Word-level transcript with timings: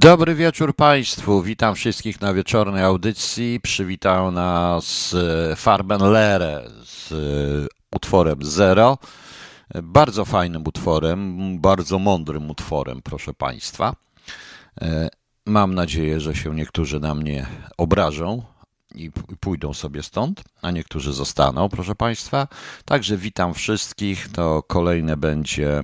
Dobry 0.00 0.34
wieczór 0.34 0.76
Państwu. 0.76 1.42
Witam 1.42 1.74
wszystkich 1.74 2.20
na 2.20 2.34
wieczornej 2.34 2.84
audycji. 2.84 3.60
Przywitał 3.62 4.30
nas 4.32 5.14
e, 5.50 5.56
Farben 5.56 6.00
Lere 6.00 6.70
z 6.84 7.12
e, 7.12 7.16
utworem 7.96 8.44
Zero. 8.44 8.98
Bardzo 9.82 10.24
fajnym 10.24 10.62
utworem, 10.66 11.58
bardzo 11.60 11.98
mądrym 11.98 12.50
utworem, 12.50 13.02
proszę 13.02 13.34
Państwa. 13.34 13.96
E, 14.80 15.08
Mam 15.46 15.74
nadzieję, 15.74 16.20
że 16.20 16.34
się 16.34 16.54
niektórzy 16.54 17.00
na 17.00 17.14
mnie 17.14 17.46
obrażą 17.78 18.42
i 18.94 19.10
pójdą 19.40 19.74
sobie 19.74 20.02
stąd, 20.02 20.42
a 20.62 20.70
niektórzy 20.70 21.12
zostaną, 21.12 21.68
proszę 21.68 21.94
Państwa. 21.94 22.48
Także 22.84 23.16
witam 23.16 23.54
wszystkich. 23.54 24.28
To 24.32 24.62
kolejne 24.62 25.16
będzie, 25.16 25.82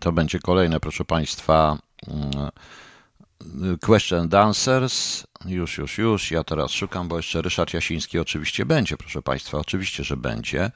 to 0.00 0.12
będzie 0.12 0.38
kolejne, 0.38 0.80
proszę 0.80 1.04
Państwa, 1.04 1.78
Question 3.80 4.20
and 4.20 4.34
Answers. 4.34 5.26
Już, 5.46 5.78
już, 5.78 5.98
już. 5.98 6.30
Ja 6.30 6.44
teraz 6.44 6.70
szukam, 6.70 7.08
bo 7.08 7.16
jeszcze 7.16 7.42
Ryszard 7.42 7.74
Jasiński 7.74 8.18
oczywiście 8.18 8.66
będzie, 8.66 8.96
proszę 8.96 9.22
Państwa. 9.22 9.58
Oczywiście, 9.58 10.04
że 10.04 10.16
będzie, 10.16 10.70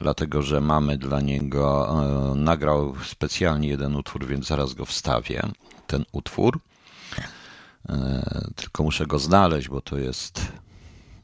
dlatego 0.00 0.42
że 0.42 0.60
mamy 0.60 0.98
dla 0.98 1.20
niego, 1.20 1.88
e, 2.32 2.34
nagrał 2.34 2.94
specjalnie 3.04 3.68
jeden 3.68 3.96
utwór, 3.96 4.26
więc 4.26 4.46
zaraz 4.46 4.74
go 4.74 4.84
wstawię. 4.84 5.42
Ten 5.86 6.04
utwór. 6.12 6.60
E, 7.88 8.48
Tylko 8.56 8.82
muszę 8.82 9.06
go 9.06 9.18
znaleźć, 9.18 9.68
bo 9.68 9.80
to 9.80 9.98
jest, 9.98 10.52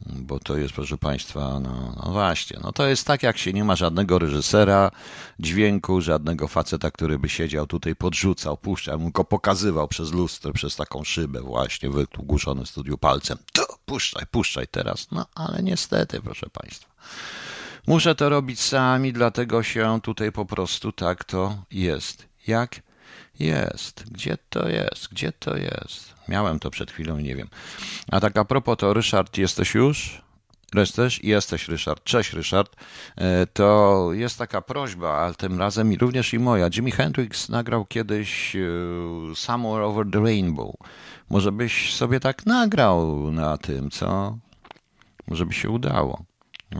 bo 0.06 0.38
to 0.38 0.56
jest, 0.56 0.74
proszę 0.74 0.98
Państwa, 0.98 1.60
no, 1.60 1.94
no 2.04 2.12
właśnie, 2.12 2.58
no 2.62 2.72
to 2.72 2.86
jest 2.86 3.06
tak, 3.06 3.22
jak 3.22 3.38
się 3.38 3.52
nie 3.52 3.64
ma 3.64 3.76
żadnego 3.76 4.18
reżysera 4.18 4.90
dźwięku, 5.38 6.00
żadnego 6.00 6.48
faceta, 6.48 6.90
który 6.90 7.18
by 7.18 7.28
siedział 7.28 7.66
tutaj, 7.66 7.96
podrzucał, 7.96 8.56
puszczał, 8.56 8.98
mu 8.98 9.10
go 9.10 9.24
pokazywał 9.24 9.88
przez 9.88 10.12
lustro, 10.12 10.52
przez 10.52 10.76
taką 10.76 11.04
szybę 11.04 11.40
właśnie, 11.40 11.90
wygłuszony 11.90 12.64
w 12.64 12.68
studiu 12.68 12.98
palcem. 12.98 13.38
To 13.52 13.66
puszczaj, 13.86 14.26
puszczaj 14.30 14.66
teraz. 14.66 15.06
No 15.12 15.26
ale 15.34 15.62
niestety, 15.62 16.20
proszę 16.20 16.46
Państwa. 16.52 16.94
Muszę 17.86 18.14
to 18.14 18.28
robić 18.28 18.60
sami, 18.60 19.12
dlatego 19.12 19.62
się 19.62 20.00
tutaj 20.02 20.32
po 20.32 20.46
prostu 20.46 20.92
tak 20.92 21.24
to 21.24 21.56
jest. 21.70 22.28
Jak 22.46 22.80
jest? 23.38 24.04
Gdzie 24.12 24.36
to 24.50 24.68
jest? 24.68 25.08
Gdzie 25.10 25.32
to 25.32 25.56
jest? 25.56 26.14
Miałem 26.28 26.58
to 26.58 26.70
przed 26.70 26.90
chwilą 26.90 27.18
nie 27.20 27.36
wiem. 27.36 27.48
A 28.12 28.20
tak 28.20 28.36
a 28.36 28.44
propos, 28.44 28.76
to 28.78 28.94
Ryszard, 28.94 29.38
jesteś 29.38 29.74
już? 29.74 30.22
Jesteś? 30.74 31.24
Jesteś, 31.24 31.68
Ryszard. 31.68 32.04
Cześć, 32.04 32.32
Ryszard. 32.32 32.76
E, 33.16 33.46
To 33.46 34.08
jest 34.12 34.38
taka 34.38 34.60
prośba, 34.60 35.12
ale 35.12 35.34
tym 35.34 35.58
razem 35.58 35.92
również 35.94 36.34
i 36.34 36.38
moja. 36.38 36.70
Jimi 36.70 36.90
Hendrix 36.90 37.48
nagrał 37.48 37.84
kiedyś 37.84 38.56
e, 38.56 38.60
Somewhere 39.34 39.84
Over 39.84 40.06
the 40.12 40.20
Rainbow. 40.20 40.74
Może 41.30 41.52
byś 41.52 41.94
sobie 41.94 42.20
tak 42.20 42.46
nagrał 42.46 43.30
na 43.32 43.58
tym, 43.58 43.90
co? 43.90 44.38
Może 45.26 45.46
by 45.46 45.52
się 45.54 45.70
udało. 45.70 46.24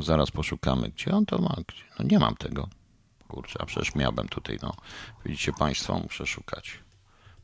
Zaraz 0.00 0.30
poszukamy. 0.30 0.88
Gdzie 0.88 1.10
on 1.10 1.26
to 1.26 1.38
ma? 1.38 1.56
No 1.98 2.04
nie 2.04 2.18
mam 2.18 2.36
tego. 2.36 2.68
Kurczę, 3.34 3.58
a 3.62 3.66
przecież 3.66 3.94
miałbym 3.94 4.28
tutaj, 4.28 4.58
no. 4.62 4.74
Widzicie 5.24 5.52
Państwo, 5.52 5.98
muszę 5.98 6.26
szukać. 6.26 6.78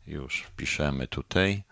Już 0.06 0.42
wpiszemy 0.42 1.06
tutaj. 1.06 1.62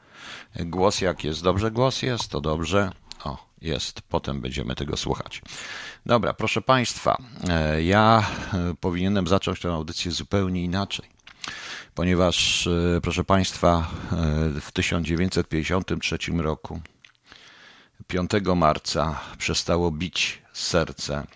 Głos 0.57 1.01
jak 1.01 1.25
jest? 1.25 1.43
Dobrze 1.43 1.71
głos 1.71 2.03
jest? 2.03 2.29
To 2.29 2.41
dobrze. 2.41 2.93
O, 3.25 3.47
jest. 3.61 4.03
Potem 4.03 4.41
będziemy 4.41 4.75
tego 4.75 4.97
słuchać. 4.97 5.43
Dobra, 6.07 6.33
proszę 6.33 6.63
Państwa, 6.63 7.23
e, 7.49 7.83
ja 7.83 8.27
e, 8.55 8.75
powinienem 8.81 9.27
zacząć 9.27 9.61
tę 9.61 9.73
audycję 9.73 10.11
zupełnie 10.11 10.65
inaczej. 10.65 11.09
Ponieważ, 11.95 12.67
e, 12.67 13.01
proszę 13.03 13.25
Państwa, 13.25 13.91
w 14.61 14.73
1953 14.73 16.19
roku 16.43 16.81
5 18.07 18.31
marca 18.57 19.21
przestało 19.39 19.91
bić 19.91 20.43
serce, 20.53 21.27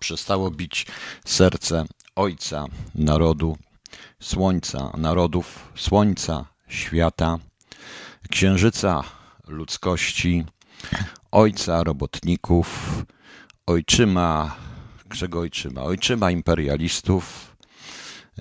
przestało 0.00 0.50
bić 0.50 0.86
serce 1.24 1.84
Ojca 2.16 2.66
Narodu, 2.94 3.58
Słońca, 4.20 4.92
narodów, 4.96 5.72
Słońca, 5.76 6.44
świata, 6.68 7.38
Księżyca 8.30 9.04
ludzkości, 9.48 10.44
Ojca 11.32 11.84
robotników, 11.84 12.66
Ojczyma, 13.66 14.56
czego 15.16 15.40
Ojczyma? 15.40 15.82
Ojczyma 15.82 16.30
imperialistów, 16.30 17.56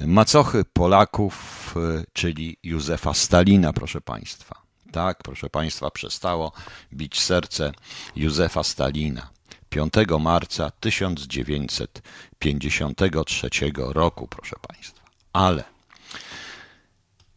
macochy 0.01 0.65
Polaków, 0.73 1.75
czyli 2.13 2.57
Józefa 2.63 3.13
Stalina, 3.13 3.73
proszę 3.73 4.01
Państwa. 4.01 4.61
Tak, 4.91 5.17
proszę 5.23 5.49
Państwa, 5.49 5.91
przestało 5.91 6.51
bić 6.93 7.21
serce 7.21 7.71
Józefa 8.15 8.63
Stalina. 8.63 9.29
5 9.69 9.93
marca 10.19 10.71
1953 10.79 13.71
roku, 13.77 14.27
proszę 14.27 14.55
Państwa. 14.67 15.01
Ale 15.33 15.63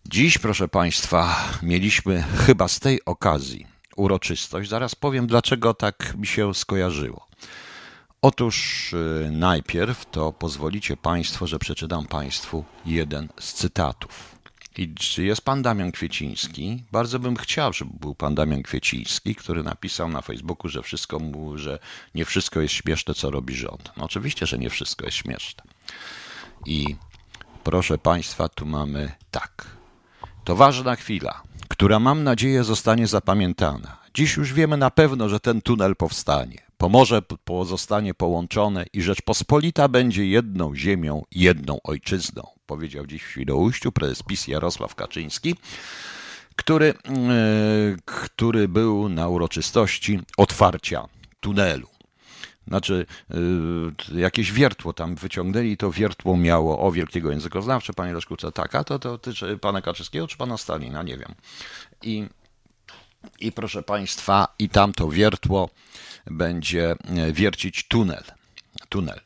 dziś, 0.06 0.38
proszę 0.38 0.68
Państwa, 0.68 1.48
mieliśmy 1.62 2.24
chyba 2.46 2.68
z 2.68 2.80
tej 2.80 3.04
okazji 3.04 3.66
uroczystość. 3.96 4.70
Zaraz 4.70 4.94
powiem, 4.94 5.26
dlaczego 5.26 5.74
tak 5.74 6.14
mi 6.16 6.26
się 6.26 6.54
skojarzyło. 6.54 7.26
Otóż 8.22 8.92
y, 8.92 9.28
najpierw 9.32 10.10
to 10.10 10.32
pozwolicie 10.32 10.96
Państwo, 10.96 11.46
że 11.46 11.58
przeczytam 11.58 12.06
Państwu 12.06 12.64
jeden 12.86 13.28
z 13.40 13.52
cytatów. 13.52 14.31
I 14.76 14.94
czy 14.94 15.24
jest 15.24 15.42
pan 15.42 15.62
Damian 15.62 15.92
Kwieciński? 15.92 16.84
Bardzo 16.92 17.18
bym 17.18 17.36
chciał, 17.36 17.72
żeby 17.72 17.90
był 18.00 18.14
pan 18.14 18.34
Damian 18.34 18.62
Kwieciński, 18.62 19.34
który 19.34 19.62
napisał 19.62 20.08
na 20.08 20.22
Facebooku, 20.22 20.68
że 20.68 20.82
wszystko 20.82 21.18
mu, 21.18 21.58
że 21.58 21.78
nie 22.14 22.24
wszystko 22.24 22.60
jest 22.60 22.74
śmieszne, 22.74 23.14
co 23.14 23.30
robi 23.30 23.54
rząd. 23.54 23.92
No 23.96 24.04
oczywiście, 24.04 24.46
że 24.46 24.58
nie 24.58 24.70
wszystko 24.70 25.04
jest 25.04 25.16
śmieszne. 25.16 25.62
I 26.66 26.96
proszę 27.64 27.98
Państwa, 27.98 28.48
tu 28.48 28.66
mamy 28.66 29.12
tak. 29.30 29.66
To 30.44 30.56
ważna 30.56 30.96
chwila, 30.96 31.42
która 31.68 31.98
mam 31.98 32.24
nadzieję 32.24 32.64
zostanie 32.64 33.06
zapamiętana. 33.06 33.98
Dziś 34.14 34.36
już 34.36 34.52
wiemy 34.52 34.76
na 34.76 34.90
pewno, 34.90 35.28
że 35.28 35.40
ten 35.40 35.62
tunel 35.62 35.96
powstanie. 35.96 36.62
Pomorze 36.78 37.22
pozostanie 37.44 38.14
połączone 38.14 38.84
i 38.92 39.02
Rzeczpospolita 39.02 39.88
będzie 39.88 40.26
jedną 40.26 40.76
ziemią, 40.76 41.24
jedną 41.30 41.78
ojczyzną, 41.84 42.46
powiedział 42.72 43.06
dziś 43.06 43.22
w 43.22 43.30
Świnoujściu 43.30 43.92
prezes 43.92 44.22
PiS 44.22 44.48
Jarosław 44.48 44.94
Kaczyński, 44.94 45.56
który, 46.56 46.86
e, 46.88 46.94
który 48.04 48.68
był 48.68 49.08
na 49.08 49.28
uroczystości 49.28 50.20
otwarcia 50.36 51.08
tunelu. 51.40 51.88
Znaczy, 52.66 53.06
y, 54.14 54.20
jakieś 54.20 54.52
wiertło 54.52 54.92
tam 54.92 55.14
wyciągnęli, 55.14 55.76
to 55.76 55.90
wiertło 55.90 56.36
miało, 56.36 56.80
o 56.80 56.92
wielkiego 56.92 57.30
językoznawcze, 57.30 57.92
panie 57.92 58.12
Leszku, 58.12 58.36
co 58.36 58.52
taka, 58.52 58.84
to, 58.84 58.98
to 58.98 59.10
dotyczy 59.10 59.58
pana 59.58 59.82
Kaczyńskiego 59.82 60.26
czy 60.26 60.36
pana 60.36 60.56
Stalina, 60.56 61.02
nie 61.02 61.18
wiem. 61.18 61.34
I, 62.02 62.26
I 63.40 63.52
proszę 63.52 63.82
państwa, 63.82 64.48
i 64.58 64.68
tamto 64.68 65.08
wiertło 65.08 65.70
będzie 66.26 66.90
e, 66.90 67.32
wiercić 67.32 67.88
tunel. 67.88 68.24
Tunel. 68.88 69.20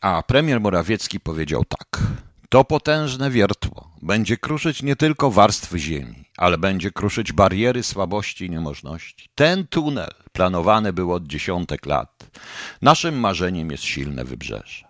A 0.00 0.22
premier 0.22 0.60
Morawiecki 0.60 1.20
powiedział 1.20 1.64
tak. 1.64 2.02
To 2.48 2.64
potężne 2.64 3.30
wiertło 3.30 3.90
będzie 4.02 4.36
kruszyć 4.36 4.82
nie 4.82 4.96
tylko 4.96 5.30
warstwy 5.30 5.78
ziemi, 5.78 6.24
ale 6.36 6.58
będzie 6.58 6.90
kruszyć 6.90 7.32
bariery 7.32 7.82
słabości 7.82 8.44
i 8.46 8.50
niemożności. 8.50 9.28
Ten 9.34 9.66
tunel 9.66 10.10
planowany 10.32 10.92
był 10.92 11.12
od 11.12 11.26
dziesiątek 11.26 11.86
lat. 11.86 12.30
Naszym 12.82 13.20
marzeniem 13.20 13.70
jest 13.70 13.84
silne 13.84 14.24
wybrzeże. 14.24 14.84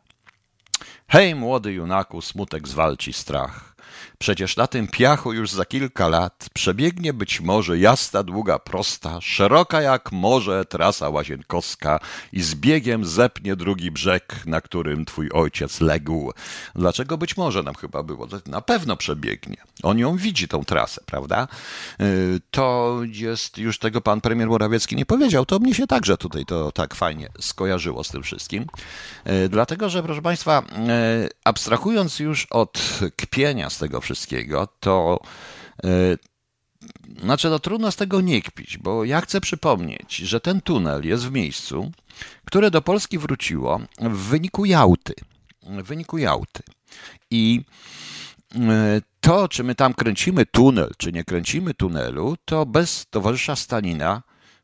Hej, 1.08 1.34
młody 1.34 1.72
junaku, 1.72 2.20
smutek 2.20 2.68
zwalci 2.68 3.12
strach. 3.12 3.76
Przecież 4.22 4.56
na 4.56 4.66
tym 4.66 4.88
piachu 4.88 5.32
już 5.32 5.50
za 5.50 5.64
kilka 5.64 6.08
lat 6.08 6.48
przebiegnie 6.54 7.12
być 7.12 7.40
może 7.40 7.78
jasna, 7.78 8.22
długa, 8.22 8.58
prosta, 8.58 9.20
szeroka 9.20 9.80
jak 9.82 10.12
morze 10.12 10.64
trasa 10.64 11.08
łazienkowska 11.08 12.00
i 12.32 12.42
z 12.42 12.54
biegiem 12.54 13.04
zepnie 13.04 13.56
drugi 13.56 13.90
brzeg, 13.90 14.46
na 14.46 14.60
którym 14.60 15.04
twój 15.04 15.30
ojciec 15.32 15.80
legł. 15.80 16.32
Dlaczego 16.74 17.18
być 17.18 17.36
może 17.36 17.62
nam 17.62 17.74
chyba 17.74 18.02
było? 18.02 18.28
Na 18.46 18.60
pewno 18.60 18.96
przebiegnie. 18.96 19.56
On 19.82 19.98
ją 19.98 20.16
widzi, 20.16 20.48
tą 20.48 20.64
trasę, 20.64 21.00
prawda? 21.06 21.48
Yy, 21.98 22.40
To 22.50 22.98
jest, 23.04 23.58
już 23.58 23.78
tego 23.78 24.00
pan 24.00 24.20
premier 24.20 24.48
Morawiecki 24.48 24.96
nie 24.96 25.06
powiedział, 25.06 25.46
to 25.46 25.58
mnie 25.58 25.74
się 25.74 25.86
także 25.86 26.16
tutaj 26.16 26.44
to 26.46 26.72
tak 26.72 26.94
fajnie 26.94 27.28
skojarzyło 27.40 28.04
z 28.04 28.08
tym 28.08 28.22
wszystkim. 28.22 28.66
Yy, 29.26 29.48
Dlatego, 29.48 29.90
że 29.90 30.02
proszę 30.02 30.22
państwa, 30.22 30.62
yy, 31.22 31.28
abstrahując 31.44 32.18
już 32.18 32.46
od 32.50 33.00
kpienia 33.16 33.70
z 33.70 33.78
tego 33.78 34.00
wszystkiego, 34.00 34.09
to 34.80 35.20
yy, 35.84 36.18
znaczy, 37.22 37.50
no 37.50 37.58
trudno 37.58 37.90
z 37.92 37.96
tego 37.96 38.20
nie 38.20 38.42
kpić, 38.42 38.78
bo 38.78 39.04
ja 39.04 39.20
chcę 39.20 39.40
przypomnieć, 39.40 40.16
że 40.16 40.40
ten 40.40 40.60
tunel 40.60 41.06
jest 41.06 41.26
w 41.26 41.32
miejscu, 41.32 41.92
które 42.44 42.70
do 42.70 42.82
Polski 42.82 43.18
wróciło 43.18 43.80
w 44.00 44.16
wyniku 44.16 44.64
Jałty. 44.64 45.14
W 45.62 45.82
wyniku 45.82 46.18
Jałty. 46.18 46.62
I 47.30 47.64
e, 48.54 49.00
to, 49.20 49.48
czy 49.48 49.64
my 49.64 49.74
tam 49.74 49.94
kręcimy 49.94 50.46
tunel, 50.46 50.90
czy 50.98 51.12
nie 51.12 51.24
kręcimy 51.24 51.74
tunelu, 51.74 52.36
to 52.44 52.66
bez 52.66 53.06
towarzysza 53.10 53.56
Stalina, 53.56 54.22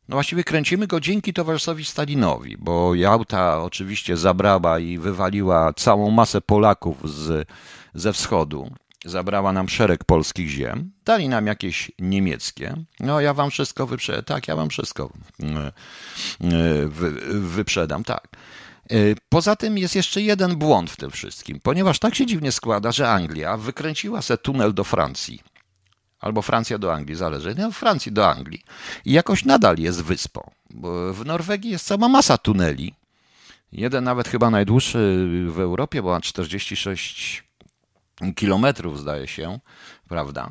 no 0.08 0.16
właściwie 0.16 0.44
kręcimy 0.44 0.86
go 0.86 1.00
dzięki 1.00 1.32
towarzyszowi 1.32 1.84
Stalinowi, 1.84 2.56
bo 2.58 2.94
Jałta 2.94 3.62
oczywiście 3.62 4.16
zabrała 4.16 4.78
i 4.78 4.98
wywaliła 4.98 5.72
całą 5.72 6.10
masę 6.10 6.40
Polaków 6.40 7.10
z, 7.10 7.48
ze 7.94 8.12
wschodu. 8.12 8.70
Zabrała 9.06 9.52
nam 9.52 9.68
szereg 9.68 10.04
polskich 10.04 10.48
ziem, 10.48 10.92
dali 11.04 11.28
nam 11.28 11.46
jakieś 11.46 11.90
niemieckie. 11.98 12.74
No, 13.00 13.20
ja 13.20 13.34
wam 13.34 13.50
wszystko 13.50 13.86
wyprzedam. 13.86 14.24
Tak, 14.24 14.48
ja 14.48 14.56
wam 14.56 14.68
wszystko 14.68 15.10
wy, 16.86 17.10
wyprzedam, 17.40 18.04
tak. 18.04 18.28
Poza 19.28 19.56
tym 19.56 19.78
jest 19.78 19.94
jeszcze 19.96 20.22
jeden 20.22 20.56
błąd 20.56 20.90
w 20.90 20.96
tym 20.96 21.10
wszystkim, 21.10 21.60
ponieważ 21.62 21.98
tak 21.98 22.14
się 22.14 22.26
dziwnie 22.26 22.52
składa, 22.52 22.92
że 22.92 23.10
Anglia 23.10 23.56
wykręciła 23.56 24.22
se 24.22 24.38
tunel 24.38 24.74
do 24.74 24.84
Francji. 24.84 25.42
Albo 26.20 26.42
Francja 26.42 26.78
do 26.78 26.94
Anglii, 26.94 27.16
zależy. 27.16 27.54
No, 27.58 27.72
Francji 27.72 28.12
do 28.12 28.30
Anglii. 28.30 28.62
I 29.04 29.12
jakoś 29.12 29.44
nadal 29.44 29.78
jest 29.78 30.02
wyspą. 30.02 30.50
W 31.12 31.22
Norwegii 31.24 31.70
jest 31.70 31.86
cała 31.86 32.08
masa 32.08 32.38
tuneli. 32.38 32.94
Jeden 33.72 34.04
nawet 34.04 34.28
chyba 34.28 34.50
najdłuższy 34.50 35.28
w 35.48 35.60
Europie, 35.60 36.02
bo 36.02 36.10
ma 36.10 36.20
46 36.20 37.45
kilometrów, 38.36 39.00
zdaje 39.00 39.26
się, 39.26 39.58
prawda? 40.08 40.50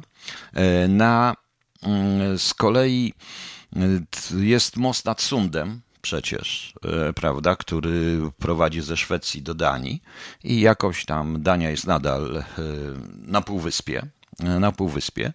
Na, 0.90 1.36
z 2.38 2.54
kolei 2.54 3.14
jest 4.32 4.78
most 4.78 5.06
nad 5.06 5.22
Sundem, 5.22 5.82
przecież, 6.06 6.74
e, 7.10 7.14
prawda, 7.14 7.56
który 7.56 8.20
prowadzi 8.38 8.82
ze 8.82 8.98
Szwecji 8.98 9.42
do 9.42 9.54
Danii 9.54 10.02
i 10.44 10.60
jakoś 10.60 11.06
tam 11.06 11.42
Dania 11.42 11.70
jest 11.70 11.88
nadal 11.88 12.38
e, 12.38 12.44
na 13.18 13.42
półwyspie, 13.42 14.08
e, 14.40 14.60
na 14.60 14.72
półwyspie. 14.72 15.32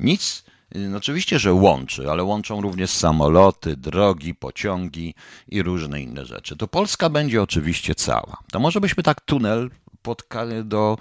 Nic, 0.00 0.44
no 0.74 0.96
oczywiście, 0.96 1.38
że 1.38 1.52
łączy, 1.52 2.10
ale 2.10 2.24
łączą 2.24 2.60
również 2.60 2.90
samoloty, 2.90 3.76
drogi, 3.76 4.34
pociągi 4.34 5.14
i 5.48 5.62
różne 5.62 6.02
inne 6.02 6.26
rzeczy. 6.26 6.56
To 6.56 6.68
Polska 6.68 7.10
będzie 7.10 7.42
oczywiście 7.42 7.94
cała. 7.94 8.36
To 8.52 8.60
może 8.60 8.80
byśmy 8.80 9.02
tak 9.02 9.20
tunel 9.20 9.70
pod, 10.04 10.22
do, 10.64 10.98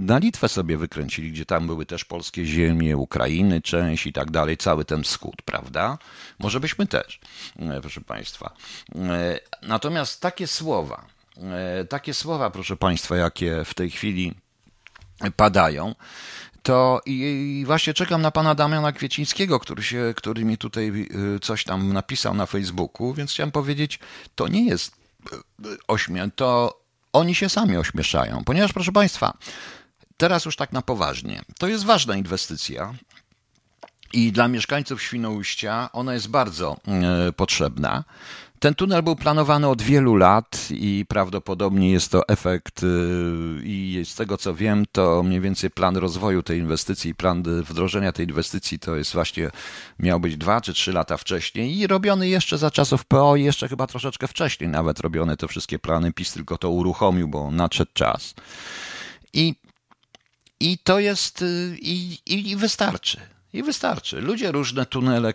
na 0.00 0.18
Litwę 0.18 0.48
sobie 0.48 0.78
wykręcili, 0.78 1.32
gdzie 1.32 1.46
tam 1.46 1.66
były 1.66 1.86
też 1.86 2.04
polskie 2.04 2.46
ziemie, 2.46 2.96
Ukrainy, 2.96 3.62
część 3.62 4.06
i 4.06 4.12
tak 4.12 4.30
dalej, 4.30 4.56
cały 4.56 4.84
ten 4.84 5.02
wschód, 5.02 5.42
prawda? 5.44 5.98
Może 6.38 6.60
byśmy 6.60 6.86
też, 6.86 7.20
e, 7.58 7.80
proszę 7.80 8.00
Państwa. 8.00 8.54
E, 8.94 9.40
natomiast 9.62 10.20
takie 10.20 10.46
słowa, 10.46 11.06
e, 11.36 11.84
takie 11.84 12.14
słowa, 12.14 12.50
proszę 12.50 12.76
Państwa, 12.76 13.16
jakie 13.16 13.64
w 13.64 13.74
tej 13.74 13.90
chwili 13.90 14.34
padają, 15.36 15.94
to 16.62 17.00
i, 17.06 17.62
właśnie 17.66 17.94
czekam 17.94 18.22
na 18.22 18.30
pana 18.30 18.54
Damiana 18.54 18.92
Kwiecińskiego, 18.92 19.60
który, 19.60 19.82
się, 19.82 20.12
który 20.16 20.44
mi 20.44 20.58
tutaj 20.58 21.08
coś 21.42 21.64
tam 21.64 21.92
napisał 21.92 22.34
na 22.34 22.46
Facebooku, 22.46 23.14
więc 23.14 23.30
chciałem 23.30 23.50
powiedzieć, 23.50 23.98
to 24.34 24.48
nie 24.48 24.66
jest 24.66 24.96
ośmię, 25.88 26.30
to 26.36 26.80
oni 27.16 27.34
się 27.34 27.48
sami 27.48 27.76
ośmieszają, 27.76 28.44
ponieważ 28.44 28.72
proszę 28.72 28.92
państwa, 28.92 29.38
teraz 30.16 30.44
już 30.44 30.56
tak 30.56 30.72
na 30.72 30.82
poważnie, 30.82 31.42
to 31.58 31.68
jest 31.68 31.84
ważna 31.84 32.16
inwestycja, 32.16 32.94
i 34.12 34.32
dla 34.32 34.48
mieszkańców 34.48 35.02
Świnoujścia 35.02 35.88
ona 35.92 36.14
jest 36.14 36.28
bardzo 36.28 36.76
e, 37.28 37.32
potrzebna. 37.32 38.04
Ten 38.58 38.74
tunel 38.74 39.02
był 39.02 39.16
planowany 39.16 39.68
od 39.68 39.82
wielu 39.82 40.16
lat 40.16 40.68
i 40.70 41.04
prawdopodobnie 41.08 41.92
jest 41.92 42.12
to 42.12 42.28
efekt 42.28 42.82
e, 42.82 42.86
i 43.62 44.02
z 44.04 44.14
tego 44.14 44.38
co 44.38 44.54
wiem, 44.54 44.84
to 44.92 45.22
mniej 45.22 45.40
więcej 45.40 45.70
plan 45.70 45.96
rozwoju 45.96 46.42
tej 46.42 46.58
inwestycji, 46.58 47.14
plan 47.14 47.42
wdrożenia 47.42 48.12
tej 48.12 48.26
inwestycji 48.26 48.78
to 48.78 48.96
jest 48.96 49.12
właśnie 49.12 49.50
miał 49.98 50.20
być 50.20 50.36
dwa 50.36 50.60
czy 50.60 50.72
trzy 50.72 50.92
lata 50.92 51.16
wcześniej 51.16 51.78
i 51.78 51.86
robiony 51.86 52.28
jeszcze 52.28 52.58
za 52.58 52.70
czasów 52.70 53.04
PO 53.04 53.36
i 53.36 53.44
jeszcze 53.44 53.68
chyba 53.68 53.86
troszeczkę 53.86 54.28
wcześniej 54.28 54.70
nawet 54.70 55.00
robione 55.00 55.36
te 55.36 55.48
wszystkie 55.48 55.78
plany. 55.78 56.12
PiS 56.12 56.32
tylko 56.32 56.58
to 56.58 56.70
uruchomił, 56.70 57.28
bo 57.28 57.50
nadszedł 57.50 57.90
czas. 57.94 58.34
I, 59.32 59.54
i 60.60 60.78
to 60.78 60.98
jest 60.98 61.42
e, 61.42 61.46
i, 61.78 62.18
i 62.26 62.56
wystarczy. 62.56 63.35
I 63.56 63.62
wystarczy. 63.62 64.20
Ludzie 64.20 64.52
różne 64.52 64.86
tunele 64.86 65.34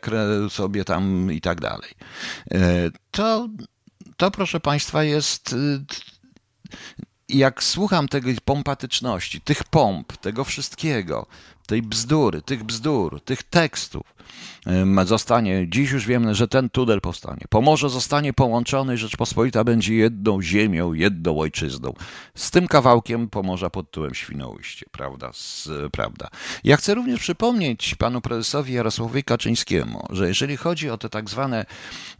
sobie 0.49 0.85
tam 0.85 1.31
i 1.31 1.41
tak 1.41 1.61
dalej. 1.61 1.89
E, 2.51 2.89
to, 3.11 3.49
to 4.17 4.31
proszę 4.31 4.59
Państwa, 4.59 5.03
jest. 5.03 5.55
E, 7.33 7.37
jak 7.37 7.63
słucham 7.63 8.07
tej 8.07 8.21
pompatyczności, 8.45 9.41
tych 9.41 9.63
pomp, 9.63 10.17
tego 10.17 10.43
wszystkiego, 10.43 11.25
tej 11.67 11.81
bzdury, 11.81 12.41
tych 12.41 12.63
bzdur, 12.63 13.21
tych 13.21 13.43
tekstów, 13.43 14.03
zostanie, 15.05 15.65
dziś 15.69 15.91
już 15.91 16.05
wiemy, 16.05 16.35
że 16.35 16.47
ten 16.47 16.69
tunel 16.69 17.01
powstanie. 17.01 17.41
Pomorze 17.49 17.89
zostanie 17.89 18.33
połączony, 18.33 18.97
Rzeczpospolita 18.97 19.63
będzie 19.63 19.95
jedną 19.95 20.41
ziemią, 20.41 20.93
jedną 20.93 21.39
ojczyzną. 21.39 21.93
Z 22.35 22.51
tym 22.51 22.67
kawałkiem 22.67 23.29
Pomorza 23.29 23.69
pod 23.69 23.85
tytułem 23.85 24.15
Świnoujście, 24.15 24.85
prawda? 24.91 25.29
Z, 25.33 25.69
prawda. 25.91 26.27
Ja 26.63 26.77
chcę 26.77 26.93
również 26.93 27.19
przypomnieć 27.19 27.95
panu 27.95 28.21
prezesowi 28.21 28.73
Jarosławowi 28.73 29.23
Kaczyńskiemu, 29.23 30.07
że 30.09 30.27
jeżeli 30.27 30.57
chodzi 30.57 30.89
o 30.89 30.97
te 30.97 31.09
tak 31.09 31.29
zwane 31.29 31.65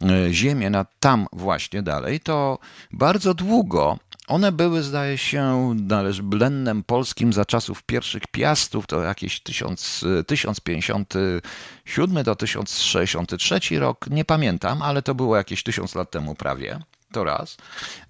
e, 0.02 0.32
ziemie 0.32 0.70
na 0.70 0.86
tam 1.00 1.26
właśnie 1.32 1.82
dalej, 1.82 2.20
to 2.20 2.58
bardzo 2.92 3.34
długo 3.34 3.98
one 4.28 4.52
były, 4.52 4.82
zdaje 4.82 5.18
się, 5.18 5.74
blennem 6.22 6.84
polskim 6.84 7.32
za 7.32 7.44
czasów 7.44 7.82
pierwszych 7.82 8.22
piastów, 8.30 8.86
to 8.86 9.02
jakieś 9.02 9.40
1000, 9.40 10.04
1057 10.26 12.24
do 12.24 12.36
1063 12.36 13.60
rok, 13.78 14.06
nie 14.10 14.24
pamiętam, 14.24 14.82
ale 14.82 15.02
to 15.02 15.14
było 15.14 15.36
jakieś 15.36 15.62
1000 15.62 15.94
lat 15.94 16.10
temu 16.10 16.34
prawie. 16.34 16.78
To 17.12 17.24
raz. 17.24 17.56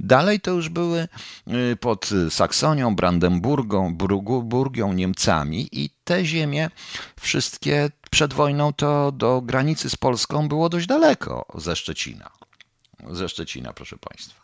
Dalej 0.00 0.40
to 0.40 0.50
już 0.50 0.68
były 0.68 1.08
y, 1.72 1.76
pod 1.76 2.10
Saksonią, 2.30 2.96
Brandenburgą, 2.96 3.94
Burgią, 4.42 4.92
Niemcami 4.92 5.68
i 5.72 5.90
te 6.04 6.24
ziemie 6.24 6.70
wszystkie 7.20 7.90
przed 8.10 8.34
wojną 8.34 8.72
to 8.72 9.12
do 9.12 9.40
granicy 9.40 9.90
z 9.90 9.96
Polską 9.96 10.48
było 10.48 10.68
dość 10.68 10.86
daleko 10.86 11.46
ze 11.54 11.76
Szczecina. 11.76 12.30
Ze 13.10 13.28
Szczecina, 13.28 13.72
proszę 13.72 13.96
Państwa 13.98 14.41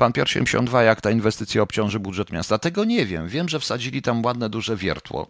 pan 0.00 0.12
Piotr 0.12 0.30
72, 0.30 0.82
jak 0.82 1.00
ta 1.00 1.10
inwestycja 1.10 1.62
obciąży 1.62 2.00
budżet 2.00 2.32
miasta. 2.32 2.58
Tego 2.58 2.84
nie 2.84 3.06
wiem. 3.06 3.28
Wiem, 3.28 3.48
że 3.48 3.60
wsadzili 3.60 4.02
tam 4.02 4.24
ładne, 4.24 4.50
duże 4.50 4.76
wiertło, 4.76 5.26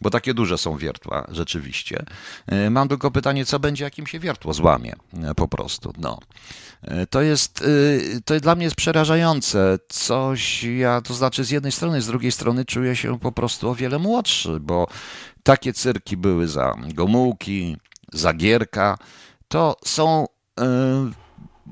bo 0.00 0.10
takie 0.10 0.34
duże 0.34 0.58
są 0.58 0.76
wiertła 0.76 1.26
rzeczywiście. 1.28 2.04
E, 2.46 2.70
mam 2.70 2.88
tylko 2.88 3.10
pytanie, 3.10 3.44
co 3.44 3.58
będzie, 3.58 3.84
jak 3.84 3.98
im 3.98 4.06
się 4.06 4.18
wiertło 4.18 4.54
złamie 4.54 4.94
e, 5.22 5.34
po 5.34 5.48
prostu. 5.48 5.92
No. 5.98 6.18
E, 6.82 7.06
to 7.06 7.22
jest, 7.22 7.64
to 8.24 8.40
dla 8.40 8.54
mnie 8.54 8.64
jest 8.64 8.76
przerażające. 8.76 9.78
Coś, 9.88 10.64
ja 10.64 11.00
to 11.00 11.14
znaczy 11.14 11.44
z 11.44 11.50
jednej 11.50 11.72
strony, 11.72 12.02
z 12.02 12.06
drugiej 12.06 12.32
strony 12.32 12.64
czuję 12.64 12.96
się 12.96 13.18
po 13.18 13.32
prostu 13.32 13.70
o 13.70 13.74
wiele 13.74 13.98
młodszy, 13.98 14.60
bo 14.60 14.86
takie 15.42 15.72
cyrki 15.72 16.16
były 16.16 16.48
za 16.48 16.74
Gomułki, 16.94 17.76
za 18.12 18.32
Gierka. 18.32 18.98
To 19.48 19.76
są 19.84 20.26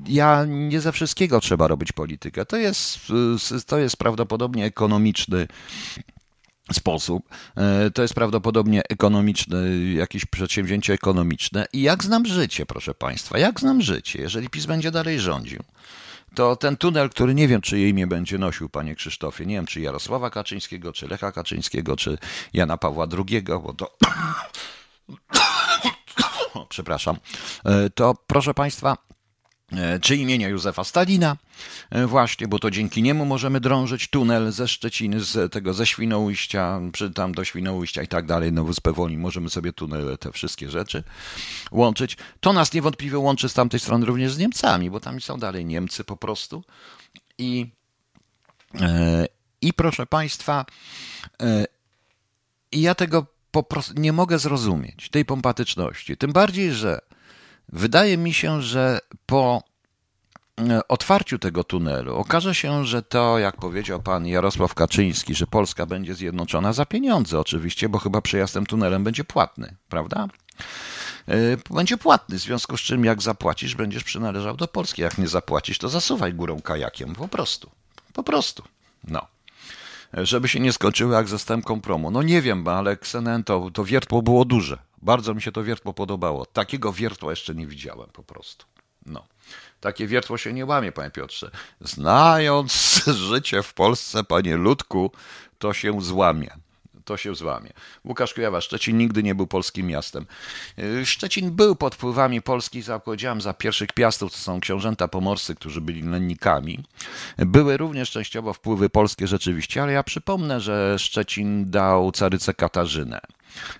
ja 0.07 0.45
nie 0.47 0.81
ze 0.81 0.91
wszystkiego 0.91 1.39
trzeba 1.39 1.67
robić 1.67 1.91
politykę. 1.91 2.45
To 2.45 2.57
jest, 2.57 2.99
to 3.67 3.77
jest 3.77 3.97
prawdopodobnie 3.97 4.65
ekonomiczny 4.65 5.47
sposób. 6.73 7.29
E, 7.57 7.91
to 7.91 8.01
jest 8.01 8.13
prawdopodobnie 8.13 8.81
ekonomiczne, 8.89 9.57
jakieś 9.93 10.25
przedsięwzięcie 10.25 10.93
ekonomiczne. 10.93 11.65
I 11.73 11.81
jak 11.81 12.03
znam 12.03 12.25
życie, 12.25 12.65
proszę 12.65 12.93
Państwa, 12.93 13.37
jak 13.37 13.59
znam 13.59 13.81
życie, 13.81 14.21
jeżeli 14.21 14.49
PiS 14.49 14.65
będzie 14.65 14.91
dalej 14.91 15.19
rządził, 15.19 15.63
to 16.35 16.55
ten 16.55 16.77
tunel, 16.77 17.09
który 17.09 17.33
nie 17.33 17.47
wiem, 17.47 17.61
czy 17.61 17.79
jej 17.79 17.89
imię 17.89 18.07
będzie 18.07 18.37
nosił, 18.37 18.69
panie 18.69 18.95
Krzysztofie, 18.95 19.45
nie 19.45 19.55
wiem, 19.55 19.65
czy 19.65 19.81
Jarosława 19.81 20.29
Kaczyńskiego, 20.29 20.93
czy 20.93 21.07
Lecha 21.07 21.31
Kaczyńskiego, 21.31 21.95
czy 21.95 22.17
Jana 22.53 22.77
Pawła 22.77 23.07
II, 23.17 23.41
bo 23.43 23.73
to... 23.73 23.97
Przepraszam. 26.69 27.17
E, 27.65 27.89
to 27.89 28.15
proszę 28.27 28.53
Państwa, 28.53 28.97
czy 30.01 30.15
imienia 30.15 30.49
Józefa 30.49 30.83
Stalina, 30.83 31.37
e, 31.89 32.07
właśnie, 32.07 32.47
bo 32.47 32.59
to 32.59 32.71
dzięki 32.71 33.03
niemu 33.03 33.25
możemy 33.25 33.59
drążyć 33.59 34.07
tunel 34.07 34.51
ze 34.51 34.67
Szczeciny, 34.67 35.19
z 35.19 35.53
tego 35.53 35.73
ze 35.73 35.85
Świnoujścia, 35.85 36.81
czy 36.93 37.11
tam 37.11 37.31
do 37.31 37.43
Świnoujścia 37.45 38.03
i 38.03 38.07
tak 38.07 38.25
dalej, 38.25 38.51
no 38.51 38.63
Wyspę 38.63 38.93
Woli, 38.93 39.17
możemy 39.17 39.49
sobie 39.49 39.73
tunele, 39.73 40.17
te 40.17 40.31
wszystkie 40.31 40.69
rzeczy 40.69 41.03
łączyć. 41.71 42.17
To 42.39 42.53
nas 42.53 42.73
niewątpliwie 42.73 43.17
łączy 43.17 43.49
z 43.49 43.53
tamtej 43.53 43.79
strony 43.79 44.05
również 44.05 44.33
z 44.33 44.37
Niemcami, 44.37 44.89
bo 44.89 44.99
tam 44.99 45.21
są 45.21 45.39
dalej 45.39 45.65
Niemcy 45.65 46.03
po 46.03 46.17
prostu. 46.17 46.63
I, 47.37 47.71
e, 48.81 49.25
i 49.61 49.73
proszę 49.73 50.05
Państwa, 50.05 50.65
ja 52.71 52.95
tego 52.95 53.25
po 53.51 53.63
prostu 53.63 53.93
nie 53.97 54.13
mogę 54.13 54.39
zrozumieć, 54.39 55.09
tej 55.09 55.25
pompatyczności. 55.25 56.17
Tym 56.17 56.33
bardziej, 56.33 56.73
że 56.73 56.99
Wydaje 57.69 58.17
mi 58.17 58.33
się, 58.33 58.61
że 58.61 58.99
po 59.25 59.63
e, 60.59 60.87
otwarciu 60.87 61.39
tego 61.39 61.63
tunelu 61.63 62.15
okaże 62.15 62.55
się, 62.55 62.85
że 62.85 63.01
to, 63.01 63.39
jak 63.39 63.55
powiedział 63.55 64.01
pan 64.01 64.27
Jarosław 64.27 64.73
Kaczyński, 64.73 65.35
że 65.35 65.47
Polska 65.47 65.85
będzie 65.85 66.15
zjednoczona 66.15 66.73
za 66.73 66.85
pieniądze 66.85 67.39
oczywiście, 67.39 67.89
bo 67.89 67.99
chyba 67.99 68.21
przejazd 68.21 68.53
tym 68.53 68.65
tunelem 68.65 69.03
będzie 69.03 69.23
płatny, 69.23 69.75
prawda? 69.89 70.27
E, 71.27 71.57
będzie 71.73 71.97
płatny, 71.97 72.37
w 72.37 72.41
związku 72.41 72.77
z 72.77 72.81
czym 72.81 73.05
jak 73.05 73.21
zapłacisz, 73.21 73.75
będziesz 73.75 74.03
przynależał 74.03 74.57
do 74.57 74.67
Polski. 74.67 75.01
Jak 75.01 75.17
nie 75.17 75.27
zapłacisz, 75.27 75.77
to 75.77 75.89
zasuwaj 75.89 76.33
górą 76.33 76.61
kajakiem, 76.61 77.15
po 77.15 77.27
prostu. 77.27 77.69
Po 78.13 78.23
prostu. 78.23 78.63
No. 79.07 79.27
Żeby 80.13 80.47
się 80.47 80.59
nie 80.59 80.73
skończyło 80.73 81.13
jak 81.13 81.27
ze 81.27 81.39
stępką 81.39 81.81
promu. 81.81 82.11
No 82.11 82.21
nie 82.21 82.41
wiem, 82.41 82.67
ale 82.67 82.97
Ksenen 82.97 83.43
to, 83.43 83.71
to 83.73 83.85
wiertło 83.85 84.21
było 84.21 84.45
duże. 84.45 84.77
Bardzo 85.05 85.33
mi 85.33 85.41
się 85.41 85.51
to 85.51 85.63
wiertło 85.63 85.93
podobało. 85.93 86.45
Takiego 86.45 86.93
wiertła 86.93 87.31
jeszcze 87.31 87.55
nie 87.55 87.67
widziałem 87.67 88.09
po 88.09 88.23
prostu. 88.23 88.65
No. 89.05 89.25
Takie 89.79 90.07
wiertło 90.07 90.37
się 90.37 90.53
nie 90.53 90.65
łamie, 90.65 90.91
panie 90.91 91.11
Piotrze. 91.11 91.51
Znając 91.81 93.01
życie 93.29 93.63
w 93.63 93.73
Polsce, 93.73 94.23
panie 94.23 94.57
Ludku, 94.57 95.11
to 95.59 95.73
się 95.73 96.01
złamie 96.01 96.57
to 97.05 97.17
się 97.17 97.35
złamie. 97.35 97.69
Łukasz 98.05 98.33
Kujawa, 98.33 98.61
Szczecin 98.61 98.97
nigdy 98.97 99.23
nie 99.23 99.35
był 99.35 99.47
polskim 99.47 99.87
miastem. 99.87 100.25
Y, 100.79 101.05
Szczecin 101.05 101.51
był 101.51 101.75
pod 101.75 101.95
wpływami 101.95 102.41
Polski, 102.41 102.81
za, 102.81 102.99
powiedziałem, 102.99 103.41
za 103.41 103.53
pierwszych 103.53 103.91
piastów, 103.91 104.31
to 104.31 104.37
są 104.37 104.59
książęta 104.59 105.07
pomorscy, 105.07 105.55
którzy 105.55 105.81
byli 105.81 106.01
lennikami. 106.01 106.83
Były 107.37 107.77
również 107.77 108.11
częściowo 108.11 108.53
wpływy 108.53 108.89
polskie 108.89 109.27
rzeczywiście, 109.27 109.83
ale 109.83 109.93
ja 109.93 110.03
przypomnę, 110.03 110.61
że 110.61 110.99
Szczecin 110.99 111.71
dał 111.71 112.11
caryce 112.11 112.53
Katarzynę. 112.53 113.21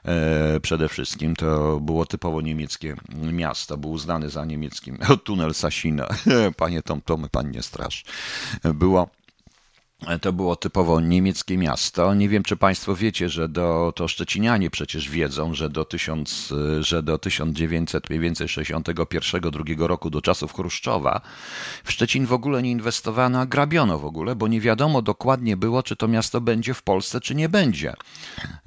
E, 0.06 0.60
przede 0.60 0.90
wszystkim 0.90 1.36
to 1.36 1.80
było 1.80 2.06
typowo 2.06 2.42
niemieckie 2.42 2.96
miasto, 3.16 3.78
był 3.78 3.92
uznany 3.92 4.30
za 4.30 4.46
niemieckim 4.46 4.98
tunel 5.26 5.54
Sasina. 5.54 6.08
Panie 6.58 6.82
Tom 6.82 7.02
Tomy, 7.02 7.30
pan 7.30 7.52
nie 7.52 7.62
strasz. 7.62 8.04
Było 8.64 9.10
to 10.22 10.34
było 10.34 10.56
typowo 10.56 11.02
niemieckie 11.02 11.58
miasto. 11.58 12.14
Nie 12.14 12.30
wiem, 12.30 12.44
czy 12.44 12.58
Państwo 12.58 12.96
wiecie, 12.96 13.30
że 13.30 13.50
do, 13.50 13.94
to 13.96 14.08
Szczecinianie 14.08 14.70
przecież 14.70 15.10
wiedzą, 15.10 15.54
że 15.54 15.70
do, 15.70 15.86
1000, 15.86 16.54
że 16.80 17.04
do 17.04 17.16
1961-2 17.16 19.86
roku, 19.86 20.10
do 20.10 20.22
czasów 20.22 20.54
Chruszczowa, 20.54 21.22
w 21.84 21.92
Szczecin 21.92 22.26
w 22.26 22.34
ogóle 22.34 22.64
nie 22.64 22.72
inwestowano, 22.72 23.40
a 23.40 23.46
grabiono 23.46 24.00
w 24.00 24.06
ogóle, 24.06 24.36
bo 24.36 24.48
nie 24.48 24.62
wiadomo 24.62 25.02
dokładnie 25.02 25.58
było, 25.58 25.84
czy 25.84 25.96
to 25.96 26.08
miasto 26.08 26.42
będzie 26.42 26.74
w 26.74 26.84
Polsce, 26.84 27.22
czy 27.22 27.36
nie 27.36 27.50
będzie. 27.50 27.94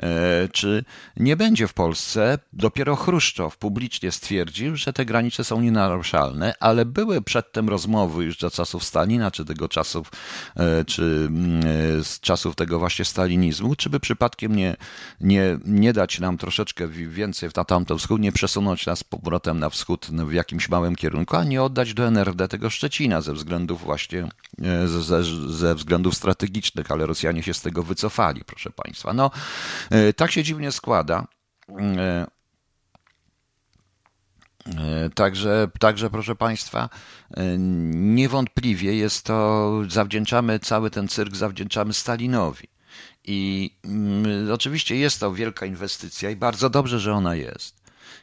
E, 0.02 0.48
czy 0.52 0.84
nie 1.16 1.36
będzie 1.36 1.68
w 1.68 1.74
Polsce. 1.74 2.38
Dopiero 2.52 2.96
Chruszczow 2.96 3.56
publicznie 3.56 4.12
stwierdził, 4.12 4.76
że 4.76 4.92
te 4.92 5.04
granice 5.04 5.44
są 5.44 5.60
nienaruszalne, 5.60 6.54
ale 6.60 6.84
były 6.84 7.22
przedtem 7.22 7.68
rozmowy 7.68 8.24
już 8.24 8.38
za 8.38 8.50
czasów 8.50 8.84
Stalina, 8.84 9.30
czy 9.30 9.44
tego 9.44 9.68
czasów, 9.68 10.12
e, 10.56 10.84
czy 10.84 11.27
z 12.02 12.20
czasów 12.20 12.56
tego 12.56 12.78
właśnie 12.78 13.04
stalinizmu, 13.04 13.74
czy 13.74 13.90
by 13.90 14.00
przypadkiem 14.00 14.56
nie, 14.56 14.76
nie, 15.20 15.58
nie 15.64 15.92
dać 15.92 16.20
nam 16.20 16.38
troszeczkę 16.38 16.88
więcej 16.88 17.50
na 17.56 17.64
tamtą 17.64 17.98
wschód, 17.98 18.20
nie 18.20 18.32
przesunąć 18.32 18.86
nas 18.86 19.04
powrotem 19.04 19.58
na 19.58 19.70
wschód 19.70 20.06
w 20.10 20.32
jakimś 20.32 20.68
małym 20.68 20.96
kierunku, 20.96 21.36
a 21.36 21.44
nie 21.44 21.62
oddać 21.62 21.94
do 21.94 22.06
NRD 22.06 22.48
tego 22.48 22.70
Szczecina 22.70 23.20
ze 23.20 23.32
względów 23.32 23.82
właśnie, 23.82 24.28
e, 24.62 24.88
ze, 24.88 25.24
ze 25.48 25.74
względów 25.74 26.14
strategicznych, 26.14 26.90
ale 26.90 27.06
Rosjanie 27.06 27.42
się 27.42 27.54
z 27.54 27.62
tego 27.62 27.82
wycofali, 27.82 28.44
proszę 28.44 28.70
Państwa. 28.70 29.12
No, 29.12 29.30
e, 29.90 30.12
tak 30.12 30.32
się 30.32 30.42
dziwnie 30.42 30.72
składa, 30.72 31.26
także, 35.14 35.68
także, 35.80 36.10
proszę 36.10 36.36
Państwa, 36.36 36.88
e, 37.36 37.58
niewątpliwie 37.88 38.94
jest 38.94 39.24
to, 39.24 39.72
zawdzięczamy 39.88 40.58
cały 40.58 40.90
ten 40.90 41.08
cyrk, 41.08 41.36
zawdzięczamy 41.36 41.92
Stalinowi. 41.92 42.68
I 43.24 43.70
mm, 43.84 44.52
oczywiście 44.52 44.96
jest 44.96 45.20
to 45.20 45.32
wielka 45.32 45.66
inwestycja 45.66 46.30
i 46.30 46.36
bardzo 46.36 46.70
dobrze, 46.70 47.00
że 47.00 47.14
ona 47.14 47.34
jest. 47.34 47.78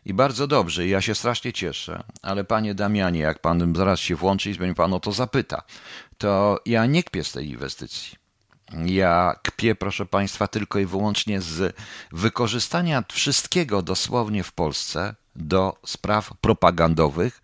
I 0.05 0.13
bardzo 0.13 0.47
dobrze, 0.47 0.87
i 0.87 0.89
ja 0.89 1.01
się 1.01 1.15
strasznie 1.15 1.53
cieszę, 1.53 2.03
ale 2.21 2.43
panie 2.43 2.75
Damianie, 2.75 3.19
jak 3.19 3.39
pan 3.39 3.75
zaraz 3.75 3.99
się 3.99 4.15
włączy 4.15 4.51
i 4.51 4.55
będzie 4.55 4.75
pan 4.75 4.93
o 4.93 4.99
to 4.99 5.11
zapyta, 5.11 5.63
to 6.17 6.59
ja 6.65 6.85
nie 6.85 7.03
kpię 7.03 7.23
z 7.23 7.31
tej 7.31 7.49
inwestycji. 7.49 8.15
Ja 8.85 9.39
kpię, 9.43 9.75
proszę 9.75 10.05
Państwa, 10.05 10.47
tylko 10.47 10.79
i 10.79 10.85
wyłącznie 10.85 11.41
z 11.41 11.75
wykorzystania 12.11 13.03
wszystkiego 13.11 13.81
dosłownie 13.81 14.43
w 14.43 14.51
Polsce 14.51 15.15
do 15.35 15.77
spraw 15.85 16.33
propagandowych, 16.41 17.41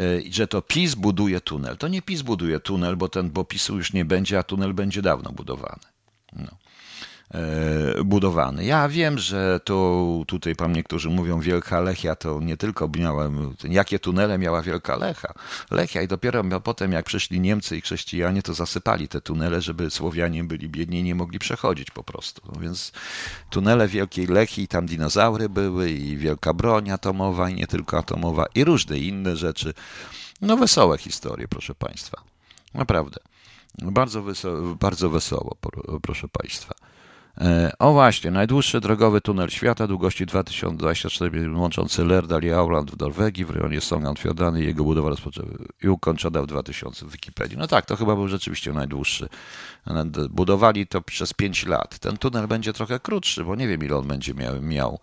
y, 0.00 0.24
że 0.30 0.46
to 0.46 0.62
PiS 0.62 0.94
buduje 0.94 1.40
tunel. 1.40 1.76
To 1.76 1.88
nie 1.88 2.02
PiS 2.02 2.22
buduje 2.22 2.60
tunel, 2.60 2.96
bo 2.96 3.08
ten, 3.08 3.30
bo 3.30 3.44
PiSu 3.44 3.76
już 3.76 3.92
nie 3.92 4.04
będzie, 4.04 4.38
a 4.38 4.42
tunel 4.42 4.74
będzie 4.74 5.02
dawno 5.02 5.32
budowany. 5.32 5.82
No. 6.32 6.50
E, 7.34 8.04
budowany. 8.04 8.64
Ja 8.64 8.88
wiem, 8.88 9.18
że 9.18 9.60
to 9.64 10.04
tutaj 10.26 10.56
pan 10.56 10.72
niektórzy 10.72 11.10
mówią 11.10 11.40
Wielka 11.40 11.80
Lechia, 11.80 12.16
to 12.16 12.40
nie 12.40 12.56
tylko 12.56 12.90
miałem, 12.98 13.54
jakie 13.64 13.98
tunele 13.98 14.38
miała 14.38 14.62
Wielka 14.62 14.96
Lecha, 14.96 15.34
Lechia 15.70 16.02
i 16.02 16.08
dopiero 16.08 16.44
potem 16.60 16.92
jak 16.92 17.06
przyszli 17.06 17.40
Niemcy 17.40 17.76
i 17.76 17.80
chrześcijanie, 17.80 18.42
to 18.42 18.54
zasypali 18.54 19.08
te 19.08 19.20
tunele, 19.20 19.60
żeby 19.60 19.90
Słowianie 19.90 20.44
byli 20.44 20.68
biedni 20.68 20.98
i 20.98 21.02
nie 21.02 21.14
mogli 21.14 21.38
przechodzić 21.38 21.90
po 21.90 22.02
prostu. 22.02 22.42
No 22.52 22.60
więc 22.60 22.92
tunele 23.50 23.88
Wielkiej 23.88 24.26
Lechii, 24.26 24.68
tam 24.68 24.86
dinozaury 24.86 25.48
były 25.48 25.90
i 25.90 26.16
wielka 26.16 26.54
broń 26.54 26.90
atomowa 26.90 27.50
i 27.50 27.54
nie 27.54 27.66
tylko 27.66 27.98
atomowa 27.98 28.46
i 28.54 28.64
różne 28.64 28.98
inne 28.98 29.36
rzeczy. 29.36 29.74
No 30.40 30.56
wesołe 30.56 30.98
historie, 30.98 31.48
proszę 31.48 31.74
państwa. 31.74 32.22
Naprawdę. 32.74 33.20
Bardzo, 33.78 34.22
wesoło, 34.22 34.74
bardzo 34.74 35.10
wesoło, 35.10 35.56
proszę 36.02 36.28
państwa. 36.28 36.74
E, 37.40 37.72
o 37.78 37.92
właśnie, 37.92 38.30
najdłuższy 38.30 38.80
drogowy 38.80 39.20
tunel 39.20 39.48
świata 39.48 39.86
długości 39.86 40.26
2024 40.26 41.50
łączący 41.56 42.04
Lerdal 42.04 42.42
i 42.42 42.50
Auland 42.50 42.90
w 42.90 43.00
Norwegii 43.00 43.44
w 43.44 43.50
rejonie 43.50 43.80
Sogndal-Fjordany. 43.80 44.56
Jego 44.56 44.84
budowa 44.84 45.08
rozpoczęła 45.08 45.48
i 45.82 45.88
ukończona 45.88 46.42
w 46.42 46.46
2000 46.46 47.06
w 47.06 47.10
Wikipedii. 47.10 47.58
No 47.58 47.66
tak, 47.66 47.86
to 47.86 47.96
chyba 47.96 48.14
był 48.14 48.28
rzeczywiście 48.28 48.72
najdłuższy. 48.72 49.28
Budowali 50.30 50.86
to 50.86 51.02
przez 51.02 51.34
5 51.34 51.66
lat. 51.66 51.98
Ten 51.98 52.16
tunel 52.16 52.48
będzie 52.48 52.72
trochę 52.72 53.00
krótszy, 53.00 53.44
bo 53.44 53.56
nie 53.56 53.68
wiem 53.68 53.84
ile 53.84 53.96
on 53.96 54.08
będzie 54.08 54.34
miał, 54.34 54.62
miał 54.62 54.98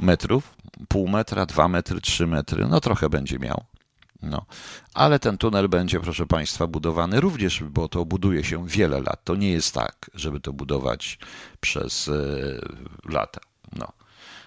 metrów. 0.00 0.54
Pół 0.88 1.08
metra, 1.08 1.46
dwa 1.46 1.68
metry, 1.68 2.00
trzy 2.00 2.26
metry. 2.26 2.66
No 2.68 2.80
trochę 2.80 3.08
będzie 3.08 3.38
miał. 3.38 3.64
No, 4.22 4.46
ale 4.94 5.18
ten 5.18 5.38
tunel 5.38 5.68
będzie, 5.68 6.00
proszę 6.00 6.26
Państwa, 6.26 6.66
budowany 6.66 7.20
również, 7.20 7.64
bo 7.64 7.88
to 7.88 8.04
buduje 8.04 8.44
się 8.44 8.68
wiele 8.68 9.00
lat. 9.00 9.24
To 9.24 9.36
nie 9.36 9.50
jest 9.50 9.74
tak, 9.74 10.10
żeby 10.14 10.40
to 10.40 10.52
budować 10.52 11.18
przez 11.60 12.08
e, 12.08 12.12
lata. 13.12 13.40
No. 13.72 13.99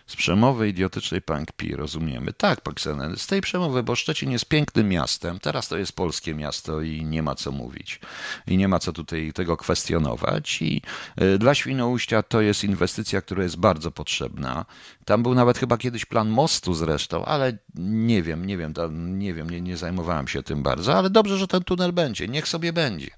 Z 0.07 0.15
przemowy 0.15 0.69
idiotycznej 0.69 1.21
pan 1.21 1.45
kpi, 1.45 1.75
rozumiemy. 1.75 2.33
Tak, 2.33 2.61
pan 2.61 2.73
Ksenen, 2.73 3.17
z 3.17 3.27
tej 3.27 3.41
przemowy, 3.41 3.83
bo 3.83 3.95
Szczecin 3.95 4.31
jest 4.31 4.45
pięknym 4.45 4.89
miastem, 4.89 5.39
teraz 5.39 5.67
to 5.67 5.77
jest 5.77 5.93
polskie 5.93 6.35
miasto 6.35 6.81
i 6.81 7.05
nie 7.05 7.23
ma 7.23 7.35
co 7.35 7.51
mówić. 7.51 7.99
I 8.47 8.57
nie 8.57 8.67
ma 8.67 8.79
co 8.79 8.93
tutaj 8.93 9.33
tego 9.33 9.57
kwestionować. 9.57 10.61
I 10.61 10.81
e, 11.15 11.37
dla 11.37 11.55
Świnoujścia 11.55 12.23
to 12.23 12.41
jest 12.41 12.63
inwestycja, 12.63 13.21
która 13.21 13.43
jest 13.43 13.57
bardzo 13.57 13.91
potrzebna. 13.91 14.65
Tam 15.05 15.23
był 15.23 15.35
nawet 15.35 15.57
chyba 15.57 15.77
kiedyś 15.77 16.05
plan 16.05 16.29
mostu 16.29 16.73
zresztą, 16.73 17.25
ale 17.25 17.57
nie 17.75 18.23
wiem, 18.23 18.45
nie 18.45 18.57
wiem, 18.57 18.73
nie 19.19 19.33
wiem, 19.33 19.49
nie, 19.49 19.61
nie 19.61 19.77
zajmowałem 19.77 20.27
się 20.27 20.43
tym 20.43 20.63
bardzo, 20.63 20.95
ale 20.95 21.09
dobrze, 21.09 21.37
że 21.37 21.47
ten 21.47 21.63
tunel 21.63 21.93
będzie, 21.93 22.27
niech 22.27 22.47
sobie 22.47 22.73
będzie. 22.73 23.09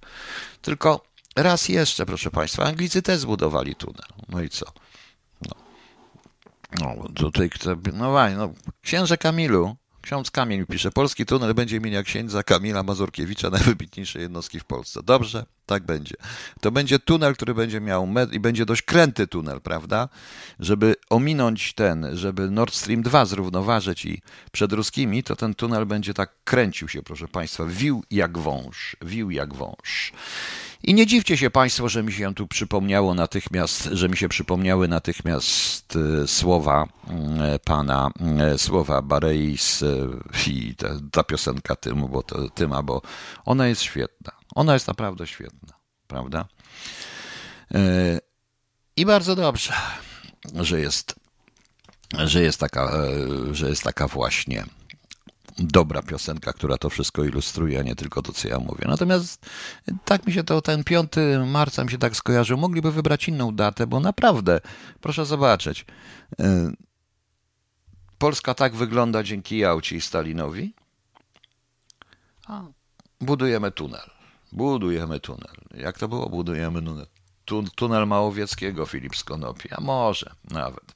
Tylko 0.62 1.06
raz 1.36 1.70
jeszcze, 1.70 2.06
proszę 2.06 2.32
Państwa, 2.32 2.64
Anglicy 2.64 3.02
też 3.02 3.20
zbudowali 3.20 3.76
tunel. 3.76 4.08
No 4.30 4.42
i 4.42 4.50
co? 4.50 4.66
No, 6.82 7.10
tutaj, 7.16 7.50
no 7.94 8.12
właśnie, 8.12 8.38
no, 8.38 8.54
księże 8.82 9.18
Kamilu, 9.18 9.76
ksiądz 10.02 10.32
Kamil 10.32 10.66
pisze, 10.66 10.92
polski 10.92 11.26
tunel 11.26 11.54
będzie 11.54 11.78
imienia 11.78 12.04
księdza 12.04 12.44
Kamila 12.44 12.84
Mazurkiewicza, 12.84 13.50
najwybitniejszej 13.50 14.22
jednostki 14.22 14.60
w 14.60 14.66
Polsce. 14.66 15.04
Dobrze, 15.04 15.46
tak 15.66 15.84
będzie. 15.84 16.16
To 16.62 16.72
będzie 16.72 17.00
tunel, 17.00 17.34
który 17.34 17.54
będzie 17.54 17.82
miał 17.82 18.08
metr 18.08 18.34
i 18.34 18.40
będzie 18.40 18.66
dość 18.66 18.82
kręty 18.82 19.28
tunel, 19.28 19.62
prawda? 19.62 20.10
Żeby 20.60 20.96
ominąć 21.10 21.74
ten, 21.74 22.08
żeby 22.14 22.52
Nord 22.52 22.74
Stream 22.74 23.02
2 23.02 23.26
zrównoważyć 23.26 24.06
i 24.06 24.22
przed 24.52 24.74
ruskimi, 24.74 25.24
to 25.24 25.36
ten 25.36 25.54
tunel 25.54 25.86
będzie 25.86 26.14
tak 26.14 26.32
kręcił 26.44 26.88
się, 26.88 27.04
proszę 27.04 27.28
Państwa, 27.28 27.66
wił 27.66 28.04
jak 28.12 28.38
wąż, 28.38 28.98
wił 29.02 29.32
jak 29.32 29.54
wąż. 29.54 30.14
I 30.84 30.94
nie 30.94 31.06
dziwcie 31.06 31.38
się 31.38 31.50
Państwo, 31.50 31.90
że 31.90 32.04
mi 32.04 32.14
się 32.14 32.34
tu 32.34 32.48
przypomniało 32.48 33.14
natychmiast, 33.14 33.90
że 33.92 34.10
mi 34.10 34.18
się 34.18 34.30
przypomniały 34.30 34.88
natychmiast 34.88 35.98
e, 36.24 36.28
słowa 36.28 36.88
e, 37.40 37.60
pana, 37.60 38.12
e, 38.40 38.58
słowa 38.58 39.02
Bareis 39.02 39.84
i 40.48 40.76
ta, 40.76 40.88
ta 41.12 41.24
piosenka 41.24 41.76
Tymu, 41.76 42.10
bo 42.10 42.24
to, 42.24 42.50
Tyma, 42.50 42.84
bo 42.84 43.02
ona 43.46 43.68
jest 43.68 43.82
świetna. 43.82 44.32
Ona 44.56 44.74
jest 44.74 44.88
naprawdę 44.88 45.28
świetna, 45.28 45.74
prawda? 46.08 46.46
I 48.98 49.06
bardzo 49.06 49.36
dobrze, 49.36 49.74
że 50.56 50.80
jest, 50.80 51.16
że 52.14 52.42
jest 52.42 52.60
taka, 52.60 52.92
że 53.52 53.70
jest 53.70 53.84
taka 53.84 54.08
właśnie 54.08 54.66
dobra 55.58 56.02
piosenka, 56.02 56.54
która 56.54 56.78
to 56.78 56.90
wszystko 56.90 57.24
ilustruje, 57.24 57.80
a 57.80 57.84
nie 57.84 57.96
tylko 57.96 58.22
to, 58.22 58.34
co 58.34 58.48
ja 58.48 58.60
mówię. 58.60 58.86
Natomiast 58.88 59.46
tak 60.06 60.28
mi 60.28 60.34
się 60.34 60.44
to, 60.44 60.62
ten 60.62 60.84
5 60.84 61.12
marca 61.46 61.84
mi 61.84 61.92
się 61.92 61.98
tak 61.98 62.16
skojarzył. 62.16 62.58
Mogliby 62.58 62.92
wybrać 62.92 63.28
inną 63.28 63.56
datę, 63.56 63.88
bo 63.88 64.00
naprawdę, 64.00 64.62
proszę 65.02 65.26
zobaczyć, 65.26 65.86
e, 66.40 66.72
Polska 68.18 68.54
tak 68.54 68.76
wygląda 68.76 69.24
dzięki 69.24 69.58
Jałci 69.58 69.96
i 69.96 70.02
Stalinowi. 70.02 70.74
Budujemy 73.22 73.72
tunel. 73.72 74.10
Budujemy 74.56 75.20
tunel. 75.20 75.56
Jak 75.78 75.98
to 75.98 76.08
było? 76.08 76.30
Budujemy 76.30 76.82
tunel. 76.82 77.08
Tunel 77.76 78.08
Małowieckiego, 78.08 78.86
Filip 78.86 79.16
Skonopi, 79.16 79.70
a 79.72 79.82
może 79.82 80.32
nawet. 80.52 80.96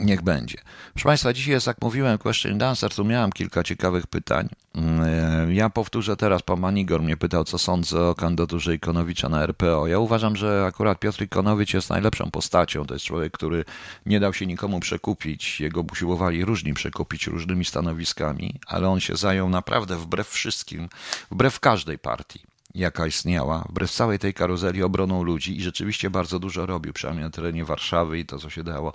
E, 0.00 0.04
niech 0.04 0.22
będzie. 0.22 0.58
Proszę 0.92 1.04
Państwa, 1.04 1.32
dzisiaj 1.32 1.52
jest, 1.52 1.66
jak 1.66 1.76
mówiłem, 1.82 2.18
Question 2.18 2.58
Dancer, 2.58 2.94
tu 2.94 3.04
miałem 3.04 3.32
kilka 3.32 3.62
ciekawych 3.62 4.06
pytań. 4.06 4.48
Mm, 4.74 5.54
ja 5.54 5.70
powtórzę 5.70 6.16
teraz, 6.16 6.42
pan 6.42 6.60
Manigor 6.60 7.02
mnie 7.02 7.16
pytał, 7.16 7.44
co 7.44 7.58
sądzę 7.58 8.06
o 8.06 8.14
kandydaturze 8.14 8.74
Ikonowicza 8.74 9.28
na 9.28 9.42
RPO. 9.42 9.86
Ja 9.86 9.98
uważam, 9.98 10.36
że 10.36 10.64
akurat 10.68 10.98
Piotr 10.98 11.22
Ikonowicz 11.22 11.74
jest 11.74 11.90
najlepszą 11.90 12.30
postacią. 12.30 12.86
To 12.86 12.94
jest 12.94 13.06
człowiek, 13.06 13.32
który 13.32 13.64
nie 14.06 14.20
dał 14.20 14.34
się 14.34 14.46
nikomu 14.46 14.80
przekupić. 14.80 15.60
Jego 15.60 15.84
usiłowali 15.92 16.44
różni 16.44 16.74
przekupić 16.74 17.26
różnymi 17.26 17.64
stanowiskami, 17.64 18.54
ale 18.66 18.88
on 18.88 19.00
się 19.00 19.16
zajął 19.16 19.48
naprawdę 19.48 19.96
wbrew 19.96 20.28
wszystkim, 20.28 20.88
wbrew 21.30 21.60
każdej 21.60 21.98
partii 21.98 22.49
jaka 22.74 23.06
istniała, 23.06 23.64
wbrew 23.68 23.90
całej 23.90 24.18
tej 24.18 24.34
karuzeli 24.34 24.82
obroną 24.82 25.22
ludzi 25.22 25.56
i 25.56 25.62
rzeczywiście 25.62 26.10
bardzo 26.10 26.38
dużo 26.38 26.66
robił, 26.66 26.92
przynajmniej 26.92 27.24
na 27.24 27.30
terenie 27.30 27.64
Warszawy 27.64 28.18
i 28.18 28.26
to, 28.26 28.38
co 28.38 28.50
się 28.50 28.64
dało. 28.64 28.92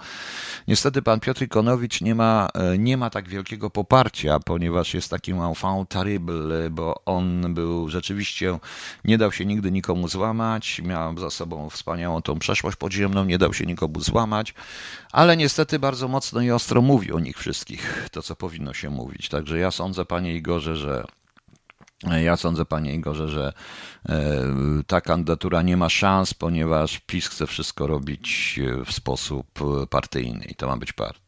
Niestety 0.68 1.02
pan 1.02 1.20
Piotr 1.20 1.44
Ikonowicz 1.44 2.02
nie 2.02 2.16
ma, 2.16 2.50
e, 2.54 2.78
nie 2.78 2.98
ma 2.98 3.10
tak 3.10 3.30
wielkiego 3.30 3.70
poparcia, 3.70 4.40
ponieważ 4.40 4.94
jest 4.94 5.10
takim 5.10 5.42
enfant 5.42 5.90
terrible, 5.90 6.70
bo 6.70 7.02
on 7.06 7.54
był 7.54 7.90
rzeczywiście, 7.90 8.60
nie 9.06 9.18
dał 9.18 9.32
się 9.32 9.46
nigdy 9.46 9.72
nikomu 9.72 10.08
złamać, 10.08 10.82
miał 10.82 11.18
za 11.18 11.30
sobą 11.30 11.70
wspaniałą 11.70 12.22
tą 12.22 12.40
przeszłość 12.40 12.78
podziemną, 12.78 13.26
nie 13.26 13.38
dał 13.38 13.54
się 13.54 13.66
nikomu 13.66 14.00
złamać, 14.00 14.54
ale 15.12 15.38
niestety 15.38 15.80
bardzo 15.80 16.08
mocno 16.08 16.42
i 16.42 16.52
ostro 16.52 16.82
mówi 16.82 17.12
o 17.12 17.20
nich 17.20 17.38
wszystkich, 17.38 18.08
to 18.12 18.22
co 18.22 18.36
powinno 18.36 18.74
się 18.74 18.90
mówić. 18.90 19.30
Także 19.30 19.60
ja 19.60 19.72
sądzę, 19.72 20.06
panie 20.06 20.36
Igorze, 20.36 20.76
że 20.76 21.06
ja 22.04 22.38
sądzę, 22.38 22.66
panie 22.66 22.94
Igorze, 22.94 23.30
że 23.30 23.54
e, 24.10 24.44
ta 24.88 25.02
kandydatura 25.02 25.62
nie 25.62 25.78
ma 25.78 25.90
szans, 25.90 26.34
ponieważ 26.34 27.00
PiS 27.00 27.28
chce 27.28 27.48
wszystko 27.48 27.88
robić 27.88 28.60
w 28.86 28.94
sposób 28.94 29.60
partyjny 29.90 30.46
i 30.46 30.56
to 30.56 30.68
ma 30.68 30.78
być 30.78 30.94
partii. 30.94 31.26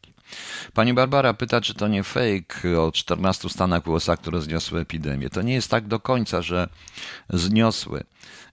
Pani 0.74 0.94
Barbara 0.94 1.34
pyta, 1.34 1.62
czy 1.62 1.74
to 1.74 1.88
nie 1.88 2.04
fake 2.04 2.82
o 2.82 2.92
14 2.92 3.50
stanach 3.50 3.88
USA, 3.88 4.18
które 4.18 4.42
zniosły 4.42 4.80
epidemię. 4.80 5.30
To 5.30 5.42
nie 5.42 5.54
jest 5.54 5.72
tak 5.72 5.88
do 5.88 6.00
końca, 6.00 6.42
że 6.42 6.70
zniosły. 7.30 8.04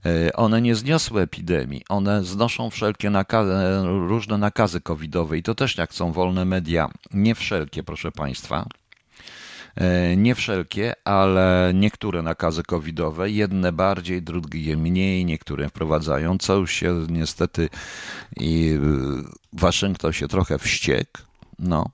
E, 0.05 0.33
one 0.33 0.61
nie 0.61 0.75
zniosły 0.75 1.21
epidemii, 1.21 1.83
one 1.89 2.23
znoszą 2.23 2.69
wszelkie 2.69 3.09
nakazy, 3.09 3.51
różne 3.83 4.37
nakazy 4.37 4.81
covidowe 4.81 5.37
i 5.37 5.43
to 5.43 5.55
też 5.55 5.77
jak 5.77 5.93
są 5.93 6.11
wolne 6.11 6.45
media, 6.45 6.89
nie 7.13 7.35
wszelkie, 7.35 7.83
proszę 7.83 8.11
Państwa. 8.11 8.65
E, 9.75 10.15
nie 10.15 10.35
wszelkie, 10.35 10.93
ale 11.03 11.71
niektóre 11.73 12.21
nakazy 12.21 12.63
covidowe, 12.63 13.29
jedne 13.29 13.71
bardziej, 13.71 14.21
drugie 14.21 14.77
mniej, 14.77 15.25
niektóre 15.25 15.69
wprowadzają, 15.69 16.37
co 16.37 16.67
się 16.67 17.05
niestety 17.09 17.69
i 18.39 18.79
Waszyngton 19.53 20.13
się 20.13 20.27
trochę 20.27 20.59
wściekł. 20.59 21.21
No. 21.59 21.89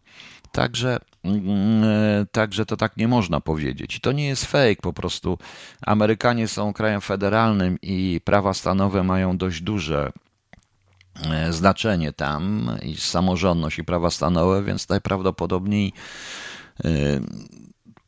Także, 0.52 0.98
mm, 1.24 1.84
e, 1.84 2.26
także 2.32 2.66
to 2.66 2.78
tak 2.78 2.98
nie 2.98 3.08
można 3.08 3.42
powiedzieć. 3.42 3.96
I 3.96 4.00
to 4.00 4.12
nie 4.12 4.28
jest 4.28 4.46
fake, 4.46 4.82
po 4.82 4.94
prostu 4.94 5.38
Amerykanie 5.82 6.48
są 6.48 6.74
krajem 6.74 7.02
federalnym 7.02 7.78
i 7.82 8.22
prawa 8.26 8.54
stanowe 8.54 9.04
mają 9.04 9.38
dość 9.38 9.62
duże 9.62 10.12
e, 11.26 11.54
znaczenie 11.54 12.14
tam 12.14 12.72
i 12.84 12.96
samorządność 12.96 13.80
i 13.80 13.84
prawa 13.84 14.10
stanowe, 14.10 14.64
więc 14.64 14.90
najprawdopodobniej 14.90 15.94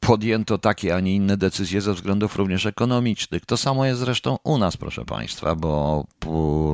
podjęto 0.06 0.58
takie, 0.58 0.96
a 0.96 1.00
nie 1.00 1.16
inne 1.16 1.38
decyzje 1.38 1.82
ze 1.82 1.94
względów 1.94 2.36
również 2.36 2.66
ekonomicznych. 2.66 3.46
To 3.46 3.58
samo 3.58 3.86
jest 3.86 4.00
zresztą 4.00 4.38
u 4.44 4.58
nas, 4.58 4.78
proszę 4.78 5.06
Państwa, 5.06 5.56
bo 5.56 6.06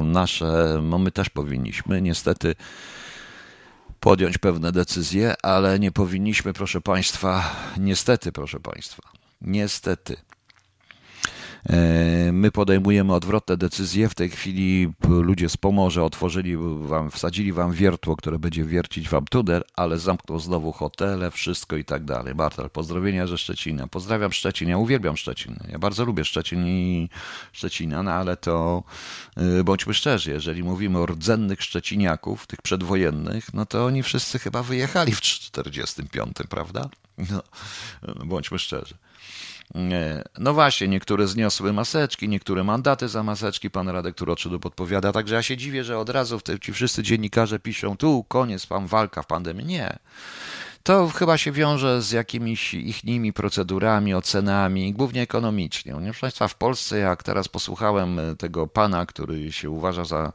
nasze, 0.03 0.79
no 0.83 0.97
my 0.97 1.11
też 1.11 1.29
powinniśmy 1.29 2.01
niestety 2.01 2.55
podjąć 3.99 4.37
pewne 4.37 4.71
decyzje, 4.71 5.35
ale 5.43 5.79
nie 5.79 5.91
powinniśmy, 5.91 6.53
proszę 6.53 6.81
Państwa, 6.81 7.55
niestety, 7.77 8.31
proszę 8.31 8.59
Państwa, 8.59 9.03
niestety 9.41 10.17
my 12.31 12.51
podejmujemy 12.51 13.13
odwrotne 13.13 13.57
decyzje. 13.57 14.09
W 14.09 14.15
tej 14.15 14.29
chwili 14.29 14.93
ludzie 15.09 15.49
z 15.49 15.57
Pomorza 15.57 16.03
otworzyli 16.03 16.57
wam, 16.81 17.11
wsadzili 17.11 17.53
wam 17.53 17.71
wiertło, 17.71 18.15
które 18.15 18.39
będzie 18.39 18.63
wiercić 18.63 19.09
wam 19.09 19.25
tunel, 19.25 19.63
ale 19.75 19.99
zamkną 19.99 20.39
znowu 20.39 20.71
hotele, 20.71 21.31
wszystko 21.31 21.77
i 21.77 21.85
tak 21.85 22.03
dalej. 22.03 22.35
Bartel, 22.35 22.69
pozdrowienia 22.69 23.27
ze 23.27 23.37
Szczecina. 23.37 23.87
Pozdrawiam 23.87 24.33
Szczecin, 24.33 24.69
ja 24.69 24.77
uwielbiam 24.77 25.17
Szczecin. 25.17 25.59
Ja 25.69 25.79
bardzo 25.79 26.05
lubię 26.05 26.25
Szczecin 26.25 26.67
i 26.67 27.09
Szczecina, 27.51 28.03
no 28.03 28.11
ale 28.11 28.37
to 28.37 28.83
e, 29.37 29.63
bądźmy 29.63 29.93
szczerzy, 29.93 30.31
jeżeli 30.31 30.63
mówimy 30.63 30.99
o 30.99 31.05
rdzennych 31.05 31.61
Szczeciniaków, 31.61 32.47
tych 32.47 32.61
przedwojennych, 32.61 33.53
no 33.53 33.65
to 33.65 33.85
oni 33.85 34.03
wszyscy 34.03 34.39
chyba 34.39 34.63
wyjechali 34.63 35.11
w 35.11 35.21
1945, 35.21 36.35
prawda? 36.49 36.89
No, 37.17 37.43
no 38.15 38.25
bądźmy 38.25 38.59
szczerzy. 38.59 38.95
No 40.39 40.53
właśnie, 40.53 40.87
niektóre 40.87 41.27
zniosły 41.27 41.73
maseczki, 41.73 42.29
niektóre 42.29 42.63
mandaty 42.63 43.07
za 43.07 43.23
maseczki. 43.23 43.69
Pan 43.69 43.89
Radek 43.89 44.15
Turoczydu 44.15 44.59
podpowiada. 44.59 45.11
Także 45.11 45.35
ja 45.35 45.43
się 45.43 45.57
dziwię, 45.57 45.83
że 45.83 45.97
od 45.97 46.09
razu 46.09 46.39
ci 46.61 46.73
wszyscy 46.73 47.03
dziennikarze 47.03 47.59
piszą 47.59 47.97
tu 47.97 48.23
koniec, 48.23 48.65
pan 48.65 48.87
walka 48.87 49.21
w 49.21 49.27
pandemii. 49.27 49.65
Nie. 49.65 49.99
To 50.83 51.07
chyba 51.07 51.37
się 51.37 51.51
wiąże 51.51 52.01
z 52.01 52.11
jakimiś 52.11 52.73
ichnymi 52.73 53.33
procedurami, 53.33 54.13
ocenami, 54.13 54.93
głównie 54.93 55.21
ekonomicznie. 55.21 55.93
Proszę 55.93 56.21
Państwa, 56.21 56.47
w 56.47 56.55
Polsce, 56.55 56.97
jak 56.97 57.23
teraz 57.23 57.47
posłuchałem 57.47 58.19
tego 58.37 58.67
pana, 58.67 59.05
który 59.05 59.51
się 59.51 59.69
uważa 59.69 60.05
za 60.05 60.31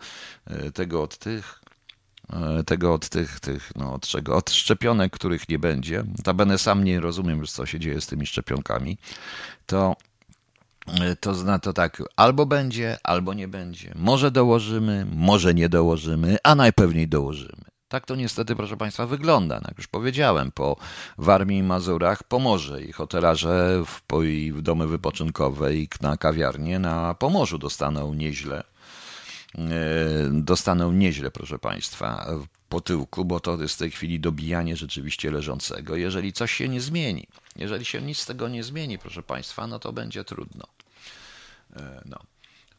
e, 0.46 0.70
tego 0.70 1.02
od 1.02 1.18
tych, 1.18 1.63
tego 2.66 2.94
od 2.94 3.08
tych, 3.08 3.40
tych 3.40 3.72
no 3.76 3.94
od 3.94 4.06
czego, 4.06 4.36
od 4.36 4.50
szczepionek, 4.50 5.12
których 5.12 5.48
nie 5.48 5.58
będzie. 5.58 6.04
Tabene 6.24 6.58
sam 6.58 6.84
nie 6.84 7.00
rozumiem 7.00 7.38
już, 7.38 7.50
co 7.50 7.66
się 7.66 7.80
dzieje 7.80 8.00
z 8.00 8.06
tymi 8.06 8.26
szczepionkami. 8.26 8.98
To 9.66 9.96
e, 11.00 11.16
to 11.16 11.34
zna 11.34 11.58
to 11.58 11.72
tak, 11.72 12.02
albo 12.16 12.46
będzie, 12.46 12.98
albo 13.02 13.34
nie 13.34 13.48
będzie. 13.48 13.92
Może 13.96 14.30
dołożymy, 14.30 15.06
może 15.12 15.54
nie 15.54 15.68
dołożymy, 15.68 16.36
a 16.42 16.54
najpewniej 16.54 17.08
dołożymy. 17.08 17.64
Tak 17.88 18.06
to 18.06 18.14
niestety, 18.14 18.56
proszę 18.56 18.76
Państwa, 18.76 19.06
wygląda. 19.06 19.54
Jak 19.54 19.78
już 19.78 19.86
powiedziałem, 19.86 20.52
po 20.52 20.76
Warmii 21.18 21.58
i 21.58 21.62
Mazurach 21.62 22.22
Pomorze 22.22 22.82
i 22.82 22.92
hotelarze 22.92 23.82
w, 23.86 24.02
w 24.52 24.62
domy 24.62 24.86
wypoczynkowe 24.86 25.74
i 25.76 25.88
na 26.00 26.16
kawiarnie 26.16 26.78
na 26.78 27.14
Pomorzu 27.14 27.58
dostaną 27.58 28.14
nieźle 28.14 28.64
E, 28.64 28.73
dostaną 30.30 30.92
nieźle, 30.92 31.30
proszę 31.30 31.58
Państwa, 31.58 32.26
po 32.68 32.80
tyłku, 32.80 33.24
bo 33.24 33.40
to 33.40 33.62
jest 33.62 33.74
w 33.74 33.78
tej 33.78 33.90
chwili 33.90 34.20
dobijanie 34.20 34.76
rzeczywiście 34.76 35.30
leżącego. 35.30 35.96
Jeżeli 35.96 36.32
coś 36.32 36.52
się 36.52 36.68
nie 36.68 36.80
zmieni, 36.80 37.26
jeżeli 37.56 37.84
się 37.84 38.02
nic 38.02 38.18
z 38.18 38.26
tego 38.26 38.48
nie 38.48 38.64
zmieni, 38.64 38.98
proszę 38.98 39.22
Państwa, 39.22 39.66
no 39.66 39.78
to 39.78 39.92
będzie 39.92 40.24
trudno. 40.24 40.64
E, 41.76 42.02
no. 42.06 42.18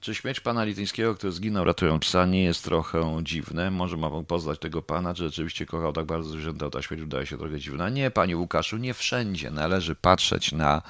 Czy 0.05 0.15
śmierć 0.15 0.39
pana 0.39 0.63
Lityńskiego, 0.63 1.15
który 1.15 1.33
zginął 1.33 1.63
ratując 1.65 2.01
psa, 2.01 2.25
nie 2.25 2.43
jest 2.43 2.63
trochę 2.63 3.19
dziwne? 3.23 3.71
Może 3.71 3.97
ma 3.97 4.09
pan 4.09 4.25
poznać 4.25 4.59
tego 4.59 4.81
pana, 4.81 5.13
czy 5.13 5.23
rzeczywiście 5.23 5.65
kochał 5.65 5.93
tak 5.93 6.05
bardzo 6.05 6.29
zwierzęta, 6.29 6.69
ta 6.69 6.81
śmierć 6.81 7.03
wydaje 7.03 7.25
się 7.25 7.37
trochę 7.37 7.59
dziwna? 7.59 7.89
Nie, 7.89 8.11
panie 8.11 8.37
Łukaszu, 8.37 8.77
nie 8.77 8.93
wszędzie 8.93 9.51
należy 9.51 9.95
patrzeć 9.95 10.51
na 10.51 10.81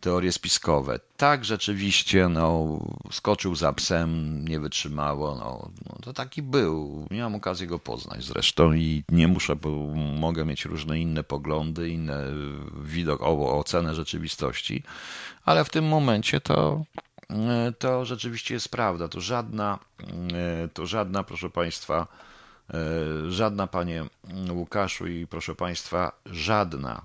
teorie 0.00 0.32
spiskowe. 0.32 1.00
Tak, 1.16 1.44
rzeczywiście, 1.44 2.28
no, 2.28 2.78
skoczył 3.12 3.54
za 3.54 3.72
psem, 3.72 4.44
nie 4.48 4.60
wytrzymało, 4.60 5.36
no, 5.36 5.70
no, 5.86 5.96
to 6.02 6.12
taki 6.12 6.42
był. 6.42 7.06
Miałem 7.10 7.34
okazję 7.34 7.66
go 7.66 7.78
poznać 7.78 8.24
zresztą 8.24 8.72
i 8.72 9.04
nie 9.08 9.28
muszę, 9.28 9.56
bo 9.56 9.70
mogę 10.18 10.44
mieć 10.44 10.64
różne 10.64 11.00
inne 11.00 11.24
poglądy, 11.24 11.88
inne 11.88 12.24
widok, 12.82 13.20
ocenę 13.22 13.94
rzeczywistości, 13.94 14.82
ale 15.44 15.64
w 15.64 15.70
tym 15.70 15.84
momencie 15.84 16.40
to, 16.40 16.84
to 17.78 18.04
rzeczywiście 18.04 18.54
jest 18.54 18.68
prawda. 18.68 19.08
To 19.08 19.20
żadna, 19.20 19.78
to 20.74 20.86
żadna, 20.86 21.22
proszę 21.22 21.50
Państwa, 21.50 22.06
żadna, 23.28 23.66
panie 23.66 24.04
Łukaszu 24.50 25.06
i 25.06 25.26
proszę 25.26 25.54
Państwa, 25.54 26.12
żadna 26.26 27.02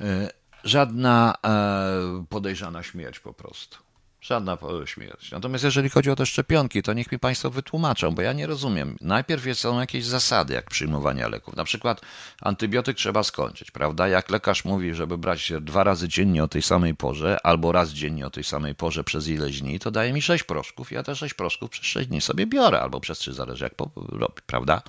E, 0.00 0.30
żadna 0.64 1.34
e, 1.44 2.24
podejrzana 2.28 2.82
śmierć 2.82 3.20
po 3.20 3.32
prostu. 3.32 3.85
Żadna 4.26 4.58
śmierć. 4.84 5.30
Natomiast 5.30 5.64
jeżeli 5.64 5.88
chodzi 5.88 6.10
o 6.10 6.16
te 6.16 6.26
szczepionki, 6.26 6.82
to 6.82 6.92
niech 6.92 7.12
mi 7.12 7.18
Państwo 7.18 7.50
wytłumaczą, 7.50 8.10
bo 8.10 8.22
ja 8.22 8.32
nie 8.32 8.46
rozumiem. 8.46 8.96
Najpierw 9.00 9.58
są 9.58 9.80
jakieś 9.80 10.04
zasady, 10.04 10.54
jak 10.54 10.70
przyjmowania 10.70 11.28
leków. 11.28 11.56
Na 11.56 11.64
przykład 11.64 12.00
antybiotyk 12.40 12.96
trzeba 12.96 13.22
skończyć, 13.22 13.70
prawda? 13.70 14.08
Jak 14.08 14.30
lekarz 14.30 14.64
mówi, 14.64 14.94
żeby 14.94 15.18
brać 15.18 15.52
dwa 15.60 15.84
razy 15.84 16.08
dziennie 16.08 16.44
o 16.44 16.48
tej 16.48 16.62
samej 16.62 16.94
porze, 16.94 17.38
albo 17.42 17.72
raz 17.72 17.90
dziennie 17.90 18.26
o 18.26 18.30
tej 18.30 18.44
samej 18.44 18.74
porze 18.74 19.04
przez 19.04 19.28
ileś 19.28 19.60
dni, 19.60 19.78
to 19.78 19.90
daje 19.90 20.12
mi 20.12 20.22
sześć 20.22 20.44
proszków. 20.44 20.92
Ja 20.92 21.02
te 21.02 21.16
sześć 21.16 21.34
proszków 21.34 21.70
przez 21.70 21.86
sześć 21.86 22.08
dni 22.08 22.20
sobie 22.20 22.46
biorę, 22.46 22.80
albo 22.80 23.00
przez 23.00 23.18
trzy, 23.18 23.32
zależy 23.32 23.64
jak 23.64 23.74
robi, 23.96 24.42
prawda? 24.46 24.82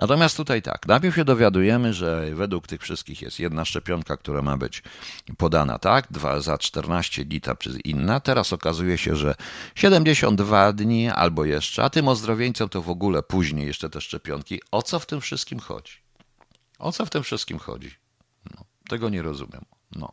Natomiast 0.00 0.36
tutaj 0.36 0.62
tak, 0.62 0.86
najpierw 0.86 1.14
się 1.14 1.24
dowiadujemy, 1.24 1.94
że 1.94 2.34
według 2.34 2.66
tych 2.66 2.82
wszystkich 2.82 3.22
jest 3.22 3.40
jedna 3.40 3.64
szczepionka, 3.64 4.16
która 4.16 4.42
ma 4.42 4.56
być 4.56 4.82
podana 5.38 5.78
tak, 5.78 6.06
dwa, 6.10 6.40
za 6.40 6.58
14 6.58 7.24
dni 7.24 7.40
ta 7.40 7.54
przez 7.54 7.76
inna. 7.84 8.20
Teraz 8.20 8.52
okazuje 8.52 8.98
się, 8.98 9.16
że 9.16 9.34
72 9.74 10.72
dni 10.72 11.08
albo 11.08 11.44
jeszcze, 11.44 11.84
a 11.84 11.90
tym 11.90 12.08
ozdrowieńcom 12.08 12.68
to 12.68 12.82
w 12.82 12.90
ogóle 12.90 13.22
później 13.22 13.66
jeszcze 13.66 13.90
te 13.90 14.00
szczepionki. 14.00 14.60
O 14.70 14.82
co 14.82 14.98
w 14.98 15.06
tym 15.06 15.20
wszystkim 15.20 15.58
chodzi? 15.58 15.92
O 16.78 16.92
co 16.92 17.06
w 17.06 17.10
tym 17.10 17.22
wszystkim 17.22 17.58
chodzi? 17.58 17.94
No, 18.54 18.64
tego 18.88 19.08
nie 19.08 19.22
rozumiem. 19.22 19.64
No. 19.96 20.12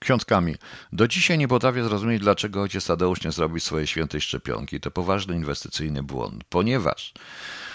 Ksiądz 0.00 0.24
Kamil, 0.24 0.58
do 0.92 1.08
dzisiaj 1.08 1.38
nie 1.38 1.48
potrafię 1.48 1.84
zrozumieć, 1.84 2.20
dlaczego 2.20 2.62
ojciec 2.62 2.86
Tadeusz 2.86 3.24
nie 3.24 3.32
zrobił 3.32 3.60
swojej 3.60 3.86
świętej 3.86 4.20
szczepionki. 4.20 4.80
To 4.80 4.90
poważny 4.90 5.36
inwestycyjny 5.36 6.02
błąd, 6.02 6.44
ponieważ 6.44 7.12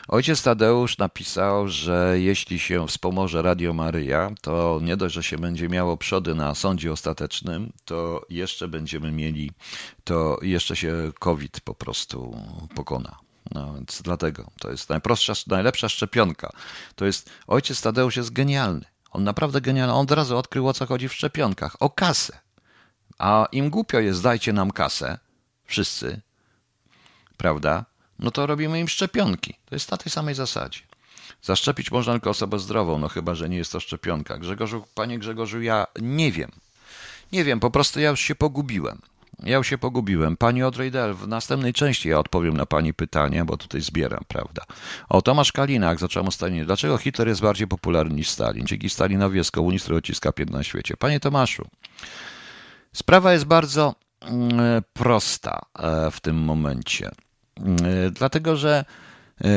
ojciec 0.08 0.44
Tadeusz 0.44 0.98
napisał, 0.98 1.68
że 1.68 2.16
jeśli 2.20 2.60
się 2.60 2.88
wspomoże 2.88 3.42
Radio 3.42 3.74
Maryja, 3.74 4.32
to 4.42 4.80
nie 4.84 4.98
dość, 4.98 5.16
że 5.16 5.24
się 5.24 5.38
będzie 5.38 5.70
miało 5.70 5.98
przody 5.98 6.36
na 6.36 6.56
sądzie 6.56 6.92
ostatecznym, 6.92 7.74
to 7.86 8.26
jeszcze 8.30 8.68
będziemy 8.68 9.12
mieli, 9.12 9.52
to 10.04 10.40
jeszcze 10.42 10.76
się 10.76 11.12
COVID 11.20 11.62
po 11.62 11.76
prostu 11.76 12.38
pokona. 12.76 13.18
No 13.52 13.74
więc 13.74 14.02
dlatego 14.02 14.52
to 14.60 14.72
jest 14.72 14.90
najprostsza, 14.90 15.34
najlepsza 15.48 15.90
szczepionka. 15.90 16.52
To 16.96 17.06
jest, 17.06 17.30
ojciec 17.48 17.82
Tadeusz 17.82 18.18
jest 18.18 18.34
genialny. 18.34 18.95
On 19.16 19.24
naprawdę 19.24 19.62
genialny. 19.62 19.94
On 19.94 20.04
od 20.04 20.12
razu 20.12 20.38
odkrył 20.38 20.68
o 20.68 20.74
co 20.74 20.86
chodzi 20.86 21.10
w 21.10 21.14
szczepionkach. 21.14 21.76
O 21.80 21.90
kasę. 21.90 22.40
A 23.18 23.48
im 23.52 23.70
głupio 23.70 24.00
jest, 24.00 24.24
dajcie 24.24 24.54
nam 24.54 24.72
kasę, 24.72 25.18
wszyscy, 25.66 26.22
prawda? 27.38 27.86
No 28.20 28.32
to 28.32 28.46
robimy 28.46 28.80
im 28.80 28.88
szczepionki. 28.88 29.54
To 29.66 29.76
jest 29.76 29.92
na 29.92 29.98
tej 29.98 30.12
samej 30.12 30.36
zasadzie. 30.36 30.80
Zaszczepić 31.42 31.92
można 31.92 32.14
tylko 32.14 32.30
osobę 32.30 32.60
zdrową, 32.60 33.00
no 33.00 33.08
chyba, 33.08 33.36
że 33.36 33.50
nie 33.50 33.58
jest 33.58 33.72
to 33.72 33.80
szczepionka. 33.80 34.38
Grzegorzu, 34.38 34.86
panie 34.96 35.20
Grzegorzu, 35.20 35.62
ja 35.62 35.88
nie 36.02 36.32
wiem. 36.32 36.52
Nie 37.32 37.44
wiem, 37.44 37.60
po 37.60 37.72
prostu 37.72 38.00
ja 38.00 38.10
już 38.10 38.20
się 38.20 38.36
pogubiłem. 38.36 39.02
Ja 39.44 39.58
już 39.58 39.68
się 39.68 39.78
pogubiłem. 39.78 40.38
Pani 40.38 40.64
Odrejdel, 40.64 41.14
w 41.14 41.28
następnej 41.28 41.74
części 41.74 42.10
ja 42.10 42.20
odpowiem 42.20 42.58
na 42.58 42.66
Pani 42.66 42.94
pytanie, 42.94 43.46
bo 43.46 43.58
tutaj 43.58 43.82
zbieram, 43.82 44.22
prawda. 44.28 44.64
O, 45.10 45.22
Tomasz 45.22 45.52
Kalinak, 45.52 46.00
zacząłem 46.00 46.28
o 46.28 46.32
Stalinie. 46.32 46.66
Dlaczego 46.66 46.98
Hitler 46.98 47.28
jest 47.28 47.42
bardziej 47.42 47.68
popularny 47.68 48.16
niż 48.16 48.30
Stalin? 48.30 48.66
Dzięki 48.66 48.90
Stalinowi 48.90 49.38
jest 49.38 49.52
komunist, 49.52 49.86
który 49.86 49.98
odciska 49.98 50.32
pięt 50.32 50.52
na 50.52 50.64
świecie. 50.64 50.98
Panie 50.98 51.20
Tomaszu, 51.20 51.68
sprawa 52.94 53.34
jest 53.34 53.46
bardzo 53.46 53.96
mm, 54.22 54.84
prosta 54.94 55.66
e, 55.80 56.12
w 56.12 56.20
tym 56.22 56.36
momencie. 56.36 57.12
Mm, 57.58 57.76
e, 57.86 58.12
dlatego, 58.12 58.56
że 58.56 58.86
e, 59.44 59.48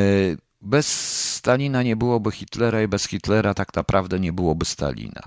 bez 0.60 0.86
Stalina 1.34 1.82
nie 1.82 1.96
byłoby 1.96 2.30
Hitlera 2.30 2.82
i 2.82 2.88
bez 2.88 3.06
Hitlera 3.06 3.54
tak 3.54 3.74
naprawdę 3.74 4.20
nie 4.20 4.32
byłoby 4.32 4.64
Stalina. 4.64 5.22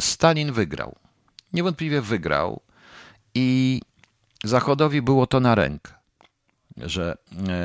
Stalin 0.00 0.52
wygrał. 0.52 0.96
Niewątpliwie 1.52 2.00
wygrał 2.00 2.60
i 3.34 3.80
Zachodowi 4.44 5.02
było 5.02 5.26
to 5.26 5.40
na 5.40 5.54
rękę, 5.54 5.92
że 6.76 7.16
e, 7.48 7.60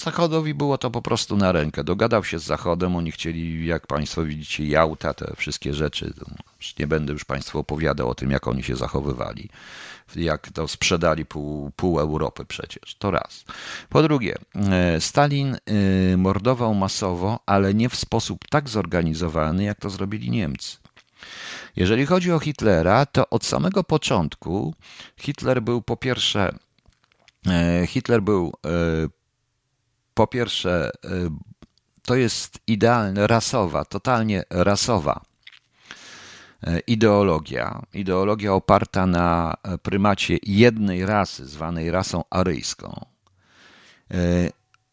Zachodowi 0.00 0.54
było 0.54 0.78
to 0.78 0.90
po 0.90 1.02
prostu 1.02 1.36
na 1.36 1.52
rękę. 1.52 1.84
Dogadał 1.84 2.24
się 2.24 2.38
z 2.38 2.44
Zachodem, 2.44 2.96
oni 2.96 3.12
chcieli, 3.12 3.66
jak 3.66 3.86
Państwo 3.86 4.24
widzicie, 4.24 4.66
Jałta, 4.66 5.14
te 5.14 5.36
wszystkie 5.36 5.74
rzeczy. 5.74 6.14
Nie 6.78 6.86
będę 6.86 7.12
już 7.12 7.24
Państwu 7.24 7.58
opowiadał 7.58 8.08
o 8.08 8.14
tym, 8.14 8.30
jak 8.30 8.48
oni 8.48 8.62
się 8.62 8.76
zachowywali, 8.76 9.48
jak 10.16 10.52
to 10.52 10.68
sprzedali 10.68 11.26
pół, 11.26 11.70
pół 11.70 12.00
Europy 12.00 12.44
przecież. 12.44 12.94
To 12.94 13.10
raz. 13.10 13.44
Po 13.88 14.02
drugie, 14.02 14.38
e, 14.54 15.00
Stalin 15.00 15.54
e, 15.54 16.16
mordował 16.16 16.74
masowo, 16.74 17.38
ale 17.46 17.74
nie 17.74 17.88
w 17.88 17.96
sposób 17.96 18.44
tak 18.50 18.68
zorganizowany, 18.68 19.64
jak 19.64 19.80
to 19.80 19.90
zrobili 19.90 20.30
Niemcy. 20.30 20.79
Jeżeli 21.76 22.06
chodzi 22.06 22.32
o 22.32 22.38
Hitlera, 22.38 23.06
to 23.06 23.30
od 23.30 23.44
samego 23.44 23.84
początku 23.84 24.74
Hitler 25.16 25.62
był 25.62 25.82
po 25.82 25.96
pierwsze 25.96 26.54
e, 27.46 27.86
Hitler 27.86 28.22
był 28.22 28.52
e, 28.66 28.70
po 30.14 30.26
pierwsze 30.26 30.90
e, 31.04 31.08
to 32.02 32.14
jest 32.14 32.58
idealna 32.66 33.26
rasowa, 33.26 33.84
totalnie 33.84 34.42
rasowa 34.50 35.20
ideologia, 36.86 37.82
ideologia 37.94 38.54
oparta 38.54 39.06
na 39.06 39.54
prymacie 39.82 40.38
jednej 40.42 41.06
rasy, 41.06 41.46
zwanej 41.46 41.90
rasą 41.90 42.24
aryjską. 42.30 43.06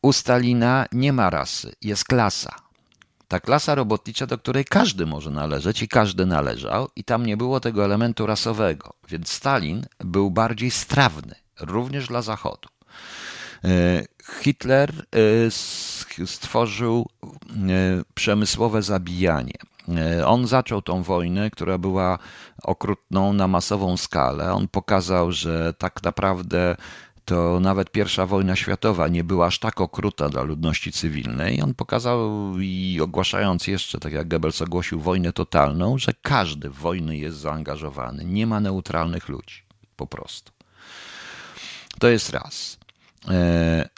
U 0.01 0.13
Stalina 0.13 0.85
nie 0.91 1.13
ma 1.13 1.29
rasy, 1.29 1.73
jest 1.81 2.05
klasa. 2.05 2.66
Ta 3.27 3.39
klasa 3.39 3.75
robotnicza, 3.75 4.25
do 4.25 4.37
której 4.37 4.65
każdy 4.65 5.05
może 5.05 5.31
należeć 5.31 5.81
i 5.81 5.87
każdy 5.87 6.25
należał, 6.25 6.89
i 6.95 7.03
tam 7.03 7.25
nie 7.25 7.37
było 7.37 7.59
tego 7.59 7.85
elementu 7.85 8.25
rasowego, 8.25 8.93
więc 9.09 9.31
Stalin 9.31 9.85
był 9.99 10.31
bardziej 10.31 10.71
strawny, 10.71 11.35
również 11.59 12.07
dla 12.07 12.21
Zachodu. 12.21 12.69
E, 13.63 14.03
Hitler 14.41 14.91
e, 14.91 16.25
stworzył 16.25 17.09
e, 17.23 17.27
przemysłowe 18.13 18.81
zabijanie. 18.81 19.57
On 20.25 20.47
zaczął 20.47 20.81
tą 20.81 21.03
wojnę, 21.03 21.49
która 21.49 21.77
była 21.77 22.19
okrutną 22.63 23.33
na 23.33 23.47
masową 23.47 23.97
skalę. 23.97 24.53
On 24.53 24.67
pokazał, 24.67 25.31
że 25.31 25.73
tak 25.73 26.03
naprawdę 26.03 26.75
to 27.27 27.59
nawet 27.59 27.91
pierwsza 27.91 28.25
wojna 28.25 28.55
światowa 28.55 29.07
nie 29.07 29.23
była 29.23 29.45
aż 29.45 29.59
tak 29.59 29.81
okruta 29.81 30.29
dla 30.29 30.41
ludności 30.41 30.91
cywilnej. 30.91 31.61
On 31.61 31.73
pokazał 31.73 32.51
i 32.59 32.99
ogłaszając 33.01 33.67
jeszcze, 33.67 33.99
tak 33.99 34.13
jak 34.13 34.27
Goebbels 34.27 34.61
ogłosił 34.61 34.99
wojnę 34.99 35.33
totalną, 35.33 35.97
że 35.97 36.11
każdy 36.21 36.69
w 36.69 36.75
wojny 36.75 37.17
jest 37.17 37.37
zaangażowany. 37.37 38.25
Nie 38.25 38.47
ma 38.47 38.59
neutralnych 38.59 39.29
ludzi. 39.29 39.63
Po 39.95 40.07
prostu. 40.07 40.51
To 41.99 42.07
jest 42.07 42.29
raz. 42.29 42.77
E, 43.29 43.89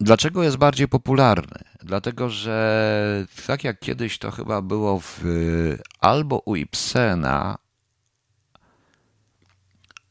dlaczego 0.00 0.42
jest 0.42 0.56
bardziej 0.56 0.88
popularny? 0.88 1.58
Dlatego, 1.82 2.30
że 2.30 3.26
tak 3.46 3.64
jak 3.64 3.80
kiedyś 3.80 4.18
to 4.18 4.30
chyba 4.30 4.62
było 4.62 5.00
w, 5.00 5.24
albo 6.00 6.38
u 6.38 6.56
Ibsena, 6.56 7.58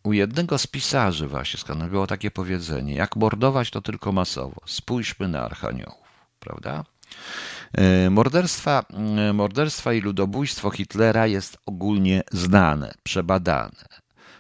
u 0.08 0.14
jednego 0.14 0.58
z 0.58 0.68
pisarzy 0.68 1.28
właśnie 1.28 1.60
skanowało 1.60 2.08
takie 2.08 2.32
powiedzenie, 2.32 2.96
jak 2.96 3.16
mordować 3.16 3.70
to 3.72 3.82
tylko 3.82 4.12
masowo. 4.12 4.62
Spójrzmy 4.66 5.28
na 5.28 5.42
archaniołów, 5.42 6.08
prawda? 6.40 6.84
E, 7.74 8.10
morderstwa, 8.10 8.86
e, 9.30 9.34
morderstwa 9.34 9.94
i 9.94 10.02
ludobójstwo 10.02 10.70
Hitlera 10.70 11.28
jest 11.28 11.58
ogólnie 11.66 12.24
znane, 12.32 12.94
przebadane. 13.04 13.86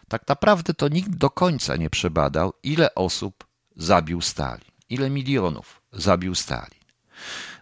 Tak 0.08 0.28
naprawdę 0.28 0.74
to 0.74 0.88
nikt 0.88 1.16
do 1.16 1.30
końca 1.30 1.76
nie 1.76 1.90
przebadał, 1.90 2.54
ile 2.64 2.96
osób 2.96 3.48
zabił 3.76 4.22
Stalin, 4.22 4.72
ile 4.90 5.10
milionów 5.10 5.82
zabił 5.94 6.36
Stalin. 6.36 6.88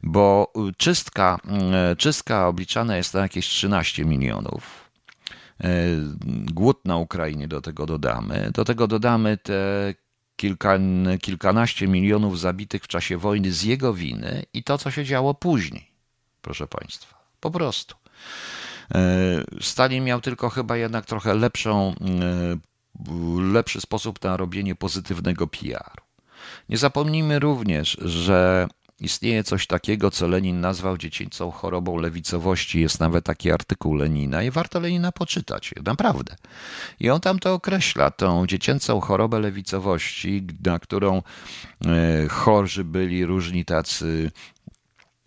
Bo 0.03 0.53
czystka, 0.77 1.39
e, 1.73 1.95
czystka 1.95 2.47
obliczana 2.47 2.97
jest 2.97 3.13
na 3.13 3.19
jakieś 3.19 3.47
13 3.47 4.05
milionów 4.05 4.84
głód 6.51 6.85
na 6.85 6.97
Ukrainie 6.97 7.47
do 7.47 7.61
tego 7.61 7.85
dodamy. 7.85 8.51
Do 8.53 8.65
tego 8.65 8.87
dodamy 8.87 9.37
te 9.37 9.93
kilka, 10.35 10.79
kilkanaście 11.21 11.87
milionów 11.87 12.39
zabitych 12.39 12.83
w 12.83 12.87
czasie 12.87 13.17
wojny 13.17 13.51
z 13.51 13.63
jego 13.63 13.93
winy 13.93 14.43
i 14.53 14.63
to, 14.63 14.77
co 14.77 14.91
się 14.91 15.05
działo 15.05 15.33
później, 15.33 15.91
proszę 16.41 16.67
Państwa. 16.67 17.25
Po 17.39 17.51
prostu. 17.51 17.95
E, 18.95 19.43
Stalin 19.61 20.03
miał 20.03 20.21
tylko 20.21 20.49
chyba 20.49 20.77
jednak 20.77 21.05
trochę 21.05 21.33
lepszą, 21.33 21.95
e, 23.09 23.53
lepszy 23.53 23.81
sposób 23.81 24.23
na 24.23 24.37
robienie 24.37 24.75
pozytywnego 24.75 25.47
PR-u. 25.47 26.05
Nie 26.69 26.77
zapomnijmy 26.77 27.39
również, 27.39 27.97
że 28.01 28.67
Istnieje 28.99 29.43
coś 29.43 29.67
takiego, 29.67 30.11
co 30.11 30.27
Lenin 30.27 30.61
nazwał 30.61 30.97
dziecięcą 30.97 31.51
chorobą 31.51 31.97
lewicowości. 31.97 32.79
Jest 32.79 32.99
nawet 32.99 33.25
taki 33.25 33.51
artykuł 33.51 33.95
Lenina 33.95 34.43
i 34.43 34.51
warto 34.51 34.79
Lenina 34.79 35.11
poczytać, 35.11 35.73
naprawdę. 35.85 36.35
I 36.99 37.09
on 37.09 37.21
tam 37.21 37.39
to 37.39 37.53
określa, 37.53 38.11
tą 38.11 38.47
dziecięcą 38.47 38.99
chorobę 38.99 39.39
lewicowości, 39.39 40.47
na 40.65 40.79
którą 40.79 41.21
e, 41.85 42.27
chorzy 42.27 42.83
byli 42.83 43.25
różni 43.25 43.65
tacy 43.65 44.31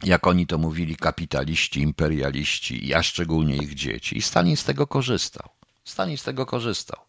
jak 0.02 0.26
oni 0.26 0.46
to 0.46 0.58
mówili, 0.58 0.96
kapitaliści, 0.96 1.80
imperialiści, 1.80 2.94
a 2.94 3.02
szczególnie 3.02 3.56
ich 3.56 3.74
dzieci. 3.74 4.18
I 4.18 4.22
Stalin 4.22 4.56
z 4.56 4.64
tego 4.64 4.86
korzystał. 4.86 5.48
Stalin 5.84 6.16
z 6.16 6.22
tego 6.22 6.46
korzystał. 6.46 7.00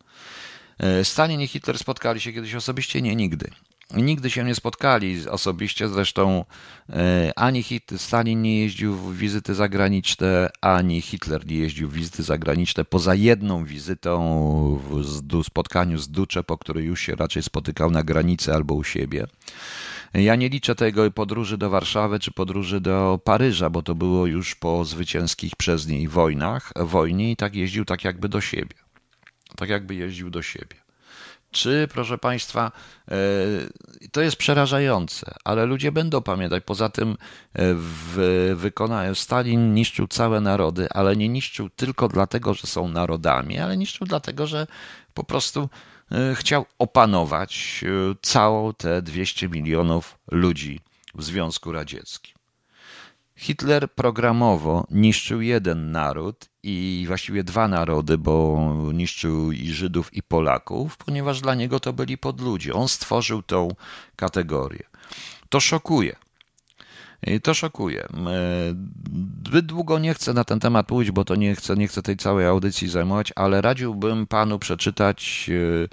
E, 0.80 1.06
Stalin 1.06 1.42
i 1.42 1.48
Hitler 1.48 1.78
spotkali 1.78 2.22
się 2.22 2.34
kiedyś 2.34 2.56
osobiście? 2.56 3.02
Nie, 3.02 3.16
nigdy. 3.16 3.52
Nigdy 3.96 4.30
się 4.30 4.44
nie 4.44 4.56
spotkali 4.56 5.30
osobiście, 5.30 5.88
zresztą 5.88 6.46
e, 6.90 7.32
ani 7.36 7.64
Hitler, 7.64 8.00
Stalin 8.00 8.42
nie 8.42 8.60
jeździł 8.60 8.96
w 8.96 9.18
wizyty 9.18 9.56
zagraniczne, 9.56 10.50
ani 10.62 11.02
Hitler 11.02 11.48
nie 11.48 11.56
jeździł 11.56 11.90
w 11.90 11.94
wizyty 11.94 12.24
zagraniczne, 12.24 12.86
poza 12.86 13.16
jedną 13.16 13.66
wizytą 13.66 14.20
w 14.90 15.44
spotkaniu 15.44 15.98
z 15.98 16.10
Ducze, 16.10 16.44
po 16.44 16.58
której 16.58 16.86
już 16.86 17.02
się 17.02 17.16
raczej 17.16 17.44
spotykał 17.44 17.92
na 17.92 18.04
granicy 18.04 18.54
albo 18.54 18.74
u 18.74 18.84
siebie. 18.84 19.28
Ja 20.14 20.36
nie 20.36 20.50
liczę 20.50 20.76
tego 20.76 21.12
podróży 21.12 21.58
do 21.58 21.70
Warszawy 21.70 22.20
czy 22.20 22.32
podróży 22.32 22.82
do 22.82 23.20
Paryża, 23.24 23.70
bo 23.70 23.82
to 23.82 23.96
było 23.96 24.26
już 24.26 24.56
po 24.56 24.86
zwycięskich 24.86 25.56
przez 25.56 25.88
niej 25.88 26.08
wojnach, 26.08 26.72
wojnie 26.76 27.32
i 27.32 27.36
tak 27.36 27.56
jeździł 27.56 27.86
tak 27.86 28.04
jakby 28.04 28.30
do 28.30 28.42
siebie. 28.42 28.76
Tak 29.56 29.70
jakby 29.70 29.96
jeździł 29.96 30.30
do 30.30 30.42
siebie. 30.42 30.79
Czy, 31.52 31.88
proszę 31.92 32.18
Państwa, 32.18 32.72
e, 33.08 33.16
to 34.12 34.22
jest 34.22 34.38
przerażające, 34.38 35.34
ale 35.44 35.66
ludzie 35.66 35.92
będą 35.92 36.22
pamiętać. 36.22 36.64
Poza 36.64 36.90
tym 36.90 37.12
e, 37.12 37.16
w 37.76 38.54
wykonaniu 38.56 39.16
Stalin 39.16 39.74
niszczył 39.74 40.08
całe 40.08 40.42
narody, 40.42 40.88
ale 40.90 41.16
nie 41.16 41.30
niszczył 41.30 41.70
tylko 41.70 42.08
dlatego, 42.08 42.54
że 42.54 42.68
są 42.68 42.88
narodami, 42.88 43.60
ale 43.60 43.78
niszczył 43.78 44.08
dlatego, 44.08 44.48
że 44.48 44.68
po 45.14 45.24
prostu 45.24 45.70
e, 46.12 46.36
chciał 46.36 46.66
opanować 46.80 47.86
całą 48.22 48.74
te 48.74 49.02
200 49.02 49.50
milionów 49.50 50.18
ludzi 50.32 50.80
w 51.16 51.24
Związku 51.24 51.72
Radzieckim. 51.72 52.36
Hitler 53.36 53.92
programowo 53.92 54.88
niszczył 54.92 55.42
jeden 55.42 55.92
naród 55.92 56.49
i 56.64 57.04
właściwie 57.08 57.44
dwa 57.44 57.68
narody, 57.68 58.18
bo 58.18 58.60
niszczył 58.94 59.52
i 59.52 59.68
Żydów, 59.68 60.14
i 60.14 60.24
Polaków, 60.24 60.98
ponieważ 60.98 61.42
dla 61.42 61.56
niego 61.56 61.80
to 61.80 61.94
byli 61.94 62.18
podludzie. 62.18 62.74
On 62.74 62.88
stworzył 62.88 63.42
tą 63.42 63.76
kategorię. 64.16 64.84
To 65.50 65.60
szokuje. 65.60 66.16
To 67.44 67.54
szokuje. 67.54 68.08
Zbyt 69.48 69.66
długo 69.66 70.00
nie 70.00 70.14
chcę 70.14 70.34
na 70.34 70.44
ten 70.44 70.60
temat 70.60 70.92
mówić, 70.92 71.12
bo 71.12 71.26
to 71.26 71.36
nie 71.36 71.56
chcę, 71.56 71.76
nie 71.76 71.88
chcę 71.88 72.02
tej 72.02 72.18
całej 72.18 72.46
audycji 72.46 72.90
zajmować, 72.90 73.34
ale 73.36 73.62
radziłbym 73.62 74.28
panu 74.28 74.60
przeczytać 74.60 75.46
Y, 75.50 75.90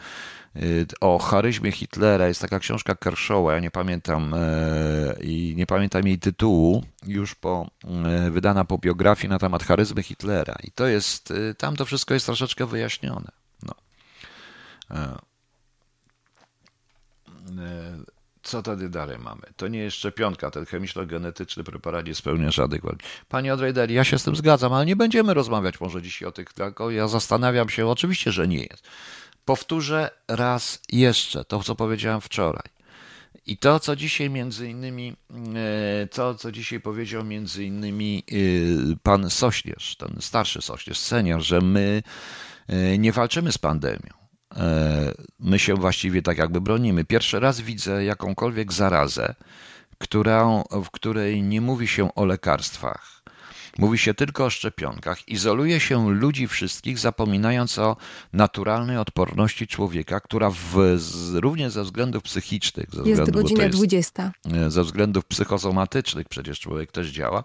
o 1.01 1.19
charyzmie 1.19 1.73
Hitlera. 1.73 2.29
Jest 2.29 2.40
taka 2.40 2.59
książka 2.59 2.95
Kershawa, 2.95 3.55
ja 3.55 3.61
nie 3.61 3.71
pamiętam 3.71 4.35
e, 4.35 5.16
i 5.21 5.55
nie 5.57 5.66
pamiętam 5.66 6.07
jej 6.07 6.19
tytułu, 6.19 6.85
już 7.07 7.35
po 7.35 7.71
e, 7.85 8.31
wydana 8.31 8.64
po 8.64 8.79
biografii 8.79 9.29
na 9.29 9.38
temat 9.38 9.64
charyzmy 9.64 10.03
Hitlera. 10.03 10.57
I 10.64 10.71
to 10.71 10.87
jest, 10.87 11.31
y, 11.31 11.55
tam 11.59 11.77
to 11.77 11.85
wszystko 11.85 12.14
jest 12.14 12.27
troszeczkę 12.27 12.66
wyjaśnione. 12.66 13.31
No. 13.62 13.75
E, 14.90 15.19
co 18.42 18.62
wtedy 18.62 18.88
dalej 18.88 19.19
mamy? 19.19 19.42
To 19.57 19.69
nie 19.69 19.79
jest 19.79 19.97
szczepionka, 19.97 20.51
ten 20.51 20.64
chemiczno-genetyczny 20.64 21.64
preparat 21.64 22.07
nie 22.07 22.14
spełnia 22.14 22.51
żadnych 22.51 22.83
warunków. 22.83 23.09
Panie 23.29 23.55
Odrejdeli, 23.55 23.95
ja 23.95 24.05
się 24.05 24.19
z 24.19 24.25
tym 24.25 24.37
zgadzam, 24.37 24.73
ale 24.73 24.87
nie 24.87 24.97
będziemy 24.97 25.35
rozmawiać 25.35 25.81
może 25.81 26.03
dzisiaj 26.03 26.29
o 26.29 26.33
tych, 26.33 26.53
tylko 26.53 26.90
ja 26.90 27.09
zastanawiam 27.09 27.69
się, 27.69 27.87
oczywiście, 27.87 28.33
że 28.33 28.49
nie 28.49 28.62
jest. 28.62 28.88
Powtórzę 29.46 30.11
raz 30.28 30.82
jeszcze 30.92 31.44
to, 31.44 31.62
co 31.62 31.74
powiedziałem 31.74 32.20
wczoraj. 32.20 32.68
I 33.46 33.56
to, 33.56 33.80
co 33.80 33.96
dzisiaj 33.96 34.30
między 34.30 34.70
innymi, 34.70 35.16
e, 36.02 36.06
to, 36.06 36.35
co 36.35 36.52
dzisiaj 36.52 36.80
powiedział 36.80 37.24
między 37.24 37.64
innymi 37.64 38.22
e, 38.32 38.35
pan 39.02 39.30
Sośnierz, 39.30 39.96
ten 39.96 40.16
starszy 40.20 40.62
Sośnierz, 40.62 40.98
senior, 40.98 41.42
że 41.42 41.61
my 41.61 42.02
e, 42.68 42.98
nie 42.98 43.12
walczymy 43.12 43.52
z 43.52 43.59
pandemią. 43.59 44.11
My 45.38 45.59
się 45.59 45.74
właściwie 45.74 46.22
tak 46.22 46.38
jakby 46.38 46.61
bronimy. 46.61 47.04
Pierwszy 47.04 47.40
raz 47.40 47.61
widzę 47.61 48.04
jakąkolwiek 48.04 48.72
zarazę, 48.72 49.35
która, 49.98 50.62
w 50.70 50.90
której 50.90 51.42
nie 51.42 51.61
mówi 51.61 51.88
się 51.88 52.14
o 52.14 52.24
lekarstwach, 52.24 53.22
Mówi 53.79 53.99
się 53.99 54.15
tylko 54.15 54.45
o 54.45 54.51
szczepionkach, 54.51 55.29
izoluje 55.29 55.81
się 55.81 56.11
ludzi 56.11 56.49
wszystkich, 56.49 56.99
zapominając 56.99 57.79
o 57.79 57.97
naturalnej 58.33 58.99
odporności 58.99 59.67
człowieka, 59.67 60.21
która 60.21 60.51
w, 60.51 60.77
z, 60.97 61.35
również 61.35 61.73
ze 61.73 61.85
względów 61.85 62.23
psychicznych, 62.23 62.91
ze 62.91 62.97
jest 62.97 63.21
względu, 63.21 63.33
godzina 63.33 63.65
jest, 63.65 63.77
20. 63.77 64.33
E, 64.53 64.71
ze 64.71 64.83
względów 64.85 65.25
psychosomatycznych 65.25 66.29
przecież 66.29 66.61
człowiek 66.61 66.93
też 66.93 67.09
działa, 67.09 67.45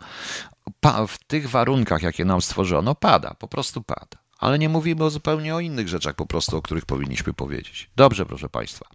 pa, 0.80 1.08
w 1.08 1.18
tych 1.18 1.50
warunkach, 1.50 2.02
jakie 2.02 2.26
nam 2.26 2.42
stworzono, 2.42 2.96
pada, 2.96 3.34
po 3.34 3.48
prostu 3.48 3.82
pada. 3.82 4.22
Ale 4.40 4.60
nie 4.60 4.70
mówimy 4.70 5.04
o 5.04 5.10
zupełnie 5.10 5.56
o 5.56 5.60
innych 5.60 5.88
rzeczach 5.88 6.16
po 6.16 6.26
prostu, 6.26 6.58
o 6.58 6.62
których 6.62 6.86
powinniśmy 6.86 7.34
powiedzieć. 7.34 7.90
Dobrze, 7.96 8.26
proszę 8.26 8.50
Państwa. 8.50 8.86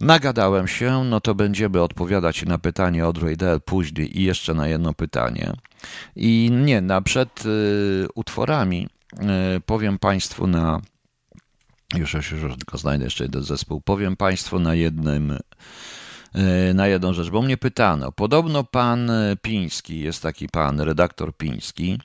Nagadałem 0.00 0.68
się, 0.68 1.04
no 1.04 1.20
to 1.20 1.34
będziemy 1.34 1.82
odpowiadać 1.82 2.42
na 2.42 2.58
pytanie 2.58 3.06
od 3.06 3.34
Dell 3.36 3.60
później 3.60 4.20
i 4.20 4.24
jeszcze 4.24 4.54
na 4.54 4.68
jedno 4.68 4.94
pytanie. 4.94 5.52
I 6.16 6.50
nie, 6.52 6.80
na 6.80 7.02
przed 7.02 7.46
y, 7.46 8.06
utworami 8.14 8.88
y, 9.56 9.60
powiem 9.60 9.98
Państwu 9.98 10.46
na. 10.46 10.80
Już, 11.96 12.14
już, 12.14 12.30
już 12.30 12.56
tylko 12.56 12.78
znajdę 12.78 13.04
jeszcze 13.04 13.24
jeden 13.24 13.42
zespół. 13.42 13.80
Powiem 13.80 14.16
Państwu 14.16 14.58
na 14.58 14.74
jednym. 14.74 15.38
Y, 16.70 16.74
na 16.74 16.86
jedną 16.86 17.12
rzecz, 17.12 17.30
bo 17.30 17.42
mnie 17.42 17.56
pytano. 17.56 18.12
Podobno 18.12 18.64
pan 18.64 19.10
Piński, 19.42 20.00
jest 20.00 20.22
taki 20.22 20.48
pan, 20.48 20.80
redaktor 20.80 21.36
Piński, 21.36 21.98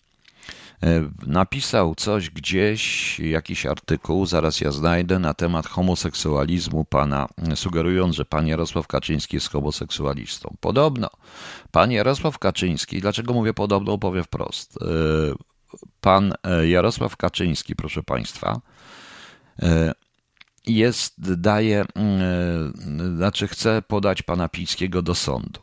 napisał 1.28 1.96
coś 1.96 2.30
gdzieś, 2.30 3.20
jakiś 3.20 3.66
artykuł, 3.66 4.26
zaraz 4.26 4.62
ja 4.62 4.72
znajdę, 4.72 5.20
na 5.20 5.34
temat 5.34 5.68
homoseksualizmu 5.68 6.86
pana, 6.86 7.28
sugerując, 7.56 8.16
że 8.16 8.26
pan 8.26 8.48
Jarosław 8.48 8.88
Kaczyński 8.88 9.36
jest 9.36 9.50
homoseksualistą. 9.50 10.56
Podobno 10.60 11.10
pan 11.72 11.92
Jarosław 11.92 12.40
Kaczyński, 12.40 13.02
dlaczego 13.02 13.34
mówię 13.34 13.54
podobno, 13.54 13.98
powiem 13.98 14.24
wprost. 14.24 14.78
E, 14.82 14.86
pan 16.02 16.34
e, 16.44 16.68
Jarosław 16.68 17.18
Kaczyński, 17.18 17.76
proszę 17.76 18.04
państwa, 18.04 18.62
jest, 20.68 21.40
daje, 21.42 21.86
znaczy 23.16 23.48
chce 23.48 23.82
podać 23.82 24.22
pana 24.22 24.50
Pińskiego 24.50 25.02
do 25.02 25.16
sądu. 25.16 25.60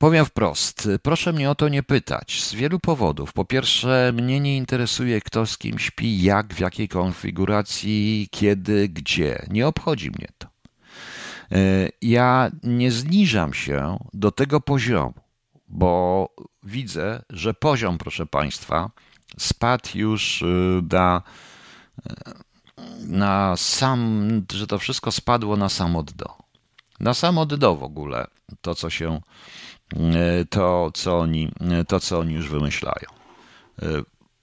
Powiem 0.00 0.24
wprost, 0.24 0.88
proszę 1.02 1.32
mnie 1.32 1.50
o 1.50 1.54
to 1.54 1.68
nie 1.68 1.82
pytać 1.82 2.42
z 2.42 2.54
wielu 2.54 2.78
powodów. 2.78 3.32
Po 3.32 3.44
pierwsze, 3.44 4.12
mnie 4.14 4.40
nie 4.40 4.56
interesuje, 4.56 5.20
kto 5.20 5.46
z 5.46 5.58
kim 5.58 5.78
śpi, 5.78 6.22
jak, 6.22 6.54
w 6.54 6.60
jakiej 6.60 6.88
konfiguracji, 6.88 8.28
kiedy, 8.30 8.88
gdzie. 8.88 9.46
Nie 9.50 9.66
obchodzi 9.66 10.10
mnie 10.10 10.28
to. 10.38 10.48
E, 11.52 11.88
ja 12.02 12.50
nie 12.62 12.90
zniżam 12.90 13.54
się 13.54 13.98
do 14.12 14.30
tego 14.30 14.60
poziomu, 14.60 15.14
bo 15.68 16.28
widzę, 16.62 17.22
że 17.30 17.54
poziom, 17.54 17.98
proszę 17.98 18.26
Państwa, 18.26 18.90
spadł 19.38 19.88
już 19.94 20.42
e, 20.42 20.46
na, 20.92 21.22
e, 22.06 22.34
na 23.06 23.56
sam, 23.56 24.28
że 24.52 24.66
to 24.66 24.78
wszystko 24.78 25.12
spadło 25.12 25.56
na 25.56 25.68
samo 25.68 26.02
dno. 26.02 26.38
Na 27.00 27.14
samo 27.14 27.46
dno 27.46 27.76
w 27.76 27.82
ogóle 27.82 28.26
to, 28.60 28.74
co 28.74 28.90
się 28.90 29.20
to, 30.50 30.90
co 30.94 31.18
oni, 31.18 31.52
e, 31.60 31.84
to, 31.84 32.00
co 32.00 32.18
oni 32.18 32.34
już 32.34 32.48
wymyślają. 32.48 33.06
E, 33.82 33.86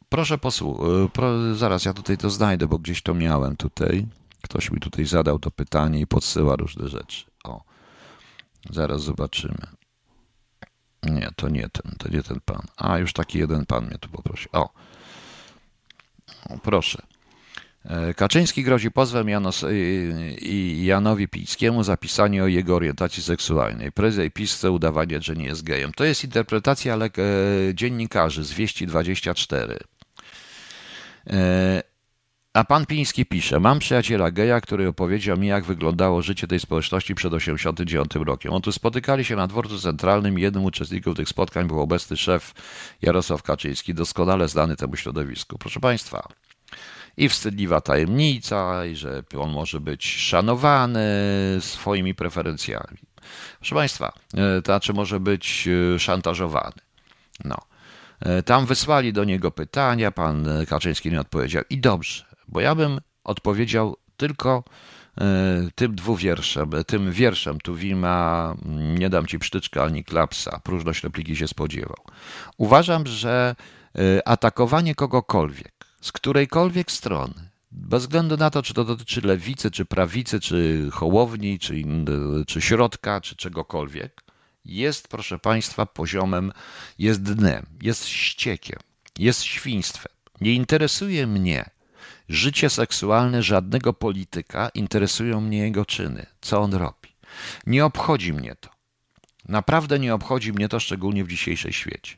proszę 0.10 0.38
posłuchać, 0.38 1.12
pro, 1.14 1.56
zaraz 1.56 1.86
ja 1.86 1.94
tutaj 1.94 2.18
to 2.18 2.30
znajdę, 2.30 2.68
bo 2.68 2.78
gdzieś 2.78 3.02
to 3.02 3.14
miałem 3.14 3.56
tutaj. 3.56 4.08
Ktoś 4.42 4.72
mi 4.72 4.80
tutaj 4.80 5.06
zadał 5.06 5.40
to 5.40 5.52
pytanie 5.52 6.00
i 6.00 6.08
podsyła 6.08 6.56
różne 6.56 6.88
rzeczy. 6.88 7.26
O, 7.44 7.64
zaraz 8.70 9.02
zobaczymy. 9.02 9.68
Nie, 11.04 11.30
to 11.36 11.50
nie 11.50 11.70
ten, 11.70 11.96
to 11.98 12.10
nie 12.10 12.24
ten 12.24 12.40
pan. 12.46 12.62
A, 12.78 12.98
już 12.98 13.14
taki 13.14 13.40
jeden 13.40 13.66
pan 13.66 13.86
mnie 13.86 13.98
tu 13.98 14.10
poprosił. 14.10 14.50
O, 14.54 14.70
o 16.50 16.58
proszę. 16.64 17.02
E, 17.88 18.14
Kaczyński 18.14 18.64
grozi 18.64 18.92
pozwem 18.92 19.30
Janos, 19.30 19.66
Janowi 20.82 21.28
Pińskiemu 21.28 21.84
za 21.84 21.98
pisanie 21.98 22.44
o 22.44 22.48
jego 22.48 22.76
orientacji 22.76 23.24
seksualnej. 23.24 23.92
Prezydent 23.92 24.34
PiS 24.34 24.54
chce 24.54 24.72
udawać, 24.72 25.26
że 25.26 25.36
nie 25.36 25.46
jest 25.46 25.64
gejem. 25.64 25.92
To 25.94 26.04
jest 26.06 26.24
interpretacja 26.24 26.96
le- 26.96 27.10
dziennikarzy 27.74 28.44
z 28.44 28.54
Wieści 28.54 28.88
24. 28.88 29.78
E, 31.30 31.84
a 32.54 32.64
pan 32.64 32.86
Piński 32.86 33.26
pisze, 33.26 33.60
mam 33.60 33.80
przyjaciela 33.80 34.32
geja, 34.32 34.62
który 34.62 34.88
opowiedział 34.88 35.38
mi, 35.38 35.48
jak 35.48 35.66
wyglądało 35.66 36.22
życie 36.22 36.48
tej 36.48 36.60
społeczności 36.60 37.16
przed 37.16 37.34
1989 37.34 38.26
rokiem. 38.26 38.54
Otóż 38.54 38.76
spotykali 38.76 39.26
się 39.26 39.36
na 39.36 39.48
dworcu 39.48 39.80
centralnym 39.80 40.40
i 40.40 40.42
jednym 40.42 40.64
uczestników 40.66 41.16
tych 41.18 41.30
spotkań 41.30 41.68
był 41.68 41.80
obecny 41.80 42.18
szef 42.18 42.54
Jarosław 43.02 43.44
Kaczyński, 43.44 43.94
doskonale 43.94 44.48
znany 44.48 44.76
temu 44.76 44.96
środowisku. 44.96 45.58
Proszę 45.58 45.80
Państwa, 45.80 46.28
i 47.18 47.30
wstydliwa 47.30 47.82
tajemnica, 47.82 48.86
i 48.86 48.96
że 48.96 49.24
on 49.40 49.52
może 49.52 49.80
być 49.80 50.06
szanowany 50.06 51.08
swoimi 51.60 52.16
preferencjami. 52.16 52.98
Proszę 53.60 53.76
Państwa, 53.76 54.14
e, 54.34 54.62
to 54.62 54.72
znaczy 54.72 54.94
może 54.94 55.20
być 55.20 55.68
e, 55.96 56.00
szantażowany. 56.00 56.82
No. 57.46 57.58
E, 58.20 58.44
tam 58.44 58.66
wysłali 58.66 59.14
do 59.14 59.24
niego 59.24 59.52
pytania, 59.52 60.12
pan 60.12 60.48
Kaczyński 60.70 61.12
nie 61.12 61.22
odpowiedział. 61.22 61.64
I 61.70 61.78
dobrze, 61.78 62.26
bo 62.48 62.60
ja 62.60 62.76
bym 62.76 63.00
odpowiedział 63.24 63.98
tylko 64.18 64.64
tym 65.76 65.96
dwuwierszem, 65.96 66.72
tym 66.88 67.12
wierszem 67.12 67.60
tu 67.60 67.76
Wima, 67.76 68.56
nie 68.98 69.10
dam 69.10 69.26
ci 69.26 69.40
psztyczka 69.40 69.84
ani 69.84 70.04
klapsa, 70.04 70.60
próżność 70.64 71.04
repliki 71.04 71.36
się 71.36 71.48
spodziewał. 71.48 71.98
Uważam, 72.58 73.08
że 73.08 73.56
atakowanie 74.26 74.96
kogokolwiek, 74.96 75.77
z 76.08 76.12
którejkolwiek 76.12 76.92
strony, 76.92 77.50
bez 77.72 78.04
względu 78.04 78.38
na 78.38 78.50
to, 78.50 78.64
czy 78.64 78.74
to 78.74 78.84
dotyczy 78.84 79.22
lewicy, 79.22 79.72
czy 79.72 79.86
prawicy, 79.86 80.40
czy 80.40 80.88
hołowni, 80.92 81.60
czy, 81.60 81.84
czy 82.48 82.62
środka, 82.62 83.22
czy 83.22 83.36
czegokolwiek, 83.36 84.22
jest, 84.66 85.08
proszę 85.08 85.40
Państwa, 85.40 85.86
poziomem, 85.86 86.52
jest 87.00 87.24
dnem, 87.24 87.66
jest 87.82 88.06
ściekiem, 88.08 88.80
jest 89.20 89.44
świństwem. 89.44 90.12
Nie 90.42 90.54
interesuje 90.54 91.28
mnie 91.28 91.70
życie 92.30 92.70
seksualne 92.70 93.44
żadnego 93.44 93.94
polityka, 93.94 94.70
interesują 94.70 95.42
mnie 95.42 95.58
jego 95.58 95.86
czyny, 95.86 96.26
co 96.42 96.62
on 96.62 96.74
robi. 96.74 97.10
Nie 97.66 97.86
obchodzi 97.86 98.34
mnie 98.34 98.56
to. 98.56 98.70
Naprawdę 99.50 100.00
nie 100.00 100.14
obchodzi 100.14 100.54
mnie 100.54 100.70
to, 100.70 100.80
szczególnie 100.80 101.24
w 101.24 101.28
dzisiejszym 101.28 101.72
świecie. 101.72 102.18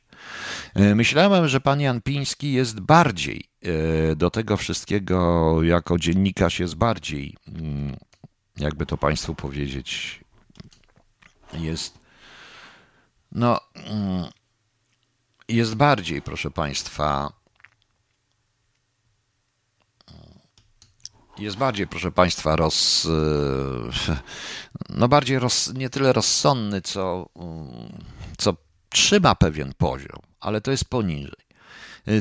E, 0.74 0.96
myślałem, 0.96 1.48
że 1.48 1.62
pan 1.62 1.82
Jan 1.82 2.02
Piński 2.02 2.54
jest 2.54 2.80
bardziej 2.80 3.44
e, 3.62 4.16
do 4.16 4.30
tego 4.30 4.58
wszystkiego, 4.58 5.64
jako 5.64 6.00
dziennikarz 6.00 6.60
jest 6.60 6.76
bardziej, 6.76 7.38
mm, 7.48 7.96
jakby 8.58 8.86
to 8.86 8.98
państwu 8.98 9.36
powiedzieć, 9.36 10.20
jest 11.54 12.00
no, 13.32 13.60
mm, 13.76 14.26
jest 15.50 15.76
bardziej, 15.76 16.22
proszę 16.22 16.52
Państwa, 16.52 17.34
jest 21.38 21.58
bardziej, 21.58 21.88
proszę 21.88 22.12
Państwa, 22.12 22.56
roz, 22.56 23.08
no 24.90 25.08
bardziej 25.08 25.40
roz, 25.40 25.74
nie 25.74 25.90
tyle 25.90 26.14
rozsądny, 26.14 26.82
co, 26.82 27.30
co 28.38 28.56
trzyma 28.90 29.36
pewien 29.36 29.74
poziom, 29.78 30.22
ale 30.40 30.62
to 30.62 30.72
jest 30.72 30.86
poniżej. 30.86 31.50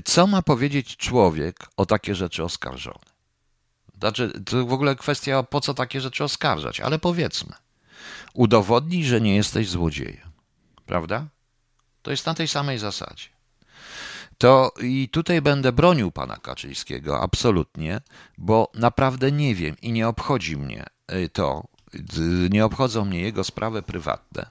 Co 0.04 0.26
ma 0.26 0.42
powiedzieć 0.42 0.96
człowiek 0.96 1.56
o 1.76 1.86
takie 1.86 2.14
rzeczy 2.14 2.44
oskarżony? 2.44 2.98
Znaczy, 3.98 4.42
to 4.44 4.66
w 4.66 4.72
ogóle 4.72 4.96
kwestia, 4.96 5.42
po 5.42 5.60
co 5.60 5.74
takie 5.74 6.00
rzeczy 6.00 6.24
oskarżać, 6.24 6.80
ale 6.80 6.98
powiedzmy, 6.98 7.52
udowodnij, 8.34 9.04
że 9.04 9.20
nie 9.20 9.36
jesteś 9.36 9.68
złodziejem 9.68 10.28
prawda? 10.88 11.26
To 12.02 12.10
jest 12.10 12.26
na 12.26 12.34
tej 12.34 12.48
samej 12.48 12.78
zasadzie. 12.78 13.28
To 14.38 14.72
i 14.82 15.08
tutaj 15.08 15.42
będę 15.42 15.72
bronił 15.72 16.10
pana 16.10 16.36
Kaczyńskiego, 16.36 17.20
absolutnie, 17.20 18.00
bo 18.38 18.70
naprawdę 18.74 19.32
nie 19.32 19.54
wiem 19.54 19.76
i 19.82 19.92
nie 19.92 20.08
obchodzi 20.08 20.56
mnie 20.56 20.84
y, 21.12 21.28
to, 21.28 21.64
y, 21.94 22.00
nie 22.50 22.64
obchodzą 22.64 23.04
mnie 23.04 23.20
jego 23.20 23.44
sprawy 23.44 23.82
prywatne. 23.82 24.50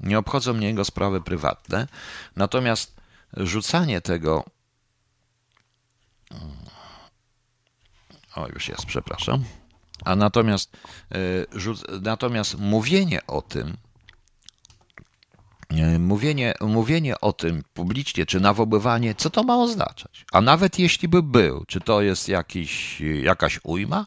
Nie 0.00 0.18
obchodzą 0.18 0.52
mnie 0.52 0.66
jego 0.66 0.84
sprawy 0.84 1.20
prywatne. 1.20 1.88
Natomiast 2.36 2.96
rzucanie 3.36 4.00
tego. 4.00 4.44
O, 8.34 8.48
już 8.48 8.68
jest, 8.68 8.86
przepraszam. 8.86 9.44
A 10.04 10.16
natomiast, 10.16 10.76
y, 11.14 11.46
natomiast 12.00 12.58
mówienie 12.58 13.26
o 13.26 13.42
tym, 13.42 13.76
E, 15.70 15.98
mówienie, 15.98 16.54
mówienie 16.60 17.20
o 17.20 17.32
tym 17.32 17.62
publicznie, 17.74 18.26
czy 18.26 18.40
nawoływanie, 18.40 19.14
co 19.14 19.30
to 19.30 19.42
ma 19.42 19.56
oznaczać? 19.56 20.24
A 20.32 20.40
nawet 20.40 20.78
jeśli 20.78 21.08
by 21.08 21.22
był, 21.22 21.64
czy 21.64 21.80
to 21.80 22.02
jest 22.02 22.28
jakiś, 22.28 23.00
jakaś 23.00 23.60
ujma? 23.62 24.06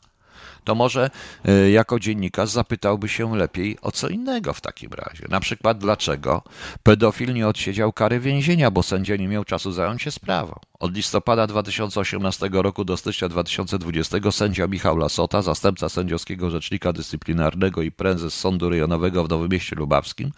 To 0.68 0.76
może 0.76 1.10
e, 1.46 1.70
jako 1.70 2.00
dziennikarz 2.00 2.50
zapytałby 2.50 3.10
się 3.10 3.38
lepiej 3.38 3.78
o 3.82 3.92
co 3.92 4.08
innego 4.08 4.54
w 4.54 4.62
takim 4.62 4.94
razie. 4.94 5.26
Na 5.30 5.40
przykład 5.40 5.78
dlaczego 5.78 6.44
pedofil 6.84 7.34
nie 7.34 7.48
odsiedział 7.48 7.94
kary 7.94 8.20
więzienia, 8.20 8.72
bo 8.72 8.84
sędzia 8.84 9.16
nie 9.16 9.28
miał 9.28 9.44
czasu 9.44 9.72
zająć 9.72 10.02
się 10.02 10.12
sprawą. 10.12 10.60
Od 10.80 10.96
listopada 10.96 11.48
2018 11.48 12.50
roku 12.52 12.86
do 12.86 12.98
stycznia 12.98 13.30
2020 13.30 14.32
sędzia 14.32 14.68
Michał 14.68 14.98
Lasota, 14.98 15.42
zastępca 15.42 15.90
sędziowskiego 15.90 16.50
rzecznika 16.50 16.94
dyscyplinarnego 16.94 17.82
i 17.82 17.92
prezes 17.92 18.34
Sądu 18.34 18.70
Rejonowego 18.70 19.24
w 19.24 19.30
Nowym 19.30 19.50
Mieście 19.50 19.76
Lubawskim, 19.76 20.32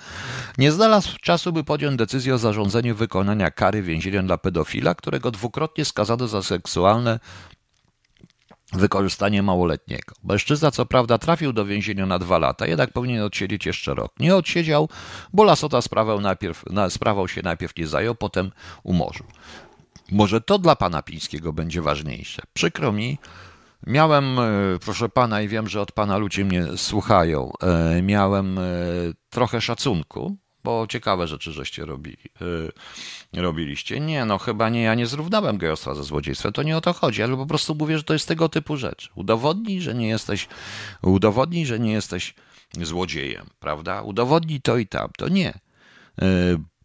nie 0.57 0.71
znalazł 0.71 1.17
czasu, 1.21 1.53
by 1.53 1.63
podjąć 1.63 1.97
decyzję 1.97 2.35
o 2.35 2.37
zarządzeniu 2.37 2.95
wykonania 2.95 3.51
kary 3.51 3.81
więzienia 3.81 4.23
dla 4.23 4.37
pedofila, 4.37 4.95
którego 4.95 5.31
dwukrotnie 5.31 5.85
skazano 5.85 6.27
za 6.27 6.43
seksualne 6.43 7.19
wykorzystanie 8.73 9.43
małoletniego. 9.43 10.15
Mężczyzna 10.23 10.71
co 10.71 10.85
prawda 10.85 11.17
trafił 11.17 11.53
do 11.53 11.65
więzienia 11.65 12.05
na 12.05 12.19
dwa 12.19 12.37
lata, 12.37 12.67
jednak 12.67 12.93
powinien 12.93 13.23
odsiedzieć 13.23 13.65
jeszcze 13.65 13.93
rok. 13.93 14.13
Nie 14.19 14.35
odsiedział, 14.35 14.89
bo 15.33 15.43
Lasota 15.43 15.81
sprawę, 15.81 16.17
najpierw, 16.21 16.65
na, 16.65 16.89
sprawą 16.89 17.27
się 17.27 17.41
najpierw 17.41 17.75
nie 17.75 17.87
zajął, 17.87 18.15
potem 18.15 18.51
umorzył. 18.83 19.25
Może 20.11 20.41
to 20.41 20.59
dla 20.59 20.75
pana 20.75 21.01
Pińskiego 21.01 21.53
będzie 21.53 21.81
ważniejsze. 21.81 22.41
Przykro 22.53 22.91
mi, 22.91 23.17
miałem, 23.87 24.39
e, 24.39 24.51
proszę 24.85 25.09
pana, 25.09 25.41
i 25.41 25.47
wiem, 25.47 25.69
że 25.69 25.81
od 25.81 25.91
pana 25.91 26.17
ludzie 26.17 26.45
mnie 26.45 26.65
słuchają, 26.77 27.51
e, 27.63 28.01
miałem 28.01 28.59
e, 28.59 28.61
trochę 29.29 29.61
szacunku 29.61 30.37
bo 30.63 30.87
ciekawe 30.87 31.27
rzeczy 31.27 31.51
żeście 31.51 31.85
robili, 31.85 32.17
yy, 33.33 33.41
robiliście. 33.41 33.99
Nie, 33.99 34.25
no 34.25 34.37
chyba 34.37 34.69
nie, 34.69 34.81
ja 34.81 34.95
nie 34.95 35.07
zrównałem 35.07 35.57
gejostwa 35.57 35.95
ze 35.95 36.03
złodziejstwem, 36.03 36.53
to 36.53 36.63
nie 36.63 36.77
o 36.77 36.81
to 36.81 36.93
chodzi, 36.93 37.23
ale 37.23 37.37
po 37.37 37.45
prostu 37.45 37.75
mówię, 37.75 37.97
że 37.97 38.03
to 38.03 38.13
jest 38.13 38.27
tego 38.27 38.49
typu 38.49 38.77
rzecz. 38.77 39.11
Udowodnij, 39.15 39.81
że 39.81 39.95
nie 39.95 40.07
jesteś, 40.07 40.47
udowodnij, 41.01 41.65
że 41.65 41.79
nie 41.79 41.91
jesteś 41.91 42.33
złodziejem, 42.81 43.45
prawda? 43.59 44.01
Udowodnij 44.01 44.61
to 44.61 44.77
i 44.77 44.87
tam, 44.87 45.09
to 45.17 45.29
nie. 45.29 45.59
Yy, 46.21 46.27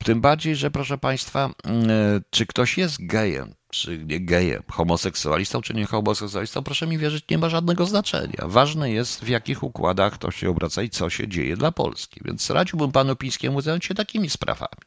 tym 0.04 0.20
bardziej, 0.20 0.56
że 0.56 0.70
proszę 0.70 0.98
Państwa, 0.98 1.50
yy, 1.64 2.22
czy 2.30 2.46
ktoś 2.46 2.78
jest 2.78 3.06
gejem, 3.06 3.54
czy 3.74 3.98
gejem, 3.98 4.62
homoseksualistą, 4.70 5.62
czy 5.62 5.74
nie 5.74 5.86
homoseksualistą, 5.86 6.62
proszę 6.62 6.86
mi 6.86 6.98
wierzyć, 6.98 7.24
nie 7.30 7.38
ma 7.38 7.48
żadnego 7.48 7.86
znaczenia. 7.86 8.42
Ważne 8.42 8.90
jest, 8.90 9.24
w 9.24 9.28
jakich 9.28 9.62
układach 9.62 10.18
to 10.18 10.30
się 10.30 10.50
obraca 10.50 10.82
i 10.82 10.90
co 10.90 11.10
się 11.10 11.28
dzieje 11.28 11.56
dla 11.56 11.72
Polski. 11.72 12.20
Więc 12.24 12.50
radziłbym 12.50 12.92
panu 12.92 13.16
Pińskiemu 13.16 13.60
zająć 13.60 13.84
się 13.84 13.94
takimi 13.94 14.30
sprawami. 14.30 14.82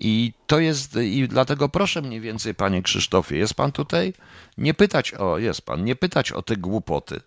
I 0.00 0.32
to 0.46 0.58
jest, 0.58 0.96
i 0.96 1.28
dlatego 1.28 1.68
proszę 1.68 2.02
mniej 2.02 2.20
więcej, 2.20 2.54
panie 2.54 2.82
Krzysztofie, 2.82 3.36
jest 3.36 3.54
pan 3.54 3.72
tutaj? 3.72 4.12
Nie 4.58 4.74
pytać 4.74 5.14
o, 5.14 5.38
jest 5.38 5.62
pan, 5.62 5.84
nie 5.84 5.96
pytać 5.96 6.32
o 6.32 6.42
te 6.42 6.56
głupoty, 6.56 7.20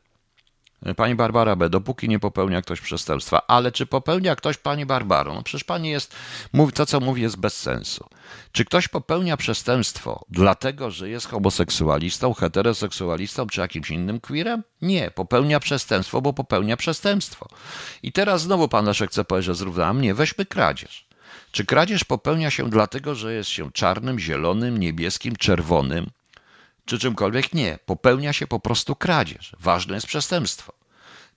Pani 0.96 1.16
Barbara 1.16 1.56
B., 1.56 1.70
dopóki 1.70 2.10
nie 2.10 2.20
popełnia 2.20 2.62
ktoś 2.62 2.82
przestępstwa. 2.82 3.42
Ale 3.48 3.72
czy 3.72 3.86
popełnia 3.86 4.36
ktoś, 4.36 4.58
Pani 4.58 4.86
Barbaro? 4.86 5.34
No 5.34 5.44
przecież 5.44 5.64
Pani 5.64 5.90
jest, 5.90 6.16
mówi, 6.54 6.74
to 6.74 6.86
co 6.86 7.00
mówi 7.00 7.22
jest 7.22 7.38
bez 7.38 7.58
sensu. 7.58 8.10
Czy 8.52 8.66
ktoś 8.66 8.88
popełnia 8.88 9.38
przestępstwo 9.38 10.26
dlatego, 10.30 10.92
że 10.92 11.10
jest 11.10 11.28
homoseksualistą, 11.28 12.34
heteroseksualistą 12.34 13.48
czy 13.48 13.62
jakimś 13.62 13.92
innym 13.92 14.20
queerem? 14.20 14.64
Nie, 14.82 15.12
popełnia 15.12 15.60
przestępstwo, 15.60 16.22
bo 16.22 16.34
popełnia 16.34 16.78
przestępstwo. 16.78 17.48
I 18.04 18.12
teraz 18.12 18.42
znowu 18.42 18.68
Pan 18.68 18.86
Leszek 18.86 19.10
chce 19.10 19.26
powiedzieć, 19.26 19.46
że 19.46 19.56
zrównam. 19.56 20.02
Nie, 20.02 20.14
weźmy 20.14 20.46
kradzież. 20.46 21.06
Czy 21.52 21.66
kradzież 21.66 22.04
popełnia 22.04 22.50
się 22.50 22.70
dlatego, 22.70 23.16
że 23.16 23.34
jest 23.34 23.50
się 23.50 23.72
czarnym, 23.72 24.20
zielonym, 24.20 24.78
niebieskim, 24.78 25.36
czerwonym, 25.36 26.10
czy 26.86 27.00
czymkolwiek. 27.00 27.54
Nie, 27.54 27.80
popełnia 27.86 28.34
się 28.34 28.48
po 28.48 28.60
prostu 28.60 28.96
kradzież. 28.96 29.56
Ważne 29.60 29.96
jest 29.96 30.08
przestępstwo. 30.08 30.74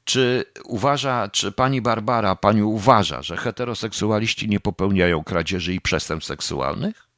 Czy 0.04 0.44
uważa, 0.64 1.28
czy 1.28 1.52
pani 1.52 1.82
Barbara, 1.82 2.36
pani 2.36 2.62
uważa, 2.62 3.22
że 3.22 3.36
heteroseksualiści 3.36 4.48
nie 4.48 4.60
popełniają 4.60 5.24
kradzieży 5.24 5.74
i 5.74 5.80
przestępstw 5.80 6.28
seksualnych? 6.28 7.08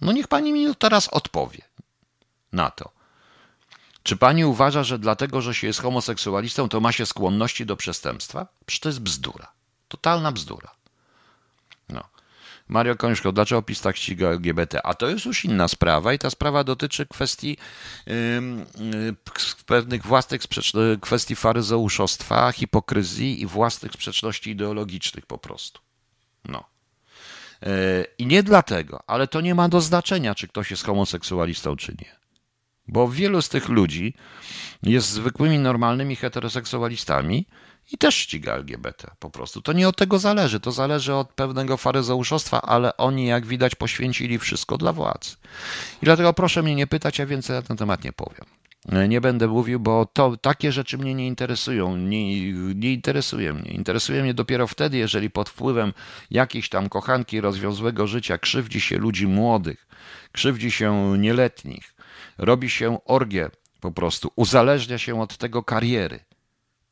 No 0.00 0.12
niech 0.12 0.28
pani 0.28 0.52
mi 0.52 0.76
teraz 0.76 1.08
odpowie 1.08 1.62
na 2.52 2.70
to. 2.70 2.90
Czy 4.02 4.16
pani 4.16 4.44
uważa, 4.44 4.84
że 4.84 4.98
dlatego, 4.98 5.42
że 5.42 5.54
się 5.54 5.66
jest 5.66 5.82
homoseksualistą, 5.82 6.68
to 6.68 6.80
ma 6.80 6.92
się 6.92 7.06
skłonności 7.06 7.66
do 7.66 7.76
przestępstwa? 7.76 8.46
Przecież 8.66 8.80
to 8.80 8.88
jest 8.88 9.00
bzdura. 9.00 9.52
Totalna 9.88 10.32
bzdura. 10.32 10.70
Mario 12.68 12.96
Końszko, 12.96 13.32
dlaczego 13.32 13.62
PiS 13.62 13.80
tak 13.80 13.96
ściga 13.96 14.28
LGBT? 14.28 14.86
A 14.86 14.94
to 14.94 15.08
jest 15.08 15.24
już 15.24 15.44
inna 15.44 15.68
sprawa 15.68 16.12
i 16.12 16.18
ta 16.18 16.30
sprawa 16.30 16.64
dotyczy 16.64 17.06
kwestii 17.06 17.56
yy, 18.06 19.14
pewnych 19.66 20.06
własnych 20.06 20.42
sprzeczności, 20.42 21.00
kwestii 21.00 21.36
faryzeuszostwa, 21.36 22.52
hipokryzji 22.52 23.42
i 23.42 23.46
własnych 23.46 23.92
sprzeczności 23.92 24.50
ideologicznych 24.50 25.26
po 25.26 25.38
prostu. 25.38 25.80
No. 26.44 26.64
Yy, 27.62 27.68
I 28.18 28.26
nie 28.26 28.42
dlatego, 28.42 29.00
ale 29.06 29.28
to 29.28 29.40
nie 29.40 29.54
ma 29.54 29.68
do 29.68 29.80
znaczenia, 29.80 30.34
czy 30.34 30.48
ktoś 30.48 30.70
jest 30.70 30.84
homoseksualistą, 30.84 31.76
czy 31.76 31.96
nie. 32.00 32.16
Bo 32.88 33.08
wielu 33.08 33.42
z 33.42 33.48
tych 33.48 33.68
ludzi 33.68 34.14
jest 34.82 35.08
zwykłymi, 35.08 35.58
normalnymi 35.58 36.16
heteroseksualistami 36.16 37.46
i 37.92 37.98
też 37.98 38.14
ściga 38.14 38.52
LGBT 38.52 39.10
po 39.18 39.30
prostu. 39.30 39.62
To 39.62 39.72
nie 39.72 39.88
od 39.88 39.96
tego 39.96 40.18
zależy, 40.18 40.60
to 40.60 40.72
zależy 40.72 41.14
od 41.14 41.28
pewnego 41.28 41.76
faryzeuszostwa, 41.76 42.62
ale 42.62 42.96
oni, 42.96 43.26
jak 43.26 43.46
widać, 43.46 43.74
poświęcili 43.74 44.38
wszystko 44.38 44.78
dla 44.78 44.92
władz. 44.92 45.36
I 46.02 46.04
dlatego 46.04 46.32
proszę 46.32 46.62
mnie 46.62 46.74
nie 46.74 46.86
pytać, 46.86 47.20
a 47.20 47.26
więcej 47.26 47.56
na 47.56 47.62
ten 47.62 47.76
temat 47.76 48.04
nie 48.04 48.12
powiem. 48.12 48.44
Nie 49.08 49.20
będę 49.20 49.48
mówił, 49.48 49.80
bo 49.80 50.06
to 50.06 50.36
takie 50.36 50.72
rzeczy 50.72 50.98
mnie 50.98 51.14
nie 51.14 51.26
interesują. 51.26 51.96
Nie, 51.96 52.52
nie 52.52 52.92
interesuje 52.92 53.52
mnie. 53.52 53.70
Interesuje 53.70 54.22
mnie 54.22 54.34
dopiero 54.34 54.66
wtedy, 54.66 54.96
jeżeli 54.96 55.30
pod 55.30 55.48
wpływem 55.48 55.92
jakiejś 56.30 56.68
tam 56.68 56.88
kochanki 56.88 57.40
rozwiązłego 57.40 58.06
życia 58.06 58.38
krzywdzi 58.38 58.80
się 58.80 58.98
ludzi 58.98 59.26
młodych, 59.26 59.86
krzywdzi 60.32 60.70
się 60.70 61.18
nieletnich, 61.18 61.94
robi 62.38 62.70
się 62.70 62.98
orgię 63.04 63.50
po 63.80 63.92
prostu, 63.92 64.32
uzależnia 64.36 64.98
się 64.98 65.20
od 65.20 65.36
tego 65.36 65.62
kariery. 65.62 66.20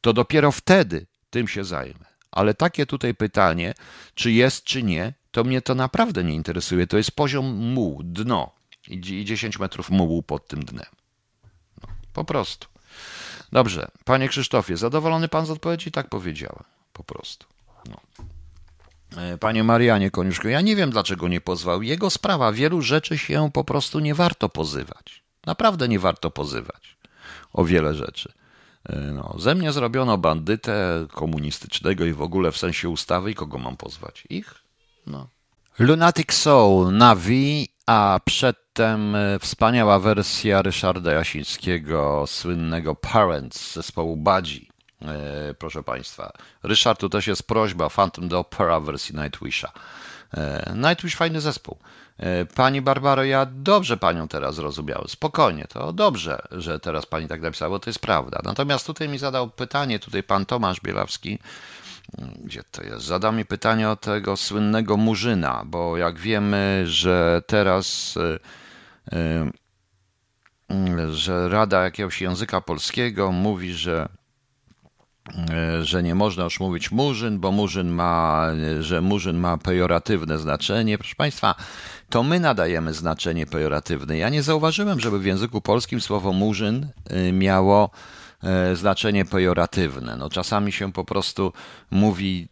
To 0.02 0.12
dopiero 0.12 0.52
wtedy 0.52 1.06
tym 1.30 1.48
się 1.48 1.64
zajmę. 1.64 2.04
Ale 2.30 2.54
takie 2.54 2.86
tutaj 2.86 3.14
pytanie, 3.14 3.74
czy 4.14 4.32
jest, 4.32 4.64
czy 4.64 4.82
nie, 4.82 5.14
to 5.30 5.44
mnie 5.44 5.62
to 5.62 5.74
naprawdę 5.74 6.24
nie 6.24 6.34
interesuje. 6.34 6.86
To 6.86 6.96
jest 6.96 7.10
poziom 7.10 7.46
muł, 7.46 8.02
dno 8.02 8.50
i 8.88 9.24
10 9.24 9.58
metrów 9.58 9.90
mułu 9.90 10.22
pod 10.22 10.48
tym 10.48 10.64
dnem. 10.64 10.86
Po 12.12 12.24
prostu. 12.24 12.68
Dobrze, 13.52 13.88
panie 14.04 14.28
Krzysztofie, 14.28 14.76
zadowolony 14.76 15.28
pan 15.28 15.46
z 15.46 15.50
odpowiedzi? 15.50 15.90
Tak 15.90 16.08
powiedziałem. 16.08 16.64
Po 16.92 17.04
prostu. 17.04 17.46
No. 17.88 18.00
E, 19.22 19.38
panie 19.38 19.64
Marianie 19.64 20.10
Koniuszko, 20.10 20.48
ja 20.48 20.60
nie 20.60 20.76
wiem, 20.76 20.90
dlaczego 20.90 21.28
nie 21.28 21.40
pozwał. 21.40 21.82
Jego 21.82 22.10
sprawa, 22.10 22.52
wielu 22.52 22.82
rzeczy 22.82 23.18
się 23.18 23.50
po 23.52 23.64
prostu 23.64 24.00
nie 24.00 24.14
warto 24.14 24.48
pozywać. 24.48 25.22
Naprawdę 25.46 25.88
nie 25.88 25.98
warto 25.98 26.30
pozywać 26.30 26.96
o 27.52 27.64
wiele 27.64 27.94
rzeczy. 27.94 28.32
E, 28.88 28.96
no, 28.96 29.34
ze 29.38 29.54
mnie 29.54 29.72
zrobiono 29.72 30.18
bandytę 30.18 31.06
komunistycznego 31.12 32.04
i 32.04 32.12
w 32.12 32.22
ogóle 32.22 32.52
w 32.52 32.56
sensie 32.56 32.88
ustawy 32.88 33.30
i 33.30 33.34
kogo 33.34 33.58
mam 33.58 33.76
pozwać? 33.76 34.24
Ich? 34.30 34.54
No. 35.06 35.28
Lunatic 35.78 36.32
Soul, 36.32 36.92
Navi, 36.92 37.68
a 37.86 38.20
przedtem 38.24 39.14
e, 39.14 39.38
wspaniała 39.38 39.98
wersja 39.98 40.62
Ryszarda 40.62 41.12
Jasińskiego, 41.12 42.24
słynnego 42.26 42.94
Parents 42.94 43.74
zespołu 43.74 44.16
Badzi. 44.16 44.68
E, 45.02 45.54
proszę 45.54 45.82
Państwa. 45.82 46.32
Ryszard, 46.62 47.00
to 47.00 47.08
też 47.08 47.26
jest 47.26 47.46
prośba, 47.46 47.88
Phantom 47.88 48.28
the 48.28 48.38
Opera 48.38 48.80
wersji 48.80 49.14
Nightwisha. 49.16 49.72
E, 50.34 50.74
Nightwish 50.76 51.16
fajny 51.16 51.40
zespół. 51.40 51.78
Pani 52.54 52.82
Barbaro, 52.82 53.24
ja 53.24 53.46
dobrze 53.46 53.96
Panią 53.96 54.28
teraz 54.28 54.54
zrozumiałem. 54.54 55.08
Spokojnie, 55.08 55.64
to 55.68 55.92
dobrze, 55.92 56.38
że 56.50 56.80
teraz 56.80 57.06
Pani 57.06 57.28
tak 57.28 57.40
napisała, 57.40 57.70
bo 57.70 57.78
to 57.78 57.90
jest 57.90 58.00
prawda. 58.00 58.40
Natomiast 58.44 58.86
tutaj 58.86 59.08
mi 59.08 59.18
zadał 59.18 59.50
pytanie, 59.50 59.98
tutaj 59.98 60.22
Pan 60.22 60.46
Tomasz 60.46 60.80
Bielawski, 60.80 61.38
gdzie 62.44 62.62
to 62.70 62.82
jest? 62.82 63.06
Zada 63.06 63.32
mi 63.32 63.44
pytanie 63.44 63.90
o 63.90 63.96
tego 63.96 64.36
słynnego 64.36 64.96
Murzyna, 64.96 65.62
bo 65.66 65.96
jak 65.96 66.18
wiemy, 66.18 66.82
że 66.86 67.42
teraz 67.46 68.14
e, 69.12 69.16
e, 69.16 69.50
że 71.12 71.48
Rada 71.48 71.84
jakiegoś 71.84 72.20
języka 72.20 72.60
polskiego 72.60 73.32
mówi, 73.32 73.72
że 73.72 74.08
e, 75.50 75.84
że 75.84 76.02
nie 76.02 76.14
można 76.14 76.44
już 76.44 76.60
mówić 76.60 76.90
murzyn, 76.90 77.38
bo 77.38 77.52
murzyn 77.52 77.88
ma, 77.88 78.46
że 78.80 79.00
murzyn 79.00 79.36
ma 79.36 79.58
pejoratywne 79.58 80.38
znaczenie. 80.38 80.98
Proszę 80.98 81.14
Państwa, 81.14 81.54
to 82.12 82.22
my 82.22 82.40
nadajemy 82.40 82.94
znaczenie 82.94 83.46
pejoratywne. 83.46 84.18
Ja 84.18 84.28
nie 84.28 84.42
zauważyłem, 84.42 85.00
żeby 85.00 85.18
w 85.18 85.24
języku 85.24 85.60
polskim 85.60 86.00
słowo 86.00 86.32
murzyn 86.32 86.88
miało 87.32 87.90
E, 88.42 88.76
znaczenie 88.76 89.24
pejoratywne. 89.24 90.16
No, 90.16 90.30
czasami 90.30 90.72
się 90.72 90.92
po 90.92 91.04
prostu 91.04 91.52
mówi, 91.90 92.48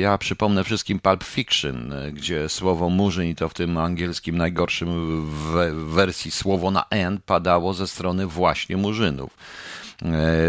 ja 0.00 0.18
przypomnę 0.18 0.64
wszystkim 0.64 1.00
Pulp 1.00 1.24
Fiction, 1.24 1.92
e, 1.92 2.12
gdzie 2.12 2.48
słowo 2.48 2.90
murzyn 2.90 3.26
i 3.26 3.34
to 3.34 3.48
w 3.48 3.54
tym 3.54 3.78
angielskim 3.78 4.38
najgorszym 4.38 5.22
wersji 5.88 6.30
słowo 6.30 6.70
na 6.70 6.84
N 6.90 7.20
padało 7.26 7.74
ze 7.74 7.86
strony 7.86 8.26
właśnie 8.26 8.76
murzynów 8.76 9.36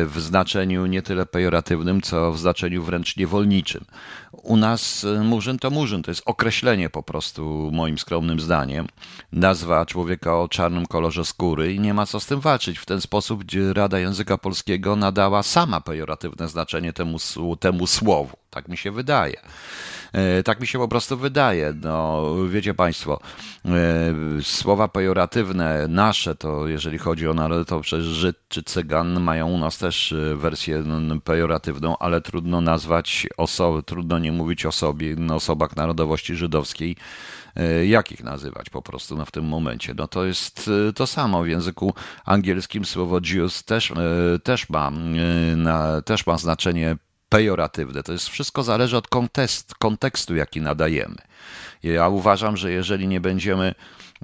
w 0.05 0.13
znaczeniu 0.17 0.85
nie 0.85 1.01
tyle 1.01 1.25
pejoratywnym, 1.25 2.01
co 2.01 2.31
w 2.31 2.39
znaczeniu 2.39 2.83
wręcz 2.83 3.17
niewolniczym. 3.17 3.85
U 4.31 4.57
nas 4.57 5.03
e, 5.03 5.23
murzyn 5.23 5.59
to 5.59 5.69
murzyn, 5.69 6.03
to 6.03 6.11
jest 6.11 6.21
określenie 6.25 6.89
po 6.89 7.03
prostu, 7.03 7.69
moim 7.73 7.97
skromnym 7.97 8.39
zdaniem, 8.39 8.87
nazwa 9.31 9.85
człowieka 9.85 10.39
o 10.39 10.47
czarnym 10.47 10.85
kolorze 10.85 11.25
skóry 11.25 11.73
i 11.73 11.79
nie 11.79 11.93
ma 11.93 12.05
co 12.05 12.19
z 12.19 12.25
tym 12.25 12.39
walczyć. 12.39 12.79
W 12.79 12.85
ten 12.85 13.01
sposób 13.01 13.43
Rada 13.73 13.99
Języka 13.99 14.37
Polskiego 14.37 14.95
nadała 14.95 15.43
sama 15.43 15.81
pejoratywne 15.81 16.49
znaczenie 16.49 16.93
temu, 16.93 17.17
temu 17.59 17.87
słowu. 17.87 18.37
Tak 18.49 18.67
mi 18.67 18.77
się 18.77 18.91
wydaje. 18.91 19.41
E, 20.13 20.43
tak 20.43 20.59
mi 20.59 20.67
się 20.67 20.79
po 20.79 20.87
prostu 20.87 21.17
wydaje. 21.17 21.73
No, 21.81 22.25
wiecie 22.49 22.73
Państwo, 22.73 23.19
e, 23.65 23.71
słowa 24.41 24.87
pejoratywne 24.87 25.87
nasze, 25.87 26.35
to 26.35 26.67
jeżeli 26.67 26.97
chodzi 26.97 27.27
o 27.27 27.33
narody, 27.33 27.65
to 27.65 27.79
przecież 27.79 28.05
Żyd 28.05 28.37
czy 28.47 28.63
Cygan 28.63 29.21
mają 29.21 29.47
u 29.47 29.57
nas 29.57 29.77
też 29.77 30.11
e, 30.11 30.35
wersję 30.35 30.83
pejoratywną, 31.23 31.97
ale 31.97 32.21
trudno 32.21 32.61
nazwać 32.61 33.27
osoby, 33.37 33.83
trudno 33.83 34.19
nie 34.19 34.31
mówić 34.31 34.65
o 34.65 34.71
sobie, 34.71 35.15
o 35.31 35.35
osobach 35.35 35.75
narodowości 35.75 36.35
żydowskiej, 36.35 36.95
jak 37.83 38.11
ich 38.11 38.23
nazywać 38.23 38.69
po 38.69 38.81
prostu 38.81 39.17
no, 39.17 39.25
w 39.25 39.31
tym 39.31 39.45
momencie. 39.45 39.93
No 39.97 40.07
to 40.07 40.25
jest 40.25 40.69
to 40.95 41.07
samo 41.07 41.43
w 41.43 41.47
języku 41.47 41.93
angielskim 42.25 42.85
słowo 42.85 43.19
Jews 43.25 43.63
też, 43.63 43.93
też, 44.43 44.69
ma, 44.69 44.91
też 46.05 46.27
ma 46.27 46.37
znaczenie 46.37 46.97
pejoratywne. 47.31 48.03
To 48.03 48.11
jest 48.11 48.29
wszystko 48.29 48.63
zależy 48.63 48.97
od 48.97 49.07
kontekst, 49.07 49.75
kontekstu, 49.75 50.35
jaki 50.35 50.61
nadajemy. 50.61 51.15
Ja 51.83 52.09
uważam, 52.09 52.57
że 52.57 52.71
jeżeli 52.71 53.07
nie 53.07 53.21
będziemy, 53.21 53.75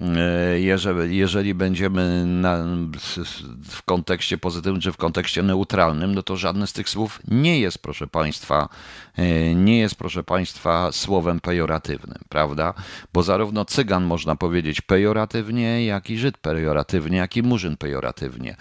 e, 0.02 0.60
jeżeli, 0.60 1.18
jeżeli 1.18 1.54
będziemy 1.54 2.26
na, 2.26 2.58
w 3.70 3.84
kontekście 3.86 4.38
pozytywnym 4.38 4.82
czy 4.82 4.92
w 4.92 4.98
kontekście 4.98 5.44
neutralnym, 5.44 6.16
no 6.16 6.24
to 6.24 6.38
żadne 6.38 6.68
z 6.68 6.74
tych 6.74 6.90
słów 6.90 7.20
nie 7.28 7.60
jest, 7.60 7.80
proszę 7.80 8.08
Państwa, 8.08 8.70
e, 9.16 9.56
nie 9.56 9.80
jest, 9.80 9.96
proszę 9.96 10.24
Państwa, 10.24 10.92
słowem 10.92 11.40
pejoratywnym, 11.40 12.20
prawda? 12.30 12.74
Bo 13.14 13.24
zarówno 13.24 13.66
cygan 13.66 14.04
można 14.04 14.36
powiedzieć 14.36 14.82
pejoratywnie, 14.82 15.86
jak 15.86 16.10
i 16.10 16.18
Żyd 16.18 16.38
pejoratywnie, 16.38 17.18
jak 17.18 17.38
i 17.38 17.44
murzyn 17.44 17.78
pejoratywnie. 17.78 18.56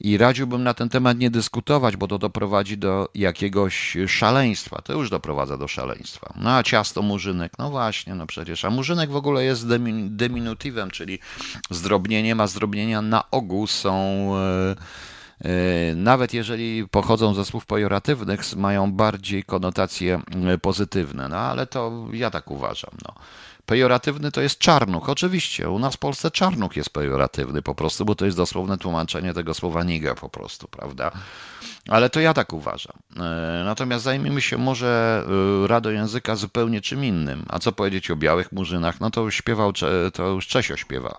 I 0.00 0.18
radziłbym 0.18 0.62
na 0.62 0.74
ten 0.74 0.88
temat 0.88 1.18
nie 1.18 1.30
dyskutować, 1.30 1.96
bo 1.96 2.08
to 2.08 2.18
doprowadzi 2.18 2.78
do 2.78 3.08
jakiegoś 3.14 3.96
szaleństwa. 4.06 4.82
To 4.82 4.92
już 4.92 5.10
doprowadza 5.10 5.56
do 5.56 5.68
szaleństwa. 5.68 6.32
No 6.36 6.56
a 6.56 6.62
ciasto 6.62 7.02
murzynek, 7.02 7.52
no 7.58 7.70
właśnie, 7.70 8.14
no 8.14 8.26
przecież. 8.26 8.64
A 8.64 8.70
murzynek 8.70 9.10
w 9.10 9.16
ogóle 9.16 9.44
jest 9.44 9.68
deminutywem, 10.08 10.90
czyli 10.90 11.18
zdrobnieniem, 11.70 12.40
a 12.40 12.46
zdrobnienia 12.46 13.02
na 13.02 13.30
ogół 13.30 13.66
są. 13.66 14.30
Yy, 14.34 14.76
nawet 15.96 16.34
jeżeli 16.34 16.88
pochodzą 16.88 17.34
ze 17.34 17.44
słów 17.44 17.66
pejoratywnych, 17.66 18.56
mają 18.56 18.92
bardziej 18.92 19.44
konotacje 19.44 20.20
e, 20.46 20.58
pozytywne. 20.58 21.28
No 21.28 21.36
ale 21.36 21.66
to 21.66 22.06
ja 22.12 22.30
tak 22.30 22.50
uważam. 22.50 22.90
No. 23.04 23.14
Pejoratywny 23.66 24.32
to 24.32 24.40
jest 24.40 24.58
czarnuch. 24.58 25.08
Oczywiście, 25.08 25.70
u 25.70 25.78
nas 25.78 25.94
w 25.94 25.98
Polsce 25.98 26.30
czarnuch 26.30 26.76
jest 26.76 26.90
pejoratywny 26.90 27.62
po 27.62 27.74
prostu, 27.74 28.04
bo 28.04 28.14
to 28.14 28.24
jest 28.24 28.36
dosłowne 28.36 28.78
tłumaczenie 28.78 29.34
tego 29.34 29.54
słowa 29.54 29.84
niga 29.84 30.14
po 30.14 30.28
prostu, 30.28 30.68
prawda? 30.68 31.10
Ale 31.88 32.10
to 32.10 32.20
ja 32.20 32.34
tak 32.34 32.52
uważam. 32.52 32.96
E, 33.16 33.62
natomiast 33.64 34.04
zajmijmy 34.04 34.42
się 34.42 34.58
może 34.58 35.24
e, 35.64 35.66
Rado 35.66 35.90
Języka 35.90 36.36
zupełnie 36.36 36.80
czym 36.80 37.04
innym. 37.04 37.44
A 37.48 37.58
co 37.58 37.72
powiedzieć 37.72 38.10
o 38.10 38.16
białych 38.16 38.52
murzynach? 38.52 39.00
No 39.00 39.10
to 39.10 39.30
śpiewał, 39.30 39.72
to 40.12 40.28
już 40.28 40.46
Czesio 40.46 40.76
śpiewa. 40.76 41.16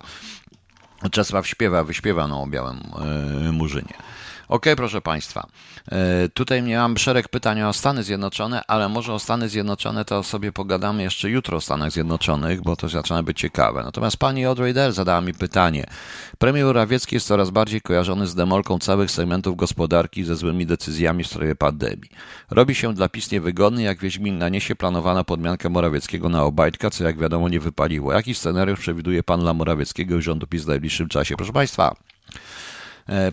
Czesław 1.12 1.48
śpiewa, 1.48 1.84
wyśpiewano 1.84 2.42
o 2.42 2.48
białym 2.48 2.80
e, 3.48 3.52
murzynie. 3.52 3.94
Ok, 4.48 4.66
proszę 4.78 5.02
Państwa. 5.02 5.48
E, 5.92 6.30
tutaj 6.30 6.62
miałam 6.62 6.98
szereg 6.98 7.30
pytań 7.30 7.62
o 7.62 7.74
Stany 7.74 8.04
Zjednoczone, 8.04 8.62
ale 8.68 8.90
może 8.90 9.14
o 9.14 9.20
Stany 9.20 9.50
Zjednoczone 9.50 10.06
to 10.06 10.24
sobie 10.24 10.52
pogadamy 10.52 11.04
jeszcze 11.04 11.30
jutro 11.30 11.58
o 11.58 11.62
Stanach 11.62 11.92
Zjednoczonych, 11.92 12.62
bo 12.62 12.76
to 12.76 12.90
zaczyna 12.90 13.24
być 13.24 13.40
ciekawe. 13.40 13.84
Natomiast 13.84 14.18
pani 14.18 14.46
Audrey 14.46 14.74
Dell 14.74 14.92
zadała 14.92 15.22
mi 15.22 15.34
pytanie. 15.34 15.86
Premier 16.38 16.66
Morawiecki 16.66 17.16
jest 17.16 17.28
coraz 17.28 17.50
bardziej 17.50 17.82
kojarzony 17.82 18.28
z 18.28 18.36
demolką 18.36 18.80
całych 18.80 19.12
segmentów 19.12 19.56
gospodarki 19.56 20.24
ze 20.24 20.36
złymi 20.36 20.66
decyzjami 20.66 21.24
w 21.24 21.28
sprawie 21.28 21.56
pandemii. 21.56 22.10
Robi 22.52 22.76
się 22.76 22.94
dla 22.94 23.10
PiS 23.10 23.32
niewygodny, 23.32 23.84
jak 23.84 24.00
Wiedźmin 24.00 24.38
naniesie 24.38 24.76
planowana 24.76 25.24
podmiankę 25.24 25.70
Morawieckiego 25.70 26.30
na 26.30 26.44
Obajtka, 26.44 26.90
co 26.90 27.04
jak 27.04 27.20
wiadomo 27.20 27.50
nie 27.50 27.60
wypaliło. 27.60 28.14
Jaki 28.14 28.36
scenariusz 28.36 28.80
przewiduje 28.80 29.24
pan 29.24 29.40
dla 29.40 29.54
Morawieckiego 29.54 30.18
i 30.18 30.22
rządu 30.22 30.48
PiS 30.48 30.64
w 30.64 30.68
najbliższym 30.68 31.10
czasie? 31.10 31.36
Proszę 31.36 31.54
Państwa, 31.54 31.96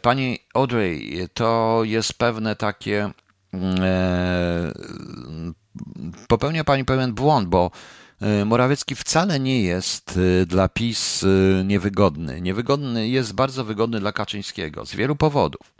pani 0.03 0.39
Audrey, 0.55 1.29
to 1.35 1.81
jest 1.85 2.15
pewne 2.15 2.57
takie. 2.57 3.11
Mm, 3.53 3.75
e, 3.83 4.73
popełnia 6.29 6.65
Pani 6.65 6.85
pewien 6.85 7.13
błąd, 7.15 7.49
bo 7.49 7.71
Morawiecki 8.47 8.95
wcale 8.95 9.41
nie 9.41 9.63
jest 9.63 10.19
dla 10.47 10.69
PiS 10.69 11.25
niewygodny. 11.65 12.41
Niewygodny 12.41 13.09
jest 13.09 13.33
bardzo 13.33 13.65
wygodny 13.65 14.01
dla 14.01 14.13
Kaczyńskiego 14.13 14.87
z 14.87 14.95
wielu 14.95 15.17
powodów. 15.17 15.75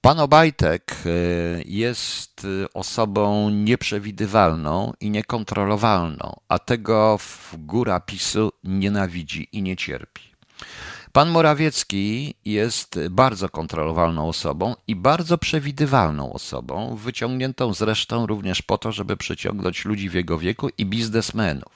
Pan 0.00 0.20
Obajtek 0.20 0.96
jest 1.64 2.46
osobą 2.74 3.50
nieprzewidywalną 3.50 4.92
i 5.00 5.10
niekontrolowalną, 5.10 6.40
a 6.48 6.58
tego 6.58 7.18
w 7.18 7.54
góra 7.56 8.00
PiSu 8.00 8.52
nienawidzi 8.64 9.48
i 9.52 9.62
nie 9.62 9.76
cierpi. 9.76 10.31
Pan 11.12 11.30
Morawiecki 11.30 12.34
jest 12.44 13.00
bardzo 13.10 13.48
kontrolowalną 13.48 14.28
osobą 14.28 14.74
i 14.88 14.96
bardzo 14.96 15.38
przewidywalną 15.38 16.32
osobą, 16.32 16.96
wyciągniętą 16.96 17.74
zresztą 17.74 18.26
również 18.26 18.62
po 18.62 18.78
to, 18.78 18.92
żeby 18.92 19.16
przyciągnąć 19.16 19.84
ludzi 19.84 20.10
w 20.10 20.14
jego 20.14 20.38
wieku 20.38 20.68
i 20.78 20.86
biznesmenów. 20.86 21.72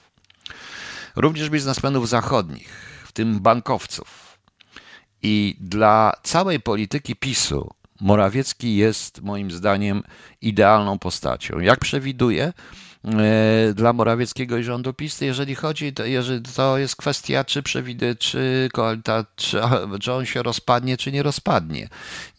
Również 1.15 1.49
biznesmenów 1.49 2.09
zachodnich, 2.09 2.69
w 3.05 3.11
tym 3.11 3.39
bankowców. 3.39 4.37
I 5.23 5.57
dla 5.59 6.13
całej 6.23 6.59
polityki 6.59 7.15
PiSu 7.15 7.73
Morawiecki 8.01 8.75
jest 8.75 9.21
moim 9.21 9.51
zdaniem 9.51 10.03
idealną 10.41 10.99
postacią. 10.99 11.59
Jak 11.59 11.79
przewiduje, 11.79 12.53
dla 13.73 13.93
Morawieckiego 13.93 14.57
i 14.57 14.63
rządu 14.63 14.93
PiS, 14.93 15.21
jeżeli 15.21 15.55
chodzi, 15.55 15.93
to, 15.93 16.05
jeżeli 16.05 16.41
to 16.41 16.77
jest 16.77 16.95
kwestia, 16.95 17.43
czy 17.43 17.63
przewidy, 17.63 18.15
czy, 18.15 18.69
czy, 19.35 19.61
czy 20.01 20.13
on 20.13 20.25
się 20.25 20.43
rozpadnie, 20.43 20.97
czy 20.97 21.11
nie 21.11 21.23
rozpadnie. 21.23 21.89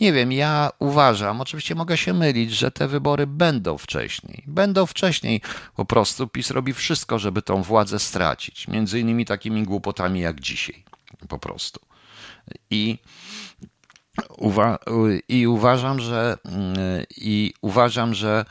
Nie 0.00 0.12
wiem, 0.12 0.32
ja 0.32 0.70
uważam, 0.78 1.40
oczywiście 1.40 1.74
mogę 1.74 1.96
się 1.96 2.14
mylić, 2.14 2.50
że 2.50 2.70
te 2.70 2.88
wybory 2.88 3.26
będą 3.26 3.78
wcześniej. 3.78 4.44
Będą 4.46 4.86
wcześniej. 4.86 5.40
Po 5.76 5.84
prostu 5.84 6.28
PiS 6.28 6.50
robi 6.50 6.72
wszystko, 6.72 7.18
żeby 7.18 7.42
tą 7.42 7.62
władzę 7.62 7.98
stracić. 7.98 8.68
Między 8.68 9.00
innymi 9.00 9.24
takimi 9.24 9.62
głupotami 9.62 10.20
jak 10.20 10.40
dzisiaj. 10.40 10.84
Po 11.28 11.38
prostu. 11.38 11.80
I 12.70 12.98
Uwa 14.38 14.78
i 15.28 15.46
uważam, 15.46 16.00
że 16.00 16.38
i 17.16 17.54
uważam, 17.62 18.14
że 18.14 18.44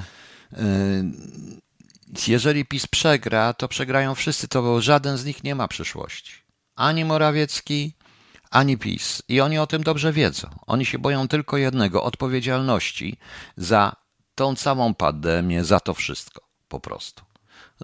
jeżeli 2.27 2.65
PiS 2.65 2.87
przegra, 2.87 3.53
to 3.53 3.67
przegrają 3.67 4.15
wszyscy, 4.15 4.47
to 4.47 4.81
żaden 4.81 5.17
z 5.17 5.25
nich 5.25 5.43
nie 5.43 5.55
ma 5.55 5.67
przyszłości. 5.67 6.33
Ani 6.75 7.05
Morawiecki, 7.05 7.93
ani 8.51 8.77
PiS. 8.77 9.21
I 9.27 9.41
oni 9.41 9.59
o 9.59 9.67
tym 9.67 9.83
dobrze 9.83 10.13
wiedzą. 10.13 10.47
Oni 10.67 10.85
się 10.85 10.99
boją 10.99 11.27
tylko 11.27 11.57
jednego 11.57 12.03
odpowiedzialności 12.03 13.17
za 13.57 13.95
tą 14.35 14.55
całą 14.55 14.93
pandemię, 14.93 15.63
za 15.63 15.79
to 15.79 15.93
wszystko. 15.93 16.41
Po 16.67 16.79
prostu. 16.79 17.23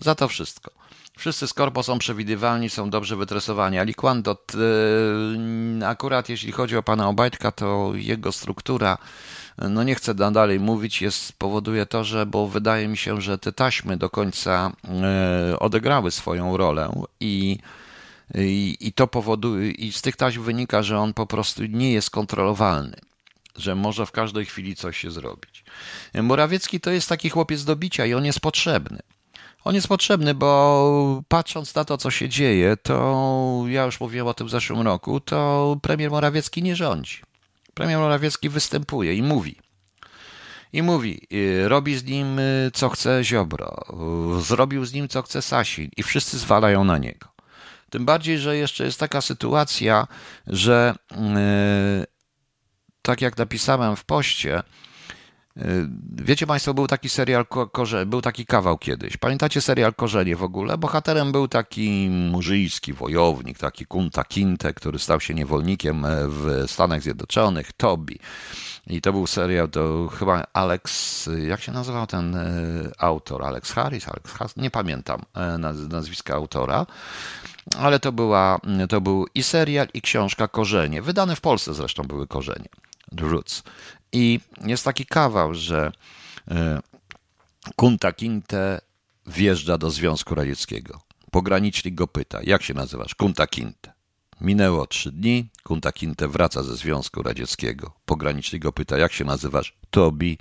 Za 0.02 0.16
to 0.16 0.28
wszystko. 0.28 0.72
Wszyscy 1.18 1.48
z 1.48 1.54
korpo 1.54 1.84
są 1.84 2.00
przewidywalni, 2.00 2.70
są 2.70 2.90
dobrze 2.90 3.16
wytresowani. 3.16 3.80
Ali 3.80 3.94
Kłandot, 3.94 4.52
yy, 5.80 5.88
akurat 5.88 6.30
jeśli 6.30 6.52
chodzi 6.52 6.78
o 6.78 6.84
pana 6.84 7.10
Obajtka, 7.10 7.52
to 7.52 7.92
jego 7.96 8.32
struktura 8.32 8.98
no 9.58 9.84
nie 9.84 9.96
chcę 9.96 10.16
dalej 10.16 10.60
mówić, 10.60 11.02
jest, 11.02 11.34
powoduje 11.34 11.86
to, 11.86 12.04
że, 12.04 12.26
bo 12.26 12.48
wydaje 12.48 12.88
mi 12.88 12.98
się, 12.98 13.22
że 13.22 13.38
te 13.38 13.52
taśmy 13.52 13.98
do 13.98 14.10
końca 14.10 14.72
e, 14.84 15.60
odegrały 15.60 16.12
swoją 16.12 16.58
rolę 16.58 17.06
i, 17.20 17.58
i, 18.36 18.78
i 18.80 18.94
to 18.94 19.08
powoduje, 19.08 19.72
i 19.72 19.92
z 19.92 20.02
tych 20.02 20.16
taśm 20.16 20.44
wynika, 20.44 20.84
że 20.84 21.00
on 21.00 21.14
po 21.14 21.26
prostu 21.26 21.66
nie 21.66 21.94
jest 21.94 22.10
kontrolowalny 22.10 22.96
że 23.56 23.76
może 23.76 24.06
w 24.06 24.12
każdej 24.12 24.46
chwili 24.46 24.76
coś 24.76 24.98
się 24.98 25.12
zrobić. 25.12 25.64
Morawiecki 26.14 26.80
to 26.80 26.92
jest 26.92 27.10
taki 27.10 27.30
chłopiec 27.30 27.64
do 27.64 27.76
bicia 27.76 28.06
i 28.06 28.14
on 28.14 28.26
jest 28.26 28.40
potrzebny. 28.40 29.00
On 29.64 29.76
jest 29.76 29.88
potrzebny, 29.88 30.34
bo 30.34 31.24
patrząc 31.28 31.76
na 31.76 31.86
to, 31.86 31.98
co 31.98 32.12
się 32.12 32.30
dzieje, 32.30 32.78
to 32.78 33.64
ja 33.68 33.86
już 33.86 34.00
mówiłem 34.00 34.28
o 34.28 34.34
tym 34.34 34.48
w 34.48 34.50
zeszłym 34.50 34.82
roku, 34.82 35.20
to 35.20 35.78
premier 35.82 36.12
Morawiecki 36.12 36.64
nie 36.64 36.76
rządzi. 36.76 37.22
Premier 37.74 38.00
Morawiecki 38.00 38.50
występuje 38.50 39.16
i 39.16 39.24
mówi. 39.24 39.56
I 40.74 40.84
mówi, 40.84 41.28
y, 41.34 41.70
robi 41.70 41.96
z 41.96 42.04
nim 42.04 42.40
y, 42.40 42.72
co 42.74 42.90
chce 42.90 43.24
Ziobro, 43.24 43.86
zrobił 44.42 44.86
z 44.86 44.94
nim 44.94 45.08
co 45.08 45.22
chce 45.22 45.42
Sasin 45.42 45.90
i 45.98 46.04
wszyscy 46.04 46.38
zwalają 46.40 46.84
na 46.84 46.98
niego. 46.98 47.28
Tym 47.90 48.06
bardziej, 48.06 48.40
że 48.40 48.58
jeszcze 48.58 48.84
jest 48.84 49.00
taka 49.00 49.22
sytuacja, 49.22 50.08
że 50.48 50.96
tak 53.02 53.22
jak 53.22 53.38
napisałem 53.38 53.96
w 53.96 54.06
poście, 54.06 54.64
Wiecie 56.12 56.48
Państwo, 56.48 56.74
był 56.74 56.88
taki 56.88 57.10
serial, 57.10 57.46
Korze, 57.72 58.06
był 58.06 58.22
taki 58.22 58.46
kawał 58.46 58.78
kiedyś. 58.78 59.18
Pamiętacie 59.18 59.62
serial 59.62 59.94
Korzenie 59.94 60.36
w 60.36 60.44
ogóle? 60.44 60.78
Bohaterem 60.78 61.32
był 61.32 61.48
taki 61.48 62.10
murzyjski 62.10 62.94
wojownik, 62.94 63.58
taki 63.58 63.86
Kunta 63.86 64.24
Kinte, 64.24 64.74
który 64.74 65.00
stał 65.00 65.20
się 65.20 65.34
niewolnikiem 65.34 66.06
e, 66.06 66.28
w 66.28 66.64
Stanach 66.68 67.02
Zjednoczonych, 67.02 67.72
Toby. 67.74 68.16
I 68.88 69.02
to 69.02 69.14
był 69.14 69.28
serial, 69.28 69.70
to 69.70 70.08
chyba 70.08 70.44
Alex, 70.54 71.30
jak 71.48 71.62
się 71.62 71.72
nazywał 71.72 72.08
ten 72.08 72.36
e, 72.36 72.48
autor? 72.98 73.44
Alex 73.44 73.72
Harris? 73.72 74.08
Alex 74.08 74.32
Harris? 74.32 74.58
Nie 74.58 74.72
pamiętam 74.72 75.22
e, 75.36 75.58
nazwiska 75.90 76.36
autora, 76.36 76.86
ale 77.78 78.00
to, 78.00 78.12
była, 78.12 78.60
to 78.90 79.02
był 79.02 79.28
i 79.36 79.44
serial, 79.44 79.88
i 79.94 80.02
książka 80.02 80.48
Korzenie. 80.48 81.02
Wydane 81.02 81.36
w 81.36 81.42
Polsce 81.42 81.74
zresztą 81.74 82.04
były 82.04 82.28
Korzenie. 82.28 82.70
Roots. 83.18 83.64
I 84.14 84.40
jest 84.66 84.86
taki 84.86 85.06
kawał, 85.06 85.54
że 85.54 85.92
e, 86.52 86.80
Kunta 87.76 88.14
Kinte 88.14 88.82
wjeżdża 89.28 89.78
do 89.78 89.92
Związku 89.92 90.36
Radzieckiego. 90.36 91.02
Pogranicznik 91.32 91.96
go 91.96 92.08
pyta, 92.08 92.40
jak 92.44 92.64
się 92.64 92.74
nazywasz? 92.74 93.16
Kunta 93.16 93.48
Kinte. 93.48 93.94
Minęło 94.42 94.88
trzy 94.88 95.12
dni, 95.12 95.50
Kunta 95.64 95.92
Kinte 95.92 96.28
wraca 96.28 96.64
ze 96.64 96.76
Związku 96.76 97.24
Radzieckiego. 97.24 97.92
Pogranicznik 98.06 98.64
go 98.64 98.74
pyta, 98.74 98.98
jak 98.98 99.14
się 99.14 99.26
nazywasz? 99.26 99.78
Tobi. 99.90 100.38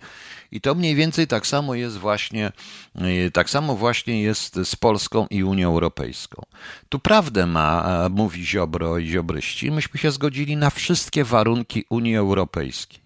I 0.51 0.61
to 0.61 0.75
mniej 0.75 0.95
więcej 0.95 1.27
tak 1.27 1.47
samo 1.47 1.75
jest 1.75 1.99
właśnie, 1.99 2.53
e, 2.95 3.31
tak 3.31 3.51
samo 3.51 3.77
właśnie 3.77 4.23
jest 4.23 4.55
z 4.65 4.77
Polską 4.77 5.27
i 5.31 5.43
Unią 5.43 5.69
Europejską. 5.69 6.43
Tu 6.89 6.99
prawdę 6.99 7.47
ma, 7.47 8.09
mówi 8.11 8.47
Ziobro 8.47 8.99
i 8.99 9.07
Ziobryści, 9.07 9.71
myśmy 9.71 10.01
się 10.01 10.11
zgodzili 10.11 10.57
na 10.57 10.71
wszystkie 10.71 11.25
warunki 11.25 11.85
Unii 11.91 12.17
Europejskiej. 12.17 13.02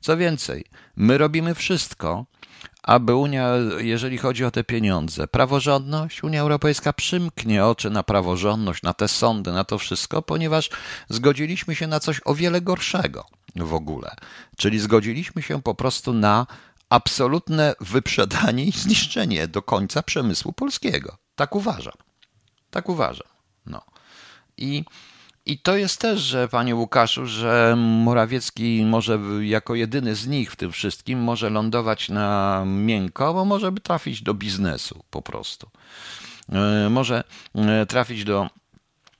Co 0.00 0.16
więcej, 0.16 0.64
my 0.96 1.18
robimy 1.18 1.54
wszystko, 1.54 2.26
aby 2.82 3.14
Unia, 3.14 3.48
jeżeli 3.78 4.18
chodzi 4.18 4.44
o 4.44 4.50
te 4.50 4.64
pieniądze, 4.64 5.28
praworządność, 5.28 6.24
Unia 6.24 6.40
Europejska 6.40 6.92
przymknie 6.92 7.64
oczy 7.64 7.90
na 7.90 8.02
praworządność, 8.02 8.82
na 8.82 8.94
te 8.94 9.08
sądy, 9.08 9.52
na 9.52 9.64
to 9.64 9.78
wszystko, 9.78 10.22
ponieważ 10.22 10.70
zgodziliśmy 11.08 11.74
się 11.74 11.86
na 11.86 12.00
coś 12.00 12.20
o 12.24 12.34
wiele 12.34 12.60
gorszego 12.60 13.26
w 13.56 13.74
ogóle. 13.74 14.16
Czyli 14.56 14.80
zgodziliśmy 14.80 15.42
się 15.42 15.62
po 15.62 15.74
prostu 15.74 16.12
na 16.12 16.46
absolutne 16.88 17.74
wyprzedanie 17.80 18.64
i 18.64 18.72
zniszczenie 18.72 19.48
do 19.48 19.62
końca 19.62 20.02
przemysłu 20.02 20.52
polskiego. 20.52 21.16
Tak 21.34 21.56
uważam. 21.56 21.94
Tak 22.70 22.88
uważam. 22.88 23.28
No. 23.66 23.82
I 24.56 24.84
i 25.46 25.58
to 25.58 25.76
jest 25.76 26.00
też, 26.00 26.20
że 26.20 26.48
panie 26.48 26.74
Łukaszu, 26.74 27.26
że 27.26 27.74
Morawiecki 27.78 28.84
może 28.84 29.18
jako 29.40 29.74
jedyny 29.74 30.14
z 30.14 30.26
nich 30.26 30.52
w 30.52 30.56
tym 30.56 30.72
wszystkim 30.72 31.18
może 31.18 31.50
lądować 31.50 32.08
na 32.08 32.62
miękko, 32.66 33.34
bo 33.34 33.44
może 33.44 33.72
by 33.72 33.80
trafić 33.80 34.22
do 34.22 34.34
biznesu 34.34 35.04
po 35.10 35.22
prostu. 35.22 35.70
E, 36.52 36.88
może 36.90 37.24
e, 37.54 37.86
trafić 37.86 38.24
do, 38.24 38.50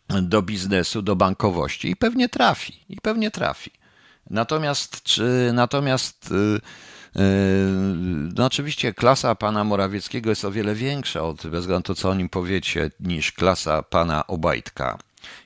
do 0.09 0.43
biznesu, 0.43 1.03
do 1.03 1.17
bankowości 1.17 1.91
i 1.91 1.97
pewnie 1.97 2.29
trafi, 2.29 2.85
i 2.89 2.97
pewnie 2.97 3.31
trafi. 3.31 3.71
Natomiast, 4.31 5.03
czy, 5.03 5.51
natomiast 5.55 6.31
e, 6.33 7.23
no 8.37 8.47
oczywiście 8.47 8.95
klasa 8.95 9.35
pana 9.35 9.65
Morawieckiego 9.65 10.31
jest 10.31 10.45
o 10.45 10.51
wiele 10.51 10.75
większa, 10.75 11.23
od, 11.23 11.47
bez 11.47 11.61
względu 11.61 11.79
na 11.79 11.83
to, 11.83 11.95
co 11.95 12.11
o 12.11 12.15
nim 12.15 12.29
powiecie, 12.29 12.91
niż 13.01 13.33
klasa 13.33 13.83
pana 13.83 14.27
Obajtka. 14.27 14.99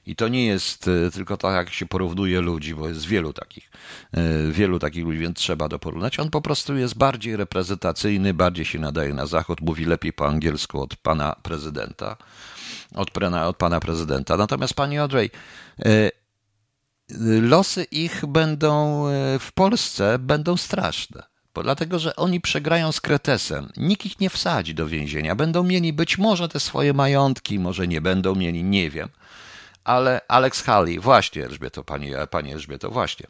I 0.06 0.16
to 0.16 0.28
nie 0.28 0.46
jest 0.46 0.88
e, 0.88 1.10
tylko 1.10 1.36
tak, 1.36 1.54
jak 1.54 1.70
się 1.70 1.86
porównuje 1.86 2.40
ludzi, 2.40 2.74
bo 2.74 2.88
jest 2.88 3.06
wielu 3.06 3.32
takich, 3.32 3.70
e, 4.12 4.52
wielu 4.52 4.78
takich 4.78 5.04
ludzi, 5.04 5.18
więc 5.18 5.38
trzeba 5.38 5.68
to 5.68 5.78
porównać. 5.78 6.18
On 6.18 6.30
po 6.30 6.40
prostu 6.40 6.76
jest 6.76 6.98
bardziej 6.98 7.36
reprezentacyjny, 7.36 8.34
bardziej 8.34 8.64
się 8.64 8.78
nadaje 8.78 9.14
na 9.14 9.26
zachód, 9.26 9.60
mówi 9.60 9.84
lepiej 9.84 10.12
po 10.12 10.26
angielsku 10.26 10.82
od 10.82 10.96
pana 10.96 11.36
prezydenta, 11.42 12.16
od, 12.94 13.10
od 13.46 13.56
pana 13.56 13.80
prezydenta. 13.80 14.36
Natomiast 14.36 14.74
pani 14.74 14.98
Audrey, 14.98 15.30
e, 15.84 16.10
losy 17.40 17.84
ich 17.84 18.26
będą 18.26 19.04
w 19.40 19.48
Polsce 19.54 20.18
będą 20.18 20.56
straszne. 20.56 21.22
Dlatego, 21.62 21.98
że 21.98 22.16
oni 22.16 22.40
przegrają 22.40 22.92
z 22.92 23.00
Kretesem. 23.00 23.68
Nikt 23.76 24.06
ich 24.06 24.20
nie 24.20 24.30
wsadzi 24.30 24.74
do 24.74 24.88
więzienia. 24.88 25.34
Będą 25.34 25.62
mieli 25.62 25.92
być 25.92 26.18
może 26.18 26.48
te 26.48 26.60
swoje 26.60 26.92
majątki, 26.92 27.58
może 27.58 27.88
nie 27.88 28.00
będą 28.00 28.34
mieli, 28.34 28.64
nie 28.64 28.90
wiem 28.90 29.08
ale 29.86 30.20
Alex 30.28 30.62
Haley, 30.62 31.00
właśnie 31.00 31.44
Elżbieto, 31.44 31.84
pani, 31.84 32.12
pani 32.30 32.52
Elżbieto, 32.52 32.90
właśnie. 32.90 33.26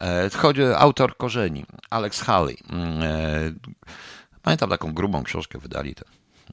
E, 0.00 0.30
chodzi 0.30 0.62
autor 0.62 1.16
korzeni, 1.16 1.66
Alex 1.90 2.20
Haley. 2.20 2.56
Mm, 2.70 3.02
e, 3.02 3.52
pamiętam 4.42 4.70
taką 4.70 4.92
grubą 4.92 5.22
książkę 5.22 5.58
wydali. 5.58 5.94
To. 5.94 6.04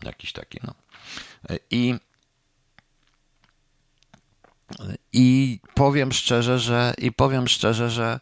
Jakiś 0.03 0.33
taki, 0.33 0.59
no. 0.63 0.73
I 1.71 1.95
i 5.13 5.59
powiem 5.73 6.11
szczerze, 6.11 6.59
że 6.59 6.93
i 6.97 7.11
powiem 7.11 7.47
szczerze, 7.47 7.89
że 7.89 8.19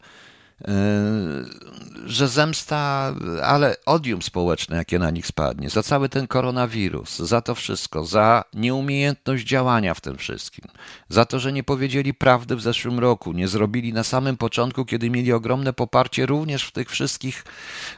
że 2.06 2.28
zemsta, 2.28 3.14
ale 3.42 3.76
odium 3.86 4.22
społeczne, 4.22 4.76
jakie 4.76 4.98
na 4.98 5.10
nich 5.10 5.26
spadnie, 5.26 5.70
za 5.70 5.82
cały 5.82 6.08
ten 6.08 6.26
koronawirus, 6.26 7.18
za 7.18 7.40
to 7.40 7.54
wszystko, 7.54 8.04
za 8.04 8.44
nieumiejętność 8.54 9.46
działania 9.46 9.94
w 9.94 10.00
tym 10.00 10.16
wszystkim, 10.16 10.64
za 11.08 11.24
to, 11.24 11.38
że 11.38 11.52
nie 11.52 11.64
powiedzieli 11.64 12.14
prawdy 12.14 12.56
w 12.56 12.62
zeszłym 12.62 12.98
roku, 12.98 13.32
nie 13.32 13.48
zrobili 13.48 13.92
na 13.92 14.04
samym 14.04 14.36
początku, 14.36 14.84
kiedy 14.84 15.10
mieli 15.10 15.32
ogromne 15.32 15.72
poparcie 15.72 16.26
również 16.26 16.64
w 16.64 16.72
tych 16.72 16.90
wszystkich 16.90 17.44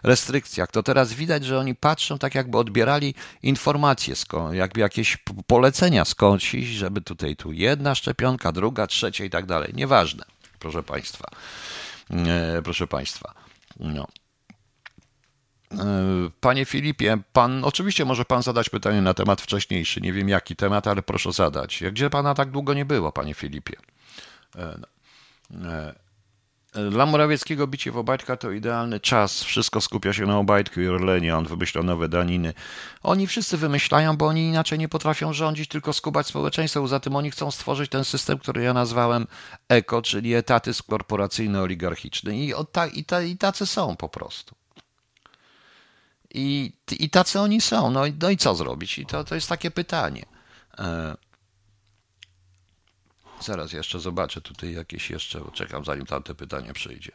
restrykcjach, 0.02 0.70
to 0.70 0.82
teraz 0.82 1.12
widać, 1.12 1.44
że 1.44 1.59
oni 1.59 1.74
patrzą 1.74 2.18
tak, 2.18 2.34
jakby 2.34 2.59
odbierali 2.59 3.14
informacje, 3.42 4.14
jakby 4.52 4.80
jakieś 4.80 5.16
polecenia 5.46 6.04
skądś, 6.04 6.50
żeby 6.50 7.00
tutaj 7.00 7.36
tu 7.36 7.52
jedna 7.52 7.94
szczepionka, 7.94 8.52
druga, 8.52 8.86
trzecia 8.86 9.24
i 9.24 9.30
tak 9.30 9.46
dalej. 9.46 9.72
Nieważne, 9.74 10.24
proszę 10.59 10.82
Państwa. 10.82 11.28
E, 12.11 12.62
proszę 12.62 12.86
Państwa. 12.86 13.34
No. 13.80 14.06
E, 15.72 15.76
panie 16.40 16.64
Filipie, 16.64 17.18
pan 17.32 17.64
oczywiście 17.64 18.04
może 18.04 18.24
pan 18.24 18.42
zadać 18.42 18.70
pytanie 18.70 19.02
na 19.02 19.14
temat 19.14 19.40
wcześniejszy. 19.40 20.00
Nie 20.00 20.12
wiem 20.12 20.28
jaki 20.28 20.56
temat, 20.56 20.86
ale 20.86 21.02
proszę 21.02 21.32
zadać. 21.32 21.82
Gdzie 21.92 22.11
pana 22.11 22.34
tak 22.34 22.50
długo 22.50 22.74
nie 22.74 22.84
było, 22.84 23.12
panie 23.12 23.34
Filipie? 23.34 23.76
E, 24.56 24.78
no. 25.50 25.68
Dla 26.91 27.07
Morawieckiego 27.07 27.66
bicie 27.66 27.93
w 27.93 27.97
Obajtka 27.97 28.37
to 28.37 28.51
idealny 28.51 29.01
czas. 29.01 29.43
Wszystko 29.43 29.81
skupia 29.81 30.12
się 30.12 30.27
na 30.27 30.39
Obajtku 30.39 30.81
i 30.81 30.89
Orlenie. 30.89 31.37
On 31.37 31.47
wymyśla 31.47 31.83
nowe 31.83 32.09
daniny. 32.09 32.55
Oni 33.03 33.27
wszyscy 33.27 33.57
wymyślają, 33.57 34.16
bo 34.16 34.27
oni 34.27 34.49
inaczej 34.49 34.79
nie 34.79 34.89
potrafią 34.89 35.33
rządzić, 35.33 35.69
tylko 35.69 35.93
skubać 35.93 36.27
społeczeństwo. 36.27 36.81
Poza 36.81 37.01
tym 37.01 37.16
oni 37.16 37.31
chcą 37.31 37.51
stworzyć 37.51 37.91
ten 37.91 38.05
system, 38.05 38.39
który 38.39 38.62
ja 38.62 38.73
nazwałem 38.73 39.27
eko, 39.69 40.03
czyli 40.03 40.35
etaty 40.35 40.71
korporacyjny, 40.87 41.61
oligarchiczny. 41.61 42.39
I, 42.39 42.53
ta, 42.73 42.87
i, 42.87 43.05
ta, 43.05 43.23
i 43.23 43.37
tacy 43.37 43.66
są 43.66 43.97
po 43.97 44.09
prostu. 44.09 44.55
I, 46.35 46.73
I 46.99 47.11
tacy 47.11 47.41
oni 47.41 47.61
są. 47.61 47.91
No, 47.91 48.03
no 48.21 48.31
i 48.31 48.37
co 48.37 48.55
zrobić? 48.55 48.99
I 48.99 49.07
to, 49.07 49.25
to 49.25 49.35
jest 49.35 49.49
takie 49.49 49.71
pytanie. 49.71 50.27
Zaraz 53.41 53.72
jeszcze 53.72 54.01
zobaczę 54.01 54.41
tutaj 54.41 54.72
jakieś 54.72 55.11
jeszcze, 55.11 55.41
czekam 55.53 55.84
zanim 55.84 56.07
tamte 56.07 56.34
pytanie 56.34 56.72
przyjdzie. 56.72 57.12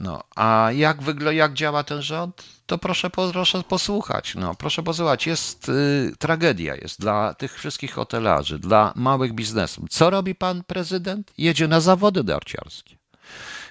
No, 0.00 0.22
a 0.36 0.70
jak 0.74 1.02
wygląda, 1.02 1.32
jak 1.32 1.52
działa 1.52 1.84
ten 1.84 2.02
rząd? 2.02 2.42
To 2.66 2.78
proszę, 2.78 3.10
proszę 3.10 3.62
posłuchać. 3.62 4.34
No, 4.34 4.54
proszę 4.54 4.82
posłuchać. 4.82 5.26
Jest 5.26 5.68
y, 5.68 6.12
tragedia 6.18 6.74
jest 6.74 7.00
dla 7.00 7.34
tych 7.34 7.54
wszystkich 7.54 7.92
hotelarzy, 7.92 8.58
dla 8.58 8.92
małych 8.96 9.32
biznesów. 9.32 9.84
Co 9.90 10.10
robi 10.10 10.34
pan 10.34 10.64
prezydent? 10.64 11.32
Jedzie 11.38 11.68
na 11.68 11.80
zawody 11.80 12.24
narciarskie. 12.24 12.96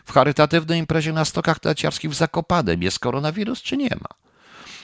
W 0.05 0.11
charytatywnej 0.11 0.79
imprezie 0.79 1.13
na 1.13 1.25
stokach 1.25 1.63
narciarskich 1.63 2.11
w 2.11 2.13
Zakopanem 2.13 2.83
jest 2.83 2.99
koronawirus, 2.99 3.61
czy 3.61 3.77
nie 3.77 3.89
ma? 3.89 4.24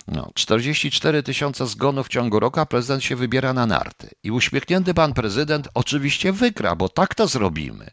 No, 0.07 0.31
44 0.33 1.23
tysiące 1.23 1.67
zgonów 1.67 2.07
w 2.07 2.09
ciągu 2.09 2.39
roku, 2.39 2.59
a 2.59 2.65
prezydent 2.65 3.03
się 3.03 3.15
wybiera 3.15 3.53
na 3.53 3.65
narty. 3.65 4.09
I 4.23 4.31
uśmiechnięty 4.31 4.93
pan 4.93 5.13
prezydent 5.13 5.69
oczywiście 5.73 6.31
wygra, 6.31 6.75
bo 6.75 6.89
tak 6.89 7.15
to 7.15 7.27
zrobimy. 7.27 7.91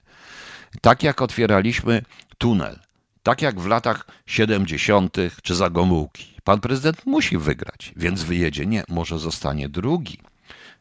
Tak 0.80 1.02
jak 1.02 1.22
otwieraliśmy 1.22 2.02
tunel, 2.38 2.78
tak 3.22 3.42
jak 3.42 3.60
w 3.60 3.66
latach 3.66 4.06
70. 4.26 5.16
czy 5.42 5.54
za 5.54 5.70
Gomułki. 5.70 6.34
Pan 6.44 6.60
prezydent 6.60 7.06
musi 7.06 7.38
wygrać, 7.38 7.92
więc 7.96 8.22
wyjedzie. 8.22 8.66
Nie, 8.66 8.84
może 8.88 9.18
zostanie 9.18 9.68
drugi 9.68 10.18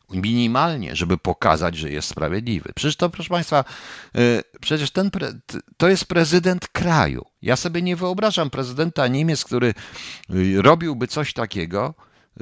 minimalnie, 0.10 0.96
żeby 0.96 1.18
pokazać, 1.18 1.78
że 1.78 1.90
jest 1.90 2.08
sprawiedliwy. 2.08 2.72
Przecież 2.76 2.96
to, 2.96 3.10
proszę 3.10 3.30
Państwa, 3.30 3.64
y, 4.18 4.44
przecież 4.62 4.92
ten 4.92 5.12
to 5.78 5.90
jest 5.90 6.06
prezydent 6.06 6.68
kraju. 6.68 7.26
Ja 7.42 7.56
sobie 7.56 7.82
nie 7.82 7.96
wyobrażam 7.96 8.50
prezydenta 8.50 9.08
Niemiec, 9.08 9.44
który 9.44 9.74
y, 10.30 10.62
robiłby 10.62 11.08
coś 11.08 11.34
takiego, 11.34 11.94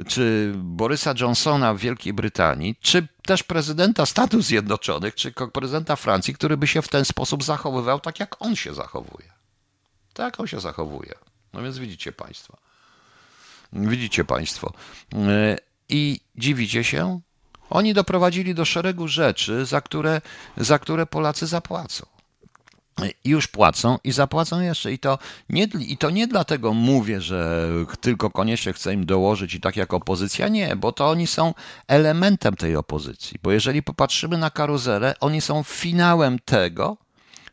czy 0.06 0.52
Borysa 0.56 1.14
Johnsona 1.20 1.74
w 1.74 1.78
Wielkiej 1.78 2.12
Brytanii, 2.12 2.76
czy 2.80 3.08
też 3.22 3.42
prezydenta 3.42 4.06
Stanów 4.06 4.44
Zjednoczonych, 4.44 5.14
czy 5.14 5.32
prezydenta 5.52 5.96
Francji, 5.96 6.34
który 6.34 6.56
by 6.56 6.66
się 6.66 6.82
w 6.82 6.88
ten 6.88 7.04
sposób 7.04 7.44
zachowywał, 7.44 8.00
tak 8.00 8.20
jak 8.20 8.42
on 8.42 8.56
się 8.56 8.74
zachowuje. 8.74 9.32
Tak 10.12 10.40
on 10.40 10.46
się 10.46 10.60
zachowuje. 10.60 11.14
No 11.52 11.62
więc 11.62 11.78
widzicie 11.78 12.12
Państwo. 12.12 12.56
Widzicie 13.72 14.24
Państwo. 14.24 14.72
Y, 15.14 15.16
I 15.88 16.20
dziwicie 16.36 16.84
się, 16.84 17.20
oni 17.70 17.94
doprowadzili 17.94 18.54
do 18.54 18.64
szeregu 18.64 19.08
rzeczy, 19.08 19.66
za 19.66 19.80
które, 19.80 20.20
za 20.56 20.78
które 20.78 21.06
Polacy 21.06 21.46
zapłacą. 21.46 22.15
Już 23.24 23.46
płacą 23.46 23.98
i 24.04 24.12
zapłacą 24.12 24.60
jeszcze. 24.60 24.92
I 24.92 24.98
to, 24.98 25.18
nie, 25.50 25.64
I 25.64 25.96
to 25.96 26.10
nie 26.10 26.26
dlatego 26.26 26.72
mówię, 26.72 27.20
że 27.20 27.68
tylko 28.00 28.30
koniecznie 28.30 28.72
chcę 28.72 28.94
im 28.94 29.06
dołożyć 29.06 29.54
i 29.54 29.60
tak 29.60 29.76
jak 29.76 29.94
opozycja. 29.94 30.48
Nie, 30.48 30.76
bo 30.76 30.92
to 30.92 31.08
oni 31.08 31.26
są 31.26 31.54
elementem 31.88 32.56
tej 32.56 32.76
opozycji. 32.76 33.38
Bo 33.42 33.52
jeżeli 33.52 33.82
popatrzymy 33.82 34.38
na 34.38 34.50
karuzelę, 34.50 35.14
oni 35.20 35.40
są 35.40 35.62
finałem 35.62 36.38
tego, 36.38 36.96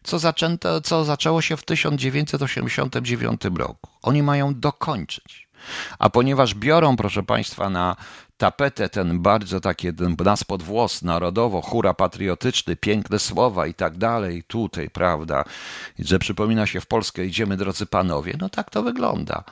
co, 0.04 0.20
zaczęto, 0.20 0.82
co 0.82 1.06
zaczęło 1.06 1.42
się 1.42 1.58
w 1.58 1.64
1989 1.66 3.42
roku. 3.56 3.90
Oni 4.02 4.24
mają 4.24 4.60
dokończyć. 4.60 5.43
A 6.00 6.10
ponieważ 6.10 6.56
biorą, 6.56 6.96
proszę 6.96 7.24
Państwa, 7.24 7.70
na 7.70 7.96
tapetę 8.38 8.90
ten 8.90 9.22
bardzo 9.22 9.60
takie 9.60 9.94
nas 10.26 10.44
pod 10.44 10.64
włos 10.64 11.02
narodowo, 11.02 11.62
hura 11.62 11.94
patriotyczny, 11.94 12.76
piękne 12.76 13.20
słowa 13.20 13.68
i 13.68 13.74
tak 13.74 13.98
dalej, 13.98 14.44
tutaj, 14.44 14.90
prawda, 14.90 15.44
że 16.00 16.20
przypomina 16.20 16.66
się 16.66 16.82
w 16.82 16.86
Polskę 16.86 17.26
idziemy 17.26 17.58
drodzy 17.58 17.86
panowie, 17.86 18.36
no 18.40 18.50
tak 18.50 18.70
to 18.70 18.84
wygląda. 18.84 19.44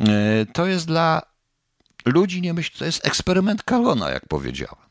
E, 0.00 0.46
to 0.46 0.66
jest 0.66 0.86
dla 0.86 1.22
ludzi, 2.06 2.42
nie 2.42 2.54
myśl, 2.54 2.78
to 2.78 2.84
jest 2.84 3.06
eksperyment 3.06 3.62
Kalona, 3.62 4.10
jak 4.10 4.28
powiedziałem. 4.28 4.84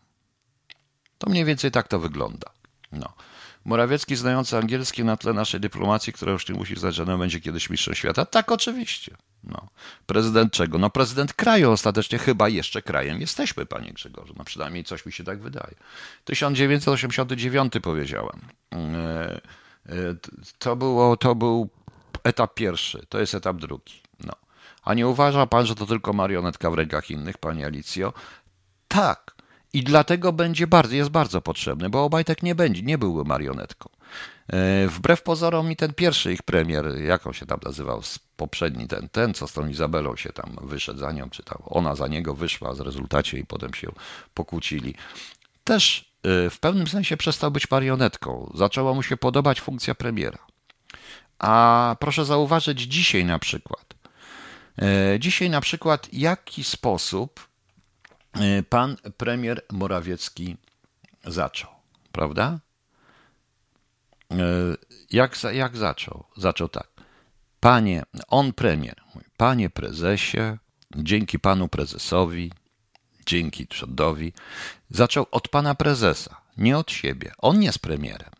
To 1.17 1.29
mniej 1.29 1.45
więcej 1.45 1.71
tak 1.71 1.87
to 1.87 1.99
wygląda. 1.99 2.49
No. 2.91 3.13
Morawiecki 3.65 4.15
znający 4.15 4.57
angielski 4.57 5.03
na 5.03 5.17
tle 5.17 5.33
naszej 5.33 5.59
dyplomacji, 5.59 6.13
która 6.13 6.31
już 6.31 6.49
nie 6.49 6.55
musi 6.55 6.75
znać, 6.75 6.95
że 6.95 7.05
będzie 7.05 7.39
kiedyś 7.39 7.69
mistrzem 7.69 7.95
świata? 7.95 8.25
Tak, 8.25 8.51
oczywiście. 8.51 9.15
No. 9.43 9.67
Prezydent 10.05 10.53
czego? 10.53 10.77
No 10.77 10.89
prezydent 10.89 11.33
kraju 11.33 11.71
ostatecznie 11.71 12.17
chyba 12.17 12.49
jeszcze 12.49 12.81
krajem 12.81 13.21
jesteśmy, 13.21 13.65
panie 13.65 13.93
Grzegorzu. 13.93 14.33
No 14.37 14.43
przynajmniej 14.43 14.83
coś 14.83 15.05
mi 15.05 15.11
się 15.11 15.23
tak 15.23 15.39
wydaje. 15.39 15.75
1989 16.23 17.73
powiedziałem. 17.81 18.39
E, 18.71 19.41
e, 19.85 19.95
to, 20.59 20.75
było, 20.75 21.17
to 21.17 21.35
był 21.35 21.69
etap 22.23 22.53
pierwszy, 22.53 23.05
to 23.09 23.19
jest 23.19 23.35
etap 23.35 23.57
drugi. 23.57 24.01
No. 24.19 24.33
A 24.83 24.93
nie 24.93 25.07
uważa 25.07 25.45
pan, 25.47 25.65
że 25.65 25.75
to 25.75 25.85
tylko 25.85 26.13
marionetka 26.13 26.71
w 26.71 26.73
rękach 26.73 27.11
innych, 27.11 27.37
panie 27.37 27.65
Alicjo? 27.65 28.13
Tak. 28.87 29.33
I 29.73 29.83
dlatego 29.83 30.33
będzie 30.33 30.67
bardzo, 30.67 30.95
jest 30.95 31.09
bardzo 31.09 31.41
potrzebny, 31.41 31.89
bo 31.89 32.03
Obajtek 32.03 32.43
nie 32.43 32.55
będzie, 32.55 32.81
nie 32.81 32.97
byłby 32.97 33.23
marionetką. 33.23 33.89
E, 34.47 34.87
wbrew 34.87 35.21
pozorom 35.21 35.67
mi 35.67 35.75
ten 35.75 35.93
pierwszy 35.93 36.33
ich 36.33 36.43
premier, 36.43 36.97
jak 36.97 37.27
on 37.27 37.33
się 37.33 37.45
tam 37.45 37.59
nazywał, 37.65 38.01
poprzedni 38.37 38.87
ten, 38.87 39.09
ten, 39.09 39.33
co 39.33 39.47
z 39.47 39.53
tą 39.53 39.67
Izabelą 39.67 40.15
się 40.15 40.29
tam 40.29 40.57
wyszedł 40.61 40.99
za 40.99 41.11
nią, 41.11 41.29
czy 41.29 41.43
tam 41.43 41.57
ona 41.65 41.95
za 41.95 42.07
niego 42.07 42.33
wyszła 42.33 42.75
z 42.75 42.79
rezultacie 42.79 43.39
i 43.39 43.45
potem 43.45 43.73
się 43.73 43.91
pokłócili, 44.33 44.95
też 45.63 46.13
e, 46.23 46.49
w 46.49 46.59
pewnym 46.59 46.87
sensie 46.87 47.17
przestał 47.17 47.51
być 47.51 47.71
marionetką. 47.71 48.51
Zaczęła 48.55 48.93
mu 48.93 49.03
się 49.03 49.17
podobać 49.17 49.61
funkcja 49.61 49.95
premiera. 49.95 50.39
A 51.39 51.95
proszę 51.99 52.25
zauważyć 52.25 52.81
dzisiaj 52.81 53.25
na 53.25 53.39
przykład, 53.39 53.93
e, 54.81 55.19
dzisiaj 55.19 55.49
na 55.49 55.61
przykład, 55.61 56.13
jaki 56.13 56.63
sposób 56.63 57.47
pan 58.69 58.95
premier 59.17 59.61
Morawiecki 59.71 60.57
zaczął, 61.25 61.71
prawda? 62.11 62.59
E, 64.39 64.75
jak, 65.11 65.43
jak 65.53 65.77
zaczął? 65.77 66.23
Zaczął 66.37 66.69
tak. 66.69 66.87
Panie, 67.59 68.03
on 68.27 68.53
premier, 68.53 68.95
panie 69.37 69.69
prezesie, 69.69 70.57
dzięki 70.95 71.39
panu 71.39 71.67
prezesowi, 71.67 72.51
dzięki 73.25 73.67
rządowi, 73.73 74.33
zaczął 74.89 75.25
od 75.31 75.47
pana 75.47 75.75
prezesa, 75.75 76.41
nie 76.57 76.77
od 76.77 76.91
siebie. 76.91 77.31
On 77.37 77.63
jest 77.63 77.79
premierem 77.79 78.31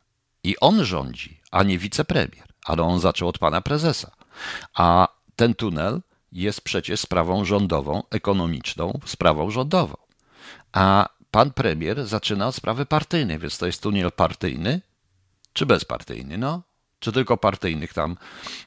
i 0.44 0.60
on 0.60 0.86
rządzi, 0.86 1.42
a 1.52 1.64
nie 1.64 1.78
wicepremier, 1.78 2.48
ale 2.66 2.84
on 2.84 3.00
zaczął 3.00 3.28
od 3.28 3.38
pana 3.38 3.62
prezesa. 3.62 4.12
A 4.74 5.08
ten 5.36 5.54
tunel 5.56 6.02
jest 6.32 6.62
przecież 6.62 7.00
sprawą 7.00 7.46
rządową, 7.46 8.04
ekonomiczną 8.10 9.00
sprawą 9.06 9.52
rządową. 9.52 9.96
A 10.72 11.10
pan 11.32 11.52
premier 11.52 12.08
zaczyna 12.08 12.48
od 12.48 12.56
sprawy 12.56 12.86
partyjnej, 12.86 13.40
więc 13.40 13.58
to 13.58 13.66
jest 13.66 13.82
tunel 13.82 14.12
partyjny, 14.12 14.82
czy 15.54 15.66
bezpartyjny? 15.66 16.38
No, 16.38 16.62
czy 17.00 17.12
tylko 17.12 17.38
partyjnych 17.38 17.94
tam 17.94 18.18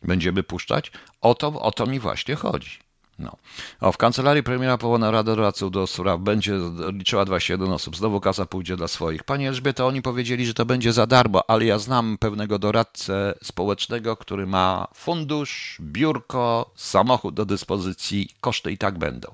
będziemy 0.03 0.43
puszczać? 0.43 0.93
O 1.21 1.35
to, 1.35 1.61
o 1.61 1.73
to 1.73 1.87
mi 1.87 2.01
właśnie 2.01 2.35
chodzi. 2.35 2.87
No. 3.19 3.37
O, 3.81 3.93
w 3.93 3.97
kancelarii 3.97 4.43
premiera 4.43 4.79
powołana 4.79 5.11
Rada 5.11 5.37
Doradców 5.37 5.71
do 5.71 5.87
spraw 5.87 6.21
będzie 6.21 6.53
liczyła 6.93 7.25
21 7.25 7.73
osób. 7.73 7.97
Znowu 7.97 8.21
kasa 8.21 8.47
pójdzie 8.47 8.77
dla 8.77 8.89
swoich. 8.89 9.25
Panie 9.25 9.49
Elżbieto, 9.49 9.87
oni 9.87 10.03
powiedzieli, 10.03 10.47
że 10.47 10.55
to 10.55 10.67
będzie 10.67 10.93
za 10.93 11.07
darmo, 11.07 11.51
ale 11.51 11.65
ja 11.65 11.79
znam 11.79 12.19
pewnego 12.19 12.59
doradcę 12.59 13.35
społecznego, 13.43 14.17
który 14.17 14.47
ma 14.47 14.89
fundusz, 14.95 15.79
biurko, 15.81 16.71
samochód 16.75 17.35
do 17.35 17.45
dyspozycji. 17.45 18.29
Koszty 18.41 18.73
i 18.73 18.79
tak 18.79 18.99
będą. 18.99 19.33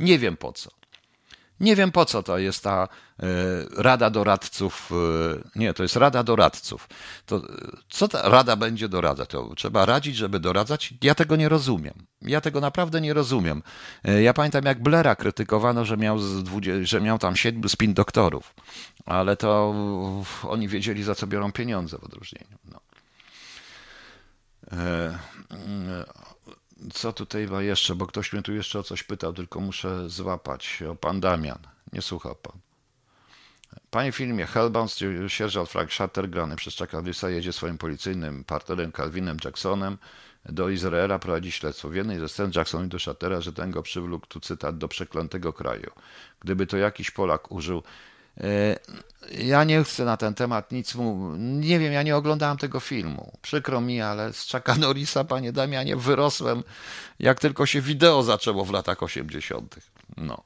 Nie 0.00 0.18
wiem 0.18 0.36
po 0.36 0.52
co. 0.52 0.81
Nie 1.62 1.76
wiem 1.76 1.92
po 1.92 2.04
co 2.04 2.22
to 2.22 2.38
jest 2.38 2.64
ta 2.64 2.88
e, 3.18 3.26
Rada 3.76 4.10
Doradców. 4.10 4.90
E, 4.92 5.58
nie, 5.58 5.74
to 5.74 5.82
jest 5.82 5.96
Rada 5.96 6.22
Doradców. 6.22 6.88
To, 7.26 7.36
e, 7.36 7.40
co 7.88 8.08
ta 8.08 8.28
Rada 8.28 8.56
będzie 8.56 8.88
doradzać? 8.88 9.28
To 9.28 9.54
trzeba 9.54 9.86
radzić, 9.86 10.16
żeby 10.16 10.40
doradzać? 10.40 10.94
Ja 11.02 11.14
tego 11.14 11.36
nie 11.36 11.48
rozumiem. 11.48 11.94
Ja 12.22 12.40
tego 12.40 12.60
naprawdę 12.60 13.00
nie 13.00 13.14
rozumiem. 13.14 13.62
Ja 14.22 14.34
pamiętam, 14.34 14.64
jak 14.64 14.82
Blera 14.82 15.16
krytykowano, 15.16 15.84
że 15.84 15.96
miał, 15.96 16.18
20, 16.42 16.86
że 16.86 17.00
miał 17.00 17.18
tam 17.18 17.36
siedmiu 17.36 17.68
spin 17.68 17.94
doktorów, 17.94 18.54
ale 19.06 19.36
to 19.36 19.74
oni 20.48 20.68
wiedzieli, 20.68 21.02
za 21.02 21.14
co 21.14 21.26
biorą 21.26 21.52
pieniądze 21.52 21.98
w 21.98 22.04
odróżnieniu. 22.04 22.58
No 22.64 22.80
co 26.94 27.12
tutaj 27.12 27.46
ma 27.46 27.62
jeszcze, 27.62 27.94
bo 27.94 28.06
ktoś 28.06 28.32
mnie 28.32 28.42
tu 28.42 28.52
jeszcze 28.52 28.78
o 28.78 28.82
coś 28.82 29.02
pytał, 29.02 29.32
tylko 29.32 29.60
muszę 29.60 30.10
złapać. 30.10 30.82
O 30.90 30.94
pan 30.94 31.20
Damian. 31.20 31.58
Nie 31.92 32.02
słucha 32.02 32.34
pan. 32.34 32.58
Panie 33.90 34.12
filmie, 34.12 34.46
Hellbound, 34.46 34.98
sierżant 35.28 35.68
Frank 35.68 35.92
Shutter, 35.92 36.30
grany 36.30 36.56
przez 36.56 36.76
Chucka 36.76 36.96
Norrisa, 36.96 37.30
jedzie 37.30 37.52
swoim 37.52 37.78
policyjnym 37.78 38.44
partnerem 38.44 38.92
Calvinem 38.92 39.36
Jacksonem 39.44 39.98
do 40.44 40.68
Izraela, 40.68 41.18
prowadzi 41.18 41.52
śledztwo. 41.52 41.88
W 41.88 41.94
jednej 41.94 42.18
ze 42.18 42.28
scen 42.28 42.50
Jackson 42.56 42.88
do 42.88 42.98
Shuttera, 42.98 43.40
że 43.40 43.52
ten 43.52 43.70
go 43.70 43.82
przywlókł, 43.82 44.26
tu 44.26 44.40
cytat, 44.40 44.78
do 44.78 44.88
przeklętego 44.88 45.52
kraju. 45.52 45.90
Gdyby 46.40 46.66
to 46.66 46.76
jakiś 46.76 47.10
Polak 47.10 47.52
użył 47.52 47.82
ja 49.38 49.64
nie 49.64 49.84
chcę 49.84 50.04
na 50.04 50.16
ten 50.16 50.34
temat 50.34 50.72
nic 50.72 50.94
mówić. 50.94 51.40
Nie 51.40 51.78
wiem, 51.78 51.92
ja 51.92 52.02
nie 52.02 52.16
oglądałem 52.16 52.58
tego 52.58 52.80
filmu. 52.80 53.32
Przykro 53.42 53.80
mi, 53.80 54.00
ale 54.00 54.32
z 54.32 54.50
Chucka 54.50 54.74
Norrisa, 54.74 55.24
panie 55.24 55.52
Damianie, 55.52 55.96
wyrosłem, 55.96 56.62
jak 57.18 57.40
tylko 57.40 57.66
się 57.66 57.80
wideo 57.80 58.22
zaczęło 58.22 58.64
w 58.64 58.70
latach 58.70 59.02
80. 59.02 59.76
No. 60.16 60.42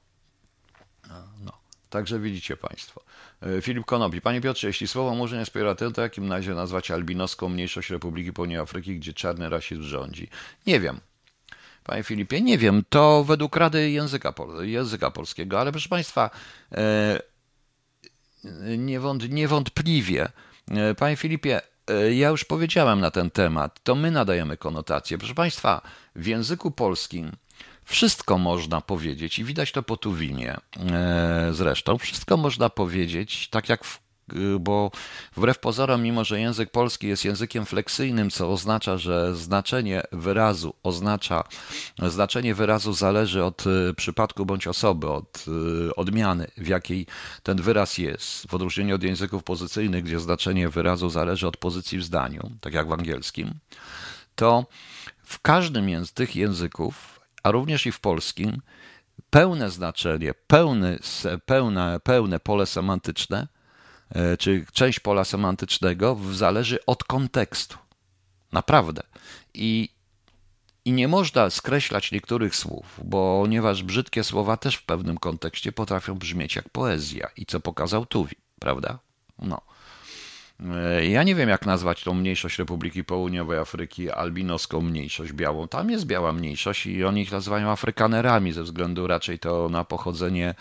no. 1.45 1.53
Także 1.91 2.19
widzicie 2.19 2.57
Państwo. 2.57 3.01
E, 3.43 3.63
Filip 3.63 3.85
Konopi. 3.87 4.21
Panie 4.21 4.41
Piotrze, 4.41 4.67
jeśli 4.67 4.89
słowo 4.89 5.15
może 5.15 5.39
nie 5.39 5.45
wspiera 5.45 5.75
to 5.75 6.03
jakim 6.03 6.33
razie 6.33 6.55
nazwać 6.55 6.91
albinoską 6.91 7.49
mniejszość 7.49 7.91
Republiki 7.91 8.33
Południowej 8.33 8.63
Afryki, 8.63 8.99
gdzie 8.99 9.13
czarny 9.13 9.49
rasizm 9.49 9.83
rządzi? 9.83 10.29
Nie 10.67 10.81
wiem. 10.81 11.01
Panie 11.85 12.03
Filipie, 12.03 12.41
nie 12.41 12.59
wiem. 12.59 12.83
To 12.89 13.25
według 13.25 13.57
Rady 13.57 13.91
Języka, 13.91 14.35
języka 14.61 15.11
Polskiego, 15.11 15.61
ale 15.61 15.73
proszę 15.73 15.89
Państwa, 15.89 16.31
e, 16.73 17.21
niewątpliwie. 19.29 20.29
E, 20.71 20.95
panie 20.95 21.17
Filipie, 21.17 21.61
e, 21.91 22.15
ja 22.15 22.29
już 22.29 22.45
powiedziałem 22.45 23.01
na 23.01 23.11
ten 23.11 23.31
temat, 23.31 23.81
to 23.83 23.95
my 23.95 24.11
nadajemy 24.11 24.57
konotację. 24.57 25.19
Proszę 25.19 25.35
Państwa, 25.35 25.83
w 26.17 26.27
języku 26.27 26.71
polskim 26.71 27.33
wszystko 27.85 28.39
można 28.39 28.81
powiedzieć 28.81 29.39
i 29.39 29.45
widać 29.45 29.73
to 29.73 29.83
po 29.83 29.97
Tuwinie 29.97 30.57
e, 30.91 31.49
zresztą, 31.53 31.99
wszystko 31.99 32.37
można 32.37 32.71
powiedzieć, 32.71 33.49
tak 33.49 33.69
jak 33.69 33.85
w 33.85 34.06
bo 34.61 34.91
wbrew 35.37 35.59
pozorom, 35.59 36.03
mimo 36.03 36.25
że 36.25 36.41
język 36.41 36.71
polski 36.71 37.07
jest 37.07 37.25
językiem 37.25 37.67
fleksyjnym, 37.67 38.31
co 38.31 38.53
oznacza, 38.53 38.99
że 38.99 39.37
znaczenie 39.37 40.03
wyrazu 40.13 40.75
oznacza, 40.83 41.45
znaczenie 42.09 42.55
wyrazu 42.55 42.93
zależy 42.93 43.45
od 43.45 43.65
y, 43.67 43.95
przypadku 43.95 44.47
bądź 44.47 44.67
osoby, 44.67 45.09
od 45.11 45.45
y, 45.89 45.95
odmiany, 45.95 46.47
w 46.57 46.67
jakiej 46.67 47.07
ten 47.43 47.63
wyraz 47.63 47.99
jest, 47.99 48.49
w 48.49 48.55
odróżnieniu 48.55 48.95
od 48.95 49.03
języków 49.03 49.45
pozycyjnych, 49.45 50.05
gdzie 50.05 50.21
znaczenie 50.21 50.69
wyrazu 50.69 51.11
zależy 51.11 51.49
od 51.49 51.57
pozycji 51.57 51.99
w 51.99 52.05
zdaniu, 52.05 52.51
tak 52.61 52.75
jak 52.75 52.89
w 52.89 52.93
angielskim, 52.93 53.55
to 54.35 54.67
w 55.25 55.41
każdym 55.41 56.07
z 56.07 56.13
tych 56.13 56.37
języków, 56.37 57.21
a 57.43 57.51
również 57.51 57.87
i 57.87 57.93
w 57.93 58.01
polskim, 58.01 58.61
pełne 59.31 59.71
znaczenie, 59.71 60.35
pełne, 60.47 60.99
pełne, 61.47 62.01
pełne 62.01 62.41
pole 62.41 62.67
semantyczne 62.67 63.49
czy 64.39 64.67
część 64.73 65.01
pola 65.01 65.25
semantycznego 65.25 66.19
zależy 66.33 66.87
od 66.87 67.05
kontekstu. 67.05 67.79
Naprawdę. 68.53 69.03
I, 69.55 69.89
I 70.85 70.93
nie 70.93 71.09
można 71.09 71.51
skreślać 71.51 72.13
niektórych 72.13 72.57
słów, 72.57 73.01
bo 73.05 73.41
ponieważ 73.43 73.83
brzydkie 73.83 74.25
słowa 74.25 74.57
też 74.57 74.77
w 74.77 74.83
pewnym 74.83 75.19
kontekście 75.19 75.73
potrafią 75.73 76.15
brzmieć 76.15 76.57
jak 76.57 76.69
poezja. 76.69 77.29
I 77.37 77.47
co 77.47 77.61
pokazał 77.61 78.07
Tuwi, 78.07 78.37
prawda? 78.61 78.99
No. 79.39 79.61
E, 80.75 81.07
ja 81.07 81.23
nie 81.23 81.35
wiem, 81.35 81.49
jak 81.49 81.67
nazwać 81.67 82.05
tą 82.05 82.15
mniejszość 82.15 82.59
Republiki 82.59 83.05
Południowej 83.05 83.59
Afryki, 83.59 84.11
albinoską 84.11 84.81
mniejszość 84.81 85.33
białą. 85.33 85.69
Tam 85.69 85.91
jest 85.91 86.07
biała 86.07 86.33
mniejszość 86.33 86.87
i 86.87 87.05
oni 87.05 87.23
ich 87.23 87.33
nazywają 87.33 87.71
Afrykanerami 87.71 88.53
ze 88.53 88.63
względu 88.63 89.07
raczej 89.07 89.39
to 89.39 89.69
na 89.69 89.85
pochodzenie, 89.85 90.55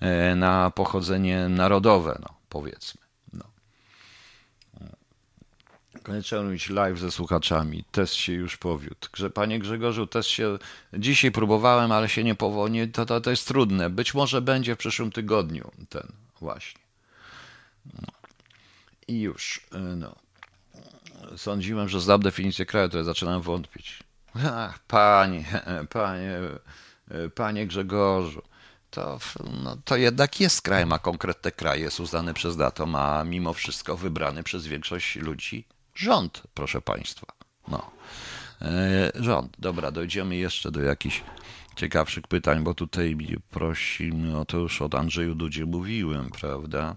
e, 0.00 0.36
na 0.36 0.70
pochodzenie 0.70 1.48
narodowe. 1.48 2.18
No 2.22 2.41
powiedzmy. 2.52 3.00
No. 3.32 3.44
Koniecznie 6.02 6.38
live 6.70 6.98
ze 6.98 7.10
słuchaczami. 7.10 7.84
Test 7.92 8.14
się 8.14 8.32
już 8.32 8.56
powiódł. 8.56 9.08
Panie 9.34 9.58
Grzegorzu, 9.58 10.06
test 10.06 10.28
się 10.28 10.58
dzisiaj 10.92 11.30
próbowałem, 11.30 11.92
ale 11.92 12.08
się 12.08 12.24
nie 12.24 12.34
powoli. 12.34 12.88
To, 12.88 13.06
to, 13.06 13.20
to 13.20 13.30
jest 13.30 13.48
trudne. 13.48 13.90
Być 13.90 14.14
może 14.14 14.42
będzie 14.42 14.74
w 14.74 14.78
przyszłym 14.78 15.12
tygodniu 15.12 15.70
ten 15.88 16.12
właśnie. 16.40 16.80
No. 17.94 18.08
I 19.08 19.20
już. 19.20 19.66
Y, 19.74 19.78
no. 19.96 20.16
Sądziłem, 21.36 21.88
że 21.88 22.00
znam 22.00 22.22
definicję 22.22 22.66
kraju, 22.66 22.88
ja 22.94 23.04
zaczynam 23.04 23.42
wątpić. 23.42 24.02
Ach, 24.34 24.78
panie, 24.78 25.44
panie, 26.00 26.38
y, 27.10 27.30
panie 27.30 27.66
Grzegorzu 27.66 28.42
to, 28.92 29.18
no, 29.64 29.76
to 29.84 29.96
jednak 29.96 30.40
jest 30.40 30.62
kraj, 30.62 30.86
ma 30.86 30.98
konkretne 30.98 31.52
kraje, 31.52 31.82
jest 31.82 32.00
uznany 32.00 32.34
przez 32.34 32.56
NATO, 32.56 32.86
ma 32.86 33.24
mimo 33.24 33.52
wszystko 33.52 33.96
wybrany 33.96 34.42
przez 34.42 34.66
większość 34.66 35.16
ludzi 35.16 35.64
rząd, 35.94 36.42
proszę 36.54 36.80
Państwa. 36.80 37.26
No. 37.68 37.90
E, 38.62 39.12
rząd. 39.14 39.56
Dobra, 39.58 39.90
dojdziemy 39.90 40.36
jeszcze 40.36 40.70
do 40.70 40.82
jakichś 40.82 41.22
ciekawszych 41.76 42.26
pytań, 42.26 42.64
bo 42.64 42.74
tutaj 42.74 43.16
prosimy 43.50 44.38
o 44.38 44.44
to 44.44 44.56
już 44.56 44.82
od 44.82 44.94
Andrzeju 44.94 45.34
Dudzie 45.34 45.66
mówiłem, 45.66 46.30
prawda? 46.30 46.96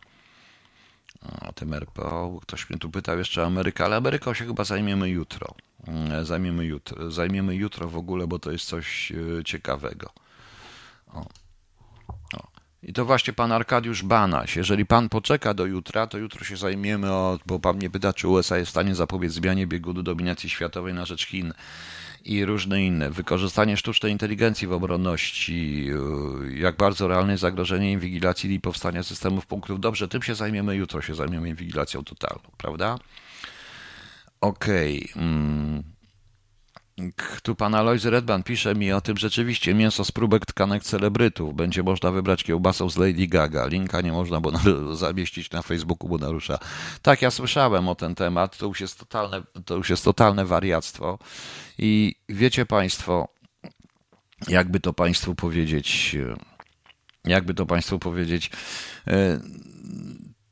O 1.41 1.53
tym 1.53 1.73
RPO. 1.73 2.39
Ktoś 2.41 2.69
mnie 2.69 2.79
tu 2.79 2.89
pytał 2.89 3.17
jeszcze 3.17 3.41
o 3.41 3.45
Amerykę, 3.45 3.85
ale 3.85 3.95
Ameryką 3.95 4.33
się 4.33 4.45
chyba 4.45 4.63
zajmiemy 4.63 5.09
jutro. 5.09 5.55
E, 5.87 6.25
zajmiemy 6.25 6.65
jutro. 6.65 7.11
Zajmiemy 7.11 7.55
jutro 7.55 7.89
w 7.89 7.97
ogóle, 7.97 8.27
bo 8.27 8.39
to 8.39 8.51
jest 8.51 8.65
coś 8.65 9.11
e, 9.11 9.43
ciekawego. 9.43 10.09
O. 11.13 11.25
I 12.83 12.93
to 12.93 13.05
właśnie 13.05 13.33
pan 13.33 13.51
Arkadiusz 13.51 14.03
Banaś. 14.03 14.55
Jeżeli 14.55 14.85
pan 14.85 15.09
poczeka 15.09 15.53
do 15.53 15.65
jutra, 15.65 16.07
to 16.07 16.17
jutro 16.17 16.43
się 16.43 16.57
zajmiemy, 16.57 17.11
o, 17.11 17.39
bo 17.45 17.59
pan 17.59 17.75
mnie 17.75 17.89
pyta, 17.89 18.13
czy 18.13 18.27
USA 18.27 18.57
jest 18.57 18.67
w 18.67 18.71
stanie 18.71 18.95
zapobiec 18.95 19.31
zmianie 19.31 19.67
biegu 19.67 19.93
dominacji 19.93 20.49
światowej 20.49 20.93
na 20.93 21.05
rzecz 21.05 21.27
Chin 21.27 21.53
i 22.25 22.45
różne 22.45 22.83
inne. 22.83 23.09
Wykorzystanie 23.11 23.77
sztucznej 23.77 24.11
inteligencji 24.11 24.67
w 24.67 24.73
obronności, 24.73 25.87
y, 26.49 26.57
jak 26.57 26.77
bardzo 26.77 27.07
realne 27.07 27.37
zagrożenie 27.37 27.91
inwigilacji 27.91 28.53
i 28.53 28.59
powstania 28.59 29.03
systemów 29.03 29.45
punktów. 29.45 29.79
Dobrze, 29.79 30.07
tym 30.07 30.21
się 30.21 30.35
zajmiemy 30.35 30.75
jutro, 30.75 31.01
się 31.01 31.15
zajmiemy 31.15 31.49
inwigilacją 31.49 32.03
totalną, 32.03 32.51
prawda? 32.57 32.97
Okej. 34.41 35.09
Okay. 35.11 35.94
Tu 37.43 37.55
pan 37.55 37.75
Alois 37.75 38.05
Redban 38.05 38.43
pisze 38.43 38.75
mi 38.75 38.91
o 38.91 39.01
tym 39.01 39.17
rzeczywiście 39.17 39.73
mięso 39.73 40.05
z 40.05 40.11
próbek 40.11 40.45
tkanek 40.45 40.83
celebrytów. 40.83 41.55
Będzie 41.55 41.83
można 41.83 42.11
wybrać 42.11 42.43
kiełbasą 42.43 42.89
z 42.89 42.97
Lady 42.97 43.27
Gaga. 43.27 43.67
Linka 43.67 44.01
nie 44.01 44.11
można 44.11 44.41
bo 44.41 44.51
zamieścić 44.95 45.51
na 45.51 45.61
Facebooku, 45.61 46.09
bo 46.09 46.17
narusza. 46.17 46.59
Tak, 47.01 47.21
ja 47.21 47.31
słyszałem 47.31 47.87
o 47.87 47.95
ten 47.95 48.15
temat. 48.15 48.57
To 48.57 48.65
już 48.65 48.81
jest 48.81 48.99
totalne, 48.99 49.43
to 49.65 49.75
już 49.75 49.89
jest 49.89 50.03
totalne 50.03 50.45
wariactwo. 50.45 51.19
I 51.77 52.15
wiecie 52.29 52.65
państwo, 52.65 53.27
jakby 54.47 54.79
to 54.79 54.93
państwu 54.93 55.35
powiedzieć, 55.35 56.15
jakby 57.25 57.53
to 57.53 57.65
państwu 57.65 57.99
powiedzieć, 57.99 58.51
e, 59.07 59.39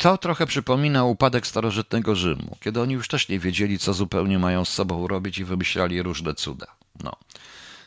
to 0.03 0.17
trochę 0.17 0.45
przypomina 0.45 1.03
upadek 1.03 1.47
starożytnego 1.47 2.15
Rzymu, 2.15 2.57
kiedy 2.59 2.81
oni 2.81 2.93
już 2.93 3.07
też 3.07 3.29
nie 3.29 3.39
wiedzieli, 3.39 3.79
co 3.79 3.93
zupełnie 3.93 4.39
mają 4.39 4.65
z 4.65 4.69
sobą 4.69 5.07
robić 5.07 5.37
i 5.37 5.45
wymyślali 5.45 6.01
różne 6.01 6.33
cuda. 6.33 6.67
No. 7.03 7.11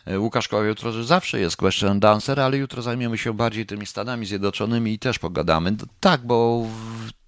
E, 0.07 0.21
Łukasz 0.21 0.49
Koła 0.49 0.65
jutro 0.65 1.05
zawsze 1.05 1.41
jest 1.41 1.57
question 1.57 2.01
dancer, 2.01 2.41
ale 2.41 2.57
jutro 2.57 2.83
zajmiemy 2.83 3.19
się 3.19 3.35
bardziej 3.35 3.67
tymi 3.67 3.87
Stanami 3.87 4.27
Zjednoczonymi 4.27 4.93
i 4.93 4.99
też 4.99 5.19
pogadamy. 5.19 5.77
Tak, 6.01 6.27
bo 6.27 6.67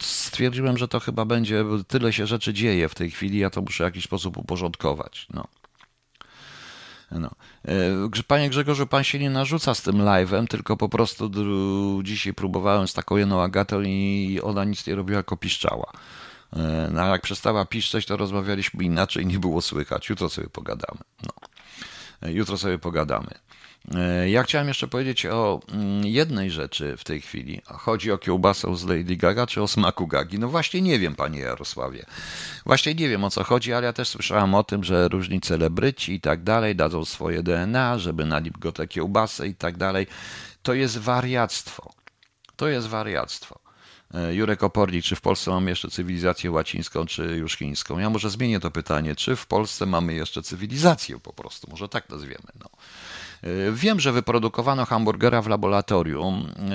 stwierdziłem, 0.02 0.78
że 0.78 0.88
to 0.88 1.00
chyba 1.00 1.24
będzie, 1.24 1.64
tyle 1.88 2.12
się 2.12 2.26
rzeczy 2.26 2.54
dzieje 2.54 2.88
w 2.88 2.94
tej 2.94 3.10
chwili, 3.10 3.38
ja 3.38 3.50
to 3.50 3.62
muszę 3.62 3.84
w 3.84 3.86
jakiś 3.86 4.04
sposób 4.04 4.36
uporządkować. 4.36 5.26
No. 5.34 5.44
No. 7.10 7.30
E, 8.18 8.22
panie 8.26 8.50
Grzegorzu, 8.50 8.86
pan 8.86 9.04
się 9.04 9.18
nie 9.18 9.30
narzuca 9.30 9.74
z 9.74 9.82
tym 9.82 9.96
live'em, 9.96 10.46
tylko 10.46 10.76
po 10.76 10.88
prostu 10.88 11.30
dzisiaj 12.02 12.34
próbowałem 12.34 12.88
z 12.88 12.94
taką 12.94 13.16
jedną 13.16 13.42
Agatą 13.42 13.80
i 13.80 14.40
ona 14.42 14.64
nic 14.64 14.86
nie 14.86 14.94
robiła, 14.94 15.18
tylko 15.22 15.36
piszczała. 15.36 15.92
E, 16.52 16.88
no, 16.92 17.06
jak 17.06 17.22
przestała 17.22 17.64
piszczeć, 17.64 18.06
to 18.06 18.16
rozmawialiśmy 18.16 18.84
inaczej, 18.84 19.26
nie 19.26 19.38
było 19.38 19.60
słychać. 19.62 20.08
Jutro 20.08 20.28
sobie 20.28 20.48
pogadamy. 20.48 21.00
No. 21.22 21.32
E, 22.22 22.32
jutro 22.32 22.58
sobie 22.58 22.78
pogadamy. 22.78 23.30
E, 23.94 24.30
ja 24.30 24.42
chciałem 24.42 24.68
jeszcze 24.68 24.88
powiedzieć 24.88 25.26
o 25.26 25.60
mm, 25.72 26.06
jednej 26.06 26.50
rzeczy 26.50 26.96
w 26.96 27.04
tej 27.04 27.20
chwili. 27.20 27.62
Chodzi 27.64 28.12
o 28.12 28.18
kiełbasę 28.18 28.76
z 28.76 28.84
Lady 28.84 29.16
Gaga 29.16 29.46
czy 29.46 29.62
o 29.62 29.68
smaku 29.68 30.06
Gagi? 30.06 30.38
No 30.38 30.48
właśnie 30.48 30.80
nie 30.80 30.98
wiem, 30.98 31.14
panie 31.14 31.40
Jarosławie. 31.40 32.06
Właśnie 32.66 32.94
nie 32.94 33.08
wiem 33.08 33.24
o 33.24 33.30
co 33.30 33.44
chodzi, 33.44 33.72
ale 33.72 33.86
ja 33.86 33.92
też 33.92 34.08
słyszałem 34.08 34.54
o 34.54 34.64
tym, 34.64 34.84
że 34.84 35.08
różni 35.08 35.40
celebryci 35.40 36.12
i 36.12 36.20
tak 36.20 36.42
dalej 36.42 36.76
dadzą 36.76 37.04
swoje 37.04 37.42
DNA, 37.42 37.98
żeby 37.98 38.24
na 38.24 38.40
te 38.74 38.88
kiełbasę 38.88 39.48
i 39.48 39.54
tak 39.54 39.76
dalej. 39.76 40.06
To 40.62 40.74
jest 40.74 40.98
wariactwo. 40.98 41.92
To 42.56 42.68
jest 42.68 42.86
wariactwo. 42.86 43.68
E, 44.14 44.34
Jurek 44.34 44.62
Opornik, 44.62 45.04
czy 45.04 45.16
w 45.16 45.20
Polsce 45.20 45.50
mamy 45.50 45.70
jeszcze 45.70 45.90
cywilizację 45.90 46.50
łacińską, 46.50 47.06
czy 47.06 47.22
już 47.22 47.56
chińską? 47.56 47.98
Ja 47.98 48.10
może 48.10 48.30
zmienię 48.30 48.60
to 48.60 48.70
pytanie, 48.70 49.16
czy 49.16 49.36
w 49.36 49.46
Polsce 49.46 49.86
mamy 49.86 50.14
jeszcze 50.14 50.42
cywilizację 50.42 51.20
po 51.20 51.32
prostu, 51.32 51.70
może 51.70 51.88
tak 51.88 52.08
nazwiemy. 52.08 52.48
No. 52.60 52.68
E, 53.42 53.72
wiem, 53.72 54.00
że 54.00 54.12
wyprodukowano 54.12 54.84
hamburgera 54.84 55.42
w 55.42 55.46
laboratorium. 55.48 56.46
E, 56.56 56.72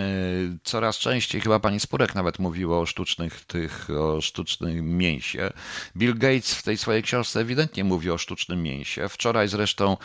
coraz 0.64 0.98
częściej, 0.98 1.42
chyba 1.42 1.60
pani 1.60 1.80
Spurek 1.80 2.16
nawet 2.16 2.40
mówiła 2.40 2.80
o 2.80 2.86
sztucznych 2.86 3.46
tych, 3.46 3.90
o 3.90 4.22
sztucznym 4.22 4.98
mięsie. 4.98 5.52
Bill 5.98 6.18
Gates 6.18 6.54
w 6.54 6.64
tej 6.64 6.78
swojej 6.78 7.04
książce 7.04 7.40
ewidentnie 7.40 7.84
mówi 7.84 8.12
o 8.12 8.18
sztucznym 8.18 8.64
mięsie. 8.64 9.10
Wczoraj 9.10 9.48
zresztą, 9.48 9.98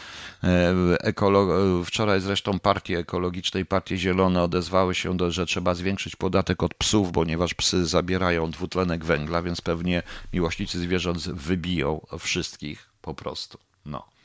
e, 0.45 0.75
ekolo- 1.13 1.85
wczoraj 1.85 2.21
zresztą 2.21 2.59
partie 2.59 2.99
ekologiczne 2.99 3.61
i 3.61 3.65
partie 3.65 3.97
zielone 3.97 4.43
odezwały 4.43 4.95
się, 4.95 5.17
do, 5.17 5.31
że 5.31 5.47
trzeba 5.47 5.75
zwiększyć 5.75 6.17
podatek 6.17 6.63
od 6.63 6.75
psów, 6.75 7.13
ponieważ 7.13 7.55
psy 7.55 7.87
zabierają 7.87 8.51
dwutlenek 8.51 9.05
węgla, 9.05 9.43
więc 9.43 9.61
pewnie 9.61 10.03
miłośnicy 10.33 10.79
zwierząt 10.79 11.19
wybiją 11.29 12.07
wszystkich 12.19 12.89
po 13.03 13.15
prostu. 13.15 13.59
No. 13.87 14.18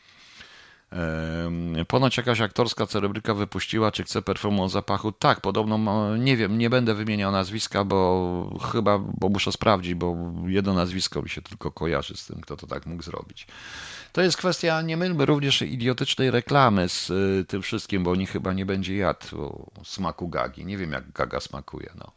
Ponoć 1.87 2.17
jakaś 2.17 2.41
aktorska 2.41 2.87
celebryka 2.87 3.33
wypuściła, 3.33 3.91
czy 3.91 4.03
chce 4.03 4.21
perfumą 4.21 4.63
o 4.63 4.69
zapachu. 4.69 5.11
Tak, 5.11 5.41
podobno, 5.41 6.17
nie 6.17 6.37
wiem, 6.37 6.57
nie 6.57 6.69
będę 6.69 6.93
wymieniał 6.93 7.31
nazwiska, 7.31 7.83
bo 7.83 8.59
chyba, 8.71 8.99
bo 8.99 9.29
muszę 9.29 9.51
sprawdzić, 9.51 9.93
bo 9.93 10.15
jedno 10.47 10.73
nazwisko 10.73 11.21
mi 11.21 11.29
się 11.29 11.41
tylko 11.41 11.71
kojarzy 11.71 12.17
z 12.17 12.25
tym, 12.25 12.41
kto 12.41 12.57
to 12.57 12.67
tak 12.67 12.85
mógł 12.85 13.03
zrobić. 13.03 13.47
To 14.11 14.21
jest 14.21 14.37
kwestia, 14.37 14.81
nie 14.81 14.97
mylmy, 14.97 15.25
również 15.25 15.61
idiotycznej 15.61 16.31
reklamy 16.31 16.89
z 16.89 17.09
y, 17.09 17.45
tym 17.47 17.61
wszystkim, 17.61 18.03
bo 18.03 18.15
nikt 18.15 18.31
chyba 18.31 18.53
nie 18.53 18.65
będzie 18.65 18.95
jadł 18.95 19.69
smaku 19.83 20.27
gagi. 20.27 20.65
Nie 20.65 20.77
wiem, 20.77 20.91
jak 20.91 21.11
gaga 21.11 21.39
smakuje, 21.39 21.91
no. 21.95 22.11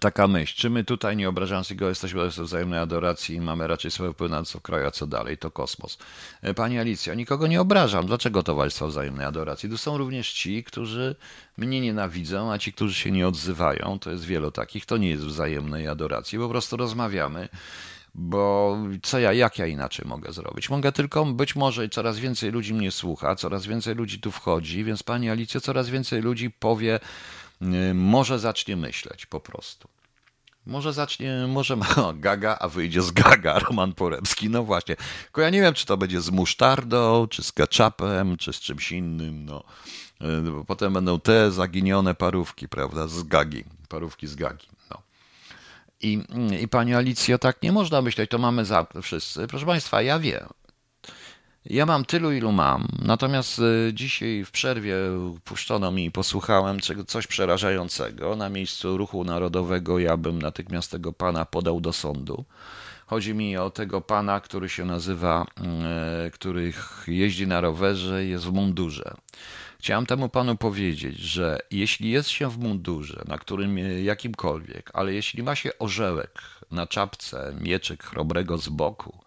Taka 0.00 0.28
myśl, 0.28 0.54
czy 0.56 0.70
my 0.70 0.84
tutaj 0.84 1.16
nie 1.16 1.28
obrażając 1.28 1.72
go 1.72 1.88
jesteśmy 1.88 2.30
w 2.30 2.34
wzajemnej 2.34 2.78
adoracji 2.78 3.36
i 3.36 3.40
mamy 3.40 3.66
raczej 3.66 3.90
swoje 3.90 4.12
wpływ 4.12 4.30
na 4.30 4.44
co 4.44 4.60
a 4.86 4.90
co 4.90 5.06
dalej, 5.06 5.38
to 5.38 5.50
kosmos. 5.50 5.98
E, 6.42 6.54
pani 6.54 6.78
Alicja, 6.78 7.14
nikogo 7.14 7.46
nie 7.46 7.60
obrażam. 7.60 8.06
Dlaczego 8.06 8.42
towarzystwo 8.42 8.88
wzajemnej 8.88 9.26
adoracji? 9.26 9.68
Tu 9.70 9.78
są 9.78 9.98
również 9.98 10.32
ci, 10.32 10.64
którzy 10.64 11.16
mnie 11.56 11.80
nienawidzą, 11.80 12.52
a 12.52 12.58
ci, 12.58 12.72
którzy 12.72 12.94
się 12.94 13.10
nie 13.10 13.28
odzywają, 13.28 13.98
to 13.98 14.10
jest 14.10 14.24
wielu 14.24 14.50
takich, 14.50 14.86
to 14.86 14.96
nie 14.96 15.08
jest 15.08 15.24
wzajemnej 15.24 15.88
adoracji, 15.88 16.38
po 16.38 16.48
prostu 16.48 16.76
rozmawiamy 16.76 17.48
bo 18.14 18.76
co 19.02 19.18
ja, 19.18 19.32
jak 19.32 19.58
ja 19.58 19.66
inaczej 19.66 20.08
mogę 20.08 20.32
zrobić? 20.32 20.70
Mogę 20.70 20.92
tylko, 20.92 21.24
być 21.24 21.56
może 21.56 21.88
coraz 21.88 22.18
więcej 22.18 22.52
ludzi 22.52 22.74
mnie 22.74 22.90
słucha, 22.90 23.36
coraz 23.36 23.66
więcej 23.66 23.94
ludzi 23.94 24.20
tu 24.20 24.30
wchodzi, 24.30 24.84
więc 24.84 25.02
Pani 25.02 25.30
Alicjo, 25.30 25.60
coraz 25.60 25.88
więcej 25.88 26.22
ludzi 26.22 26.50
powie, 26.50 27.00
może 27.94 28.38
zacznie 28.38 28.76
myśleć 28.76 29.26
po 29.26 29.40
prostu. 29.40 29.88
Może 30.66 30.92
zacznie, 30.92 31.46
może 31.48 31.76
ma 31.76 31.86
gaga, 32.14 32.56
a 32.60 32.68
wyjdzie 32.68 33.02
z 33.02 33.10
gaga 33.10 33.58
Roman 33.68 33.92
Poremski. 33.92 34.50
No 34.50 34.64
właśnie. 34.64 34.96
Tylko 35.24 35.40
ja 35.40 35.50
nie 35.50 35.60
wiem, 35.60 35.74
czy 35.74 35.86
to 35.86 35.96
będzie 35.96 36.20
z 36.20 36.30
musztardą, 36.30 37.26
czy 37.26 37.42
z 37.42 37.52
ketchupem, 37.52 38.36
czy 38.36 38.52
z 38.52 38.60
czymś 38.60 38.92
innym. 38.92 39.44
No. 39.44 39.64
Y, 40.22 40.64
potem 40.66 40.92
będą 40.92 41.20
te 41.20 41.50
zaginione 41.50 42.14
parówki, 42.14 42.68
prawda, 42.68 43.08
z 43.08 43.22
gagi. 43.22 43.64
Parówki 43.88 44.26
z 44.26 44.34
gagi. 44.34 44.66
No. 44.90 45.02
I, 46.00 46.22
I 46.60 46.68
pani 46.68 46.94
Alicjo, 46.94 47.38
tak 47.38 47.62
nie 47.62 47.72
można 47.72 48.02
myśleć, 48.02 48.30
to 48.30 48.38
mamy 48.38 48.64
za 48.64 48.86
wszyscy. 49.02 49.46
Proszę 49.46 49.66
Państwa, 49.66 50.02
ja 50.02 50.18
wiem. 50.18 50.48
Ja 51.70 51.86
mam 51.86 52.04
tylu, 52.04 52.32
ilu 52.32 52.52
mam. 52.52 52.88
Natomiast 53.02 53.58
y, 53.58 53.92
dzisiaj 53.94 54.44
w 54.44 54.50
przerwie 54.50 54.96
puszczono 55.44 55.90
mi 55.90 56.04
i 56.04 56.10
posłuchałem 56.10 56.78
coś 57.06 57.26
przerażającego. 57.26 58.36
Na 58.36 58.48
miejscu 58.48 58.96
ruchu 58.96 59.24
narodowego 59.24 59.98
ja 59.98 60.16
bym 60.16 60.42
natychmiast 60.42 60.90
tego 60.90 61.12
pana 61.12 61.44
podał 61.44 61.80
do 61.80 61.92
sądu. 61.92 62.44
Chodzi 63.06 63.34
mi 63.34 63.56
o 63.56 63.70
tego 63.70 64.00
pana, 64.00 64.40
który 64.40 64.68
się 64.68 64.84
nazywa, 64.84 65.46
y, 66.26 66.30
który 66.30 66.72
jeździ 67.06 67.46
na 67.46 67.60
rowerze 67.60 68.24
jest 68.24 68.44
w 68.44 68.52
mundurze. 68.52 69.14
Chciałem 69.78 70.06
temu 70.06 70.28
panu 70.28 70.56
powiedzieć, 70.56 71.18
że 71.18 71.58
jeśli 71.70 72.10
jest 72.10 72.28
się 72.28 72.50
w 72.50 72.58
mundurze, 72.58 73.22
na 73.28 73.38
którym 73.38 73.78
y, 73.78 74.02
jakimkolwiek, 74.02 74.90
ale 74.94 75.14
jeśli 75.14 75.42
ma 75.42 75.54
się 75.54 75.78
orzełek 75.78 76.42
na 76.70 76.86
czapce, 76.86 77.54
mieczyk 77.60 78.04
chrobrego 78.04 78.58
z 78.58 78.68
boku, 78.68 79.23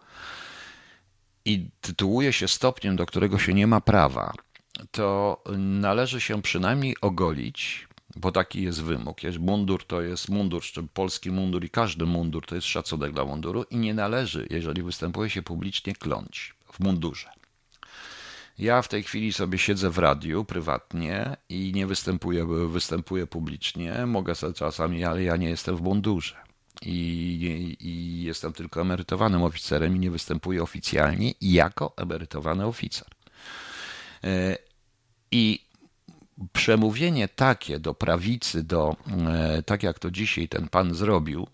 i 1.48 1.70
tytułuje 1.80 2.32
się 2.32 2.48
stopniem, 2.48 2.96
do 2.96 3.06
którego 3.06 3.38
się 3.38 3.54
nie 3.54 3.66
ma 3.66 3.80
prawa, 3.80 4.32
to 4.90 5.42
należy 5.58 6.20
się 6.20 6.42
przynajmniej 6.42 6.96
ogolić, 7.00 7.88
bo 8.16 8.32
taki 8.32 8.62
jest 8.62 8.82
wymóg. 8.82 9.20
Mundur 9.40 9.86
to 9.86 10.02
jest 10.02 10.28
mundur, 10.28 10.62
polski 10.94 11.30
mundur 11.30 11.64
i 11.64 11.70
każdy 11.70 12.06
mundur 12.06 12.46
to 12.46 12.54
jest 12.54 12.66
szacunek 12.66 13.12
dla 13.12 13.24
munduru 13.24 13.62
i 13.70 13.76
nie 13.76 13.94
należy, 13.94 14.46
jeżeli 14.50 14.82
występuje 14.82 15.30
się 15.30 15.42
publicznie, 15.42 15.94
kląć 15.94 16.54
w 16.72 16.80
mundurze. 16.80 17.30
Ja 18.58 18.82
w 18.82 18.88
tej 18.88 19.02
chwili 19.02 19.32
sobie 19.32 19.58
siedzę 19.58 19.90
w 19.90 19.98
radiu 19.98 20.44
prywatnie 20.44 21.36
i 21.48 21.72
nie 21.74 21.86
występuję, 21.86 22.46
występuję 22.68 23.26
publicznie. 23.26 24.06
Mogę 24.06 24.32
czasami, 24.54 25.04
ale 25.04 25.22
ja 25.22 25.36
nie 25.36 25.48
jestem 25.48 25.76
w 25.76 25.82
mundurze 25.82 26.47
i, 26.82 27.76
i 27.80 28.22
jestem 28.22 28.52
tylko 28.52 28.80
emerytowanym 28.80 29.42
oficerem 29.42 29.96
i 29.96 29.98
nie 29.98 30.10
występuję 30.10 30.62
oficjalnie 30.62 31.32
jako 31.40 31.92
emerytowany 31.96 32.66
oficer. 32.66 33.08
E, 34.24 34.56
I 35.32 35.68
przemówienie 36.52 37.28
takie 37.28 37.78
do 37.78 37.94
prawicy, 37.94 38.62
do, 38.62 38.96
e, 39.28 39.62
tak 39.62 39.82
jak 39.82 39.98
to 39.98 40.10
dzisiaj 40.10 40.48
ten 40.48 40.68
pan 40.68 40.94
zrobił, 40.94 41.46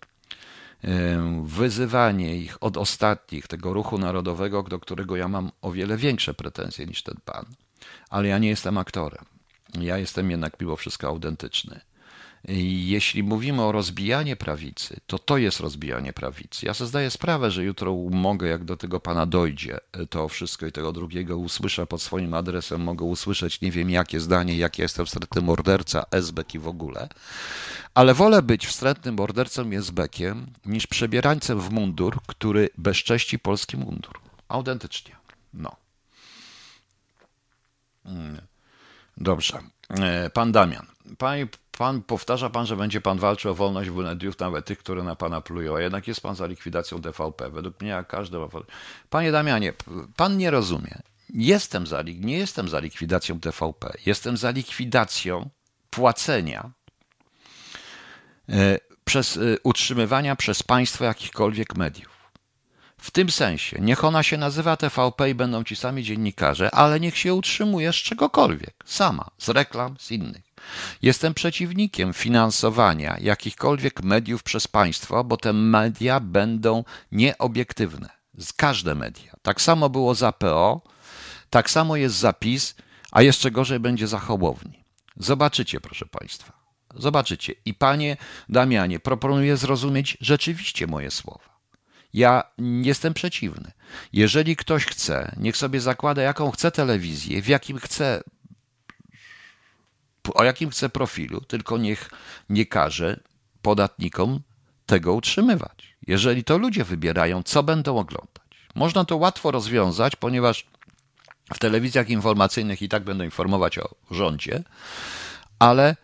e, 0.83 1.43
wyzywanie 1.45 2.37
ich 2.37 2.63
od 2.63 2.77
ostatnich, 2.77 3.47
tego 3.47 3.73
ruchu 3.73 3.97
narodowego, 3.97 4.63
do 4.63 4.79
którego 4.79 5.15
ja 5.15 5.27
mam 5.27 5.51
o 5.61 5.71
wiele 5.71 5.97
większe 5.97 6.33
pretensje 6.33 6.85
niż 6.85 7.03
ten 7.03 7.17
pan, 7.25 7.45
ale 8.09 8.27
ja 8.27 8.37
nie 8.37 8.49
jestem 8.49 8.77
aktorem. 8.77 9.25
Ja 9.79 9.97
jestem 9.97 10.31
jednak 10.31 10.59
mimo 10.59 10.75
wszystko 10.75 11.07
autentyczny. 11.07 11.81
Jeśli 12.47 13.23
mówimy 13.23 13.61
o 13.61 13.71
rozbijaniu 13.71 14.35
prawicy, 14.35 14.99
to 15.07 15.19
to 15.19 15.37
jest 15.37 15.59
rozbijanie 15.59 16.13
prawicy. 16.13 16.65
Ja 16.65 16.73
sobie 16.73 16.87
zdaję 16.87 17.11
sprawę, 17.11 17.51
że 17.51 17.63
jutro 17.63 17.95
mogę, 18.11 18.47
jak 18.47 18.63
do 18.63 18.77
tego 18.77 18.99
pana 18.99 19.25
dojdzie, 19.25 19.77
to 20.09 20.27
wszystko 20.27 20.65
i 20.65 20.71
tego 20.71 20.91
drugiego 20.91 21.37
usłyszę 21.37 21.87
pod 21.87 22.01
swoim 22.01 22.33
adresem, 22.33 22.81
mogę 22.81 23.05
usłyszeć 23.05 23.61
nie 23.61 23.71
wiem 23.71 23.89
jakie 23.89 24.19
zdanie, 24.19 24.57
jak 24.57 24.77
ja 24.79 24.83
jestem 24.83 25.05
wstrętny 25.05 25.41
morderca, 25.41 26.05
esbek 26.11 26.55
i 26.55 26.59
w 26.59 26.67
ogóle. 26.67 27.09
Ale 27.93 28.13
wolę 28.13 28.41
być 28.41 28.67
wstrętnym 28.67 29.15
mordercą 29.15 29.71
i 29.71 29.75
esbekiem, 29.75 30.45
niż 30.65 30.87
przebierańcem 30.87 31.59
w 31.59 31.71
mundur, 31.71 32.17
który 32.27 32.69
bezcześci 32.77 33.39
polski 33.39 33.77
mundur. 33.77 34.19
Autentycznie. 34.47 35.15
No. 35.53 35.75
Mm. 38.05 38.41
Dobrze. 39.17 39.59
E, 39.89 40.29
pan 40.29 40.51
Damian. 40.51 40.85
Pan, 41.17 41.37
pan, 41.77 42.01
powtarza 42.01 42.49
pan, 42.49 42.65
że 42.65 42.75
będzie 42.75 43.01
pan 43.01 43.19
walczył 43.19 43.51
o 43.51 43.55
wolność 43.55 43.89
mediów, 43.89 44.39
nawet 44.39 44.65
tych, 44.65 44.79
które 44.79 45.03
na 45.03 45.15
pana 45.15 45.41
plują, 45.41 45.75
a 45.75 45.81
jednak 45.81 46.07
jest 46.07 46.21
pan 46.21 46.35
za 46.35 46.45
likwidacją 46.45 47.01
TVP. 47.01 47.49
Według 47.49 47.81
mnie 47.81 47.89
jak 47.89 48.07
każdy 48.07 48.39
ma... 48.39 48.47
Panie 49.09 49.31
Damianie, 49.31 49.73
pan 50.15 50.37
nie 50.37 50.51
rozumie. 50.51 51.01
Jestem 51.29 51.87
za, 51.87 52.01
nie 52.01 52.37
jestem 52.37 52.69
za 52.69 52.79
likwidacją 52.79 53.39
TVP. 53.39 53.93
Jestem 54.05 54.37
za 54.37 54.51
likwidacją 54.51 55.49
płacenia 55.89 56.71
e, 58.49 58.77
przez 59.05 59.37
e, 59.37 59.39
utrzymywania 59.63 60.35
przez 60.35 60.63
państwo 60.63 61.05
jakichkolwiek 61.05 61.75
mediów. 61.75 62.15
W 62.97 63.11
tym 63.11 63.31
sensie, 63.31 63.77
niech 63.81 64.03
ona 64.03 64.23
się 64.23 64.37
nazywa 64.37 64.77
TVP 64.77 65.29
i 65.29 65.35
będą 65.35 65.63
ci 65.63 65.75
sami 65.75 66.03
dziennikarze, 66.03 66.71
ale 66.71 66.99
niech 66.99 67.17
się 67.17 67.33
utrzymuje 67.33 67.93
z 67.93 67.95
czegokolwiek, 67.95 68.75
sama, 68.85 69.29
z 69.37 69.49
reklam, 69.49 69.95
z 69.99 70.11
innych. 70.11 70.44
Jestem 71.01 71.33
przeciwnikiem 71.33 72.13
finansowania 72.13 73.17
jakichkolwiek 73.21 74.03
mediów 74.03 74.43
przez 74.43 74.67
państwo, 74.67 75.23
bo 75.23 75.37
te 75.37 75.53
media 75.53 76.19
będą 76.19 76.83
nieobiektywne. 77.11 78.09
Każde 78.55 78.95
media. 78.95 79.33
Tak 79.41 79.61
samo 79.61 79.89
było 79.89 80.15
za 80.15 80.31
PO, 80.31 80.81
tak 81.49 81.69
samo 81.69 81.95
jest 81.95 82.15
zapis, 82.15 82.75
a 83.11 83.21
jeszcze 83.21 83.51
gorzej 83.51 83.79
będzie 83.79 84.07
za 84.07 84.19
Hołowni. 84.19 84.83
Zobaczycie, 85.17 85.79
proszę 85.79 86.05
Państwa. 86.05 86.53
Zobaczycie. 86.95 87.53
I 87.65 87.73
panie 87.73 88.17
Damianie, 88.49 88.99
proponuję 88.99 89.57
zrozumieć 89.57 90.17
rzeczywiście 90.21 90.87
moje 90.87 91.11
słowa. 91.11 91.59
Ja 92.13 92.43
jestem 92.59 93.13
przeciwny. 93.13 93.71
Jeżeli 94.13 94.55
ktoś 94.55 94.85
chce, 94.85 95.35
niech 95.37 95.57
sobie 95.57 95.81
zakłada, 95.81 96.21
jaką 96.21 96.51
chce 96.51 96.71
telewizję, 96.71 97.41
w 97.41 97.47
jakim 97.47 97.79
chce, 97.79 98.23
o 100.33 100.43
jakim 100.43 100.69
chce 100.69 100.89
profilu, 100.89 101.41
tylko 101.41 101.77
niech 101.77 102.09
nie 102.49 102.65
każe 102.65 103.19
podatnikom 103.61 104.39
tego 104.85 105.13
utrzymywać. 105.13 105.95
Jeżeli 106.07 106.43
to 106.43 106.57
ludzie 106.57 106.83
wybierają, 106.83 107.43
co 107.43 107.63
będą 107.63 107.97
oglądać. 107.97 108.45
Można 108.75 109.05
to 109.05 109.17
łatwo 109.17 109.51
rozwiązać, 109.51 110.15
ponieważ 110.15 110.65
w 111.53 111.59
telewizjach 111.59 112.09
informacyjnych 112.09 112.81
i 112.81 112.89
tak 112.89 113.03
będą 113.03 113.23
informować 113.23 113.77
o 113.77 113.95
rządzie, 114.11 114.63
ale 115.59 115.95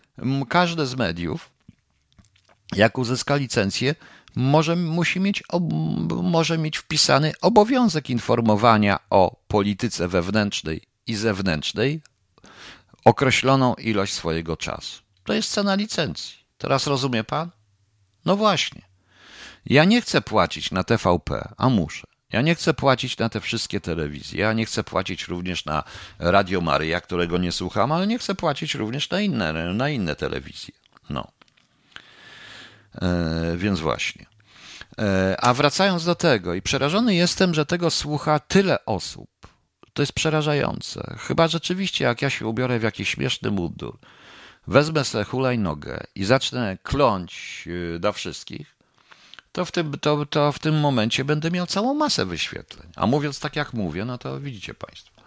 każde 0.49 0.85
z 0.85 0.95
mediów, 0.95 1.49
jak 2.75 2.97
uzyska 2.97 3.35
licencję, 3.35 3.95
może, 4.35 4.75
musi 4.75 5.19
mieć, 5.19 5.43
może 6.23 6.57
mieć 6.57 6.77
wpisany 6.77 7.33
obowiązek 7.41 8.09
informowania 8.09 8.99
o 9.09 9.35
polityce 9.47 10.07
wewnętrznej 10.07 10.81
i 11.07 11.15
zewnętrznej 11.15 12.01
określoną 13.05 13.73
ilość 13.73 14.13
swojego 14.13 14.57
czasu. 14.57 15.01
To 15.23 15.33
jest 15.33 15.51
cena 15.51 15.75
licencji. 15.75 16.37
Teraz 16.57 16.87
rozumie 16.87 17.23
pan? 17.23 17.51
No 18.25 18.35
właśnie. 18.35 18.81
Ja 19.65 19.85
nie 19.85 20.01
chcę 20.01 20.21
płacić 20.21 20.71
na 20.71 20.83
TVP, 20.83 21.53
a 21.57 21.69
muszę. 21.69 22.07
Ja 22.31 22.41
nie 22.41 22.55
chcę 22.55 22.73
płacić 22.73 23.17
na 23.17 23.29
te 23.29 23.41
wszystkie 23.41 23.81
telewizje. 23.81 24.39
Ja 24.39 24.53
nie 24.53 24.65
chcę 24.65 24.83
płacić 24.83 25.27
również 25.27 25.65
na 25.65 25.83
Radio 26.19 26.61
Maryja, 26.61 27.01
którego 27.01 27.37
nie 27.37 27.51
słucham, 27.51 27.91
ale 27.91 28.07
nie 28.07 28.19
chcę 28.19 28.35
płacić 28.35 28.75
również 28.75 29.09
na 29.09 29.21
inne, 29.21 29.73
na 29.73 29.89
inne 29.89 30.15
telewizje. 30.15 30.73
No. 31.09 31.27
E, 33.01 33.57
więc 33.57 33.79
właśnie. 33.79 34.25
E, 34.99 35.37
a 35.41 35.53
wracając 35.53 36.05
do 36.05 36.15
tego, 36.15 36.53
i 36.53 36.61
przerażony 36.61 37.15
jestem, 37.15 37.53
że 37.53 37.65
tego 37.65 37.91
słucha 37.91 38.39
tyle 38.39 38.85
osób. 38.85 39.29
To 39.93 40.01
jest 40.01 40.13
przerażające. 40.13 41.15
Chyba 41.19 41.47
rzeczywiście, 41.47 42.03
jak 42.05 42.21
ja 42.21 42.29
się 42.29 42.47
ubiorę 42.47 42.79
w 42.79 42.83
jakiś 42.83 43.09
śmieszny 43.09 43.51
mundur, 43.51 43.97
wezmę 44.67 45.05
sobie 45.05 45.23
hulajnogę 45.23 46.03
i 46.15 46.25
zacznę 46.25 46.77
kląć 46.83 47.63
e, 47.95 47.99
do 47.99 48.13
wszystkich, 48.13 48.75
to 49.51 49.65
w, 49.65 49.71
tym, 49.71 49.99
to, 50.01 50.25
to 50.25 50.51
w 50.51 50.59
tym 50.59 50.79
momencie 50.79 51.25
będę 51.25 51.51
miał 51.51 51.67
całą 51.67 51.93
masę 51.93 52.25
wyświetleń. 52.25 52.89
A 52.95 53.07
mówiąc 53.07 53.39
tak 53.39 53.55
jak 53.55 53.73
mówię, 53.73 54.05
no 54.05 54.17
to 54.17 54.39
widzicie 54.39 54.73
Państwo. 54.73 55.21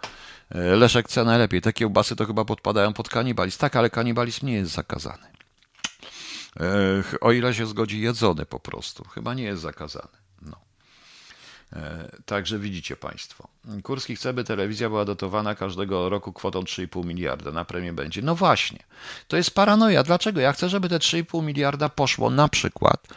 Leszek 0.49 1.07
chce 1.07 1.23
najlepiej. 1.23 1.61
Te 1.61 1.73
kiełbasy 1.73 2.15
to 2.15 2.25
chyba 2.25 2.45
podpadają 2.45 2.93
pod 2.93 3.09
kanibalizm. 3.09 3.59
Tak, 3.59 3.75
ale 3.75 3.89
kanibalizm 3.89 4.47
nie 4.47 4.53
jest 4.53 4.71
zakazany. 4.71 5.27
O 7.21 7.31
ile 7.31 7.53
się 7.53 7.65
zgodzi 7.65 8.01
jedzony 8.01 8.45
po 8.45 8.59
prostu. 8.59 9.03
Chyba 9.03 9.33
nie 9.33 9.43
jest 9.43 9.61
zakazany. 9.61 10.24
No. 11.71 11.81
Także 12.25 12.59
widzicie 12.59 12.95
Państwo. 12.95 13.47
Kurski 13.83 14.15
chce, 14.15 14.33
by 14.33 14.43
telewizja 14.43 14.89
była 14.89 15.05
dotowana 15.05 15.55
każdego 15.55 16.09
roku 16.09 16.33
kwotą 16.33 16.59
3,5 16.59 17.05
miliarda. 17.05 17.51
Na 17.51 17.65
premię 17.65 17.93
będzie. 17.93 18.21
No 18.21 18.35
właśnie. 18.35 18.79
To 19.27 19.37
jest 19.37 19.51
paranoja. 19.51 20.03
Dlaczego? 20.03 20.41
Ja 20.41 20.53
chcę, 20.53 20.69
żeby 20.69 20.89
te 20.89 20.97
3,5 20.97 21.43
miliarda 21.43 21.89
poszło 21.89 22.29
na 22.29 22.47
przykład 22.47 23.07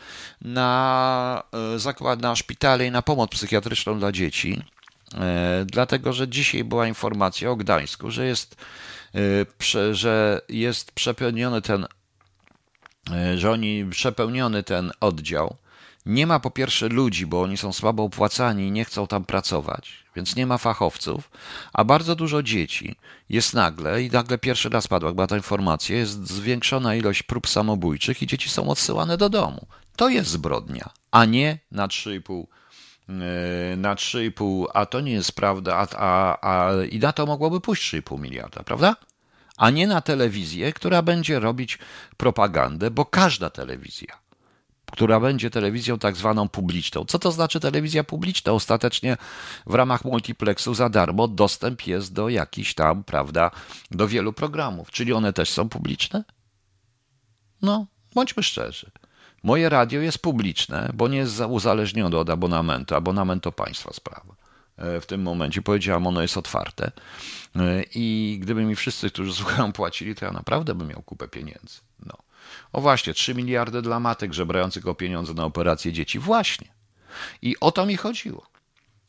na 0.43 1.43
zakład, 1.77 2.21
na 2.21 2.37
szpitale 2.37 2.87
i 2.87 2.91
na 2.91 3.03
pomoc 3.03 3.31
psychiatryczną 3.31 3.99
dla 3.99 4.13
dzieci. 4.13 4.63
Dlatego, 5.67 6.13
że 6.13 6.29
dzisiaj 6.29 6.65
była 6.65 6.87
informacja 6.87 7.51
o 7.51 7.57
Gdańsku, 7.57 8.11
że 8.11 8.27
jest, 8.27 8.57
że 9.93 10.41
jest 10.49 10.93
przepełniony 10.93 11.63
ten 11.63 11.87
E, 13.13 13.39
że 13.39 13.51
oni 13.51 13.87
przepełniony 13.91 14.63
ten 14.63 14.93
oddział. 15.01 15.57
Nie 16.09 16.27
ma 16.27 16.41
po 16.41 16.51
pierwsze 16.51 16.89
ludzi, 16.89 17.27
bo 17.27 17.43
oni 17.43 17.57
są 17.57 17.73
słabo 17.73 18.05
opłacani 18.05 18.67
i 18.67 18.71
nie 18.71 18.85
chcą 18.85 19.07
tam 19.07 19.25
pracować, 19.25 20.05
więc 20.17 20.37
nie 20.37 20.47
ma 20.47 20.59
fachowców, 20.59 21.31
a 21.73 21.85
bardzo 21.85 22.17
dużo 22.17 22.43
dzieci 22.43 22.97
jest 23.29 23.55
nagle, 23.55 24.03
i 24.03 24.11
nagle 24.11 24.39
pierwszy 24.39 24.69
raz 24.69 24.89
padła 24.89 25.13
była 25.13 25.27
ta 25.27 25.37
informacja, 25.37 25.97
jest 25.97 26.29
zwiększona 26.29 26.95
ilość 26.95 27.23
prób 27.23 27.49
samobójczych 27.49 28.23
i 28.23 28.27
dzieci 28.27 28.51
są 28.51 28.69
odsyłane 28.69 29.17
do 29.17 29.29
domu. 29.29 29.67
To 29.97 30.09
jest 30.09 30.31
zbrodnia, 30.31 30.91
a 31.11 31.25
nie 31.25 31.59
na 31.71 31.89
3,5 31.89 32.45
e, 33.09 33.77
na 33.77 33.95
3,5, 33.95 34.65
a 34.75 34.87
to 34.87 35.01
nie 35.01 35.13
jest 35.13 35.33
prawda, 35.33 35.77
a, 35.77 35.87
a, 35.97 36.39
a 36.51 36.85
i 36.85 36.99
na 36.99 37.13
to 37.13 37.27
mogłoby 37.27 37.61
pójść 37.61 37.95
3,5 37.95 38.21
miliarda, 38.21 38.63
prawda? 38.63 38.97
a 39.59 39.71
nie 39.71 39.87
na 39.87 40.01
telewizję, 40.01 40.73
która 40.73 41.03
będzie 41.03 41.41
robić 41.41 41.79
propagandę, 42.17 42.91
bo 42.91 43.05
każda 43.05 43.51
telewizja, 43.51 44.19
która 44.93 45.21
będzie 45.21 45.51
telewizją 45.51 45.99
tak 45.99 46.17
zwaną 46.17 46.49
publiczną. 46.49 47.05
Co 47.05 47.19
to 47.19 47.33
znaczy 47.33 47.61
telewizja 47.61 48.05
publiczna? 48.05 48.53
Ostatecznie 48.53 49.17
w 49.67 49.75
ramach 49.75 50.05
multiplexu 50.05 50.75
za 50.75 50.89
darmo 50.89 51.29
dostęp 51.29 51.87
jest 51.87 52.13
do 52.13 52.29
jakichś 52.29 52.75
tam, 52.75 53.05
prawda, 53.05 53.51
do 53.91 54.09
wielu 54.09 54.33
programów. 54.33 54.91
Czyli 54.91 55.13
one 55.13 55.33
też 55.33 55.51
są 55.51 55.69
publiczne? 55.69 56.25
No, 57.63 57.87
bądźmy 58.15 58.43
szczerzy. 58.43 58.91
Moje 59.43 59.69
radio 59.69 60.01
jest 60.01 60.19
publiczne, 60.19 60.91
bo 60.95 61.09
nie 61.09 61.19
jest 61.19 61.41
uzależnione 61.41 62.17
od 62.17 62.31
abonamentu. 62.31 62.95
Abonament 62.95 63.43
to 63.43 63.53
państwa 63.53 63.93
sprawa. 63.93 64.35
E, 64.77 65.01
w 65.01 65.07
tym 65.07 65.23
momencie. 65.23 65.63
Powiedziałam, 65.63 66.07
ono 66.07 66.23
jest 66.23 66.37
otwarte. 66.37 66.93
E, 67.57 67.83
I 67.95 68.39
gdyby 68.43 68.65
mi 68.65 68.77
wszyscy, 68.77 69.11
którzy 69.11 69.35
słuchają, 69.35 69.73
płacili, 69.73 70.15
to 70.15 70.25
ja 70.25 70.33
naprawdę 70.33 70.75
bym 70.75 70.89
miał 70.89 71.03
kupę 71.03 71.29
pieniędzy. 71.29 71.81
No. 72.07 72.28
O 72.73 72.81
właśnie, 72.81 73.15
3 73.15 73.35
miliardy 73.35 73.83
dla 73.83 74.01
matek 74.01 74.33
żebrających 74.33 74.89
o 74.89 74.95
pieniądze 74.95 75.35
na 75.35 75.45
operację 75.45 75.93
dzieci. 75.93 76.19
Właśnie. 76.19 76.69
I 77.43 77.57
o 77.61 77.73
to 77.73 77.87
mi 77.87 77.97
chodziło. 77.97 78.47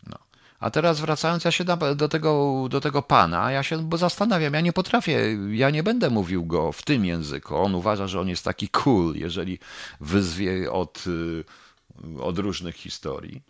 No. 0.08 0.18
A 0.60 0.70
teraz 0.70 1.00
wracając 1.00 1.44
ja 1.46 1.52
się 1.52 1.64
do 1.96 2.10
tego, 2.10 2.66
do 2.70 2.82
tego 2.82 3.02
pana, 3.02 3.52
ja 3.52 3.64
się 3.64 3.90
zastanawiam, 3.96 4.54
ja 4.54 4.62
nie 4.62 4.74
potrafię, 4.74 5.38
ja 5.52 5.70
nie 5.70 5.84
będę 5.84 6.10
mówił 6.10 6.46
go 6.46 6.72
w 6.72 6.82
tym 6.82 7.06
języku. 7.06 7.56
On 7.56 7.76
uważa, 7.76 8.08
że 8.08 8.20
on 8.20 8.30
jest 8.30 8.46
taki 8.46 8.70
cool, 8.70 9.16
jeżeli 9.16 9.60
wyzwie 10.00 10.72
od, 10.72 11.04
y, 11.08 11.44
od 12.22 12.40
różnych 12.40 12.76
historii. 12.76 13.42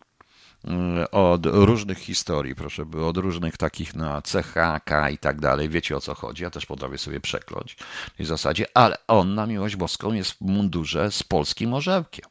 Mm, 0.66 1.06
od 1.12 1.46
różnych 1.46 1.98
historii, 1.98 2.56
proszę, 2.56 2.86
od 3.06 3.18
różnych 3.18 3.58
takich 3.58 3.96
na 3.96 4.22
CHK 4.22 5.10
i 5.12 5.18
tak 5.18 5.42
dalej. 5.42 5.70
Wiecie 5.70 5.98
o 5.98 6.02
co 6.02 6.16
chodzi. 6.16 6.44
Ja 6.44 6.50
też 6.50 6.66
potrafię 6.66 6.98
sobie 6.98 7.20
przekląć 7.20 7.78
w 8.14 8.18
tej 8.18 8.26
zasadzie, 8.26 8.66
ale 8.74 8.98
on 9.08 9.36
na 9.36 9.46
miłość 9.46 9.76
boską 9.76 10.14
jest 10.14 10.32
w 10.32 10.42
mundurze 10.42 11.12
z 11.12 11.24
polskim 11.24 11.74
orzełkiem. 11.74 12.26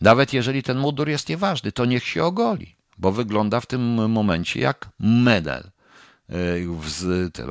Nawet 0.00 0.32
jeżeli 0.32 0.62
ten 0.62 0.78
mundur 0.78 1.08
jest 1.08 1.28
nieważny, 1.28 1.72
to 1.72 1.84
niech 1.84 2.04
się 2.04 2.24
ogoli, 2.24 2.76
bo 2.98 3.12
wygląda 3.12 3.60
w 3.60 3.66
tym 3.66 4.10
momencie 4.10 4.60
jak 4.60 4.88
medal. 5.00 5.70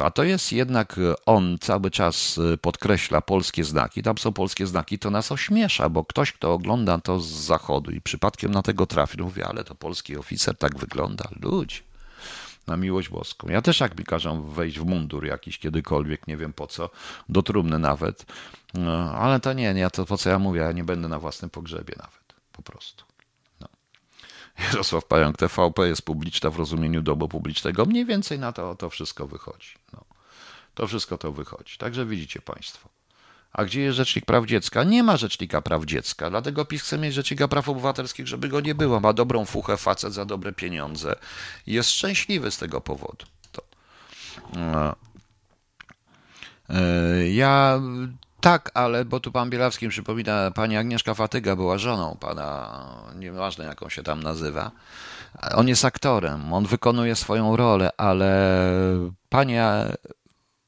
A 0.04 0.12
to 0.12 0.24
jest 0.24 0.52
jednak 0.52 1.00
on 1.26 1.58
cały 1.62 1.92
czas 1.92 2.40
podkreśla 2.62 3.22
polskie 3.22 3.64
znaki. 3.64 4.04
Tam 4.04 4.18
są 4.18 4.34
polskie 4.34 4.68
znaki, 4.68 5.00
to 5.00 5.12
nas 5.12 5.32
ośmiesza, 5.32 5.90
bo 5.90 6.04
ktoś, 6.06 6.32
kto 6.32 6.54
ogląda 6.54 6.98
to 6.98 7.20
z 7.20 7.28
zachodu 7.28 7.92
i 7.92 8.02
przypadkiem 8.02 8.52
na 8.52 8.62
tego 8.62 8.86
trafi, 8.86 9.22
mówi, 9.22 9.44
ale 9.44 9.64
to 9.64 9.76
polski 9.76 10.18
oficer 10.18 10.58
tak 10.58 10.78
wygląda. 10.78 11.30
Ludzi. 11.42 11.82
Na 12.68 12.78
miłość 12.78 13.10
boską. 13.10 13.48
Ja 13.48 13.62
też 13.62 13.80
jak 13.80 14.00
mi 14.00 14.06
każą 14.06 14.44
wejść 14.44 14.80
w 14.80 14.86
mundur 14.86 15.26
jakiś 15.26 15.60
kiedykolwiek, 15.60 16.28
nie 16.28 16.38
wiem 16.38 16.54
po 16.54 16.68
co, 16.68 16.90
do 17.30 17.44
trumny 17.44 17.80
nawet. 17.80 18.26
No, 18.74 19.12
ale 19.12 19.40
to 19.40 19.54
nie, 19.54 19.74
nie, 19.74 19.90
to 19.90 20.06
po 20.06 20.18
co 20.18 20.30
ja 20.30 20.40
mówię, 20.40 20.62
ja 20.62 20.72
nie 20.72 20.84
będę 20.84 21.08
na 21.08 21.20
własnym 21.20 21.50
pogrzebie 21.50 21.94
nawet. 21.98 22.36
Po 22.52 22.62
prostu. 22.62 23.07
Jarosław 24.60 25.06
Pająk, 25.06 25.38
TVP 25.38 25.88
jest 25.88 26.02
publiczna 26.02 26.50
w 26.50 26.56
rozumieniu 26.56 27.02
domu 27.02 27.28
publicznego. 27.28 27.86
Mniej 27.86 28.06
więcej 28.06 28.40
na 28.40 28.52
to 28.52 28.76
to 28.76 28.90
wszystko 28.90 29.28
wychodzi. 29.28 29.70
No. 29.94 30.04
To 30.74 30.88
wszystko 30.88 31.18
to 31.18 31.32
wychodzi. 31.32 31.78
Także 31.78 32.06
widzicie 32.06 32.42
Państwo. 32.42 32.90
A 33.54 33.66
gdzie 33.66 33.82
jest 33.82 33.98
Rzecznik 33.98 34.26
Praw 34.26 34.46
Dziecka? 34.46 34.84
Nie 34.84 35.04
ma 35.04 35.18
Rzecznika 35.18 35.62
Praw 35.62 35.86
Dziecka, 35.86 36.30
dlatego 36.30 36.66
PiS 36.66 36.82
chce 36.82 36.98
mieć 36.98 37.14
Rzecznika 37.14 37.48
Praw 37.48 37.70
Obywatelskich, 37.70 38.28
żeby 38.28 38.48
go 38.48 38.62
nie 38.62 38.76
było. 38.76 39.00
Ma 39.00 39.14
dobrą 39.14 39.46
fuchę, 39.46 39.78
facet 39.78 40.14
za 40.14 40.26
dobre 40.26 40.54
pieniądze. 40.54 41.16
Jest 41.68 41.90
szczęśliwy 41.90 42.52
z 42.52 42.58
tego 42.58 42.82
powodu. 42.82 43.26
To. 43.52 43.62
No. 44.54 44.96
E, 46.70 47.30
ja 47.30 47.82
tak, 48.42 48.72
ale 48.74 49.06
bo 49.06 49.20
tu 49.20 49.32
pan 49.32 49.50
Bielawski 49.50 49.90
przypomina, 49.90 50.52
pani 50.52 50.78
Agnieszka 50.78 51.14
Fatyga 51.14 51.56
była 51.56 51.78
żoną 51.78 52.18
pana, 52.20 52.80
nieważne 53.16 53.66
jaką 53.66 53.90
się 53.90 54.04
tam 54.04 54.24
nazywa. 54.24 54.72
On 55.56 55.68
jest 55.68 55.86
aktorem, 55.86 56.54
on 56.54 56.66
wykonuje 56.66 57.16
swoją 57.16 57.56
rolę, 57.56 57.90
ale 57.98 58.32
panie, 59.30 59.66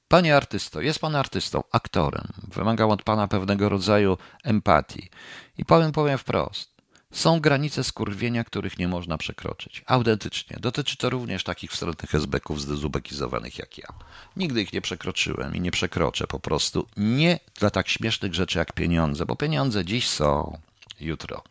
panie 0.07 0.37
artysto, 0.37 0.81
jest 0.81 0.99
pan 0.99 1.15
artystą, 1.15 1.63
aktorem. 1.71 2.27
Wymagał 2.47 2.91
od 2.91 3.03
pana 3.03 3.27
pewnego 3.27 3.69
rodzaju 3.69 4.17
empatii. 4.43 5.09
I 5.57 5.65
powiem, 5.65 5.91
powiem 5.91 6.17
wprost. 6.17 6.78
Są 7.13 7.39
granice 7.39 7.83
skurwienia, 7.83 8.43
których 8.43 8.79
nie 8.79 8.87
można 8.87 9.17
przekroczyć. 9.17 9.83
Autentycznie. 9.85 10.57
Dotyczy 10.59 10.97
to 10.97 11.09
również 11.09 11.43
takich 11.43 11.71
wstrętnych 11.71 12.15
esbeków 12.15 12.61
zdezubekizowanych 12.61 13.57
jak 13.59 13.77
ja. 13.77 13.87
Nigdy 14.35 14.61
ich 14.61 14.73
nie 14.73 14.81
przekroczyłem 14.81 15.55
i 15.55 15.61
nie 15.61 15.71
przekroczę 15.71 16.27
po 16.27 16.39
prostu. 16.39 16.87
Nie 16.97 17.39
dla 17.59 17.69
tak 17.69 17.87
śmiesznych 17.89 18.33
rzeczy 18.33 18.57
jak 18.59 18.73
pieniądze, 18.73 19.25
bo 19.25 19.35
pieniądze 19.35 19.85
dziś 19.85 20.07
są, 20.07 20.59
jutro. 20.99 21.43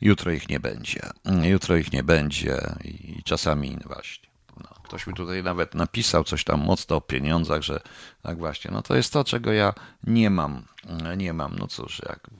Jutro 0.00 0.32
ich 0.32 0.48
nie 0.48 0.60
będzie. 0.60 1.00
Jutro 1.42 1.76
ich 1.76 1.92
nie 1.92 2.02
będzie 2.02 2.60
i 2.84 3.22
czasami 3.24 3.78
właśnie. 3.84 4.28
No, 4.56 4.68
ktoś 4.82 5.06
mi 5.06 5.14
tutaj 5.14 5.42
nawet 5.42 5.74
napisał 5.74 6.24
coś 6.24 6.44
tam 6.44 6.60
mocno 6.60 6.96
o 6.96 7.00
pieniądzach, 7.00 7.62
że 7.62 7.80
tak 8.22 8.38
właśnie, 8.38 8.70
no 8.70 8.82
to 8.82 8.96
jest 8.96 9.12
to, 9.12 9.24
czego 9.24 9.52
ja 9.52 9.74
nie 10.04 10.30
mam. 10.30 10.64
Nie 11.16 11.32
mam, 11.32 11.56
no 11.58 11.66
cóż, 11.66 12.02
jak, 12.08 12.30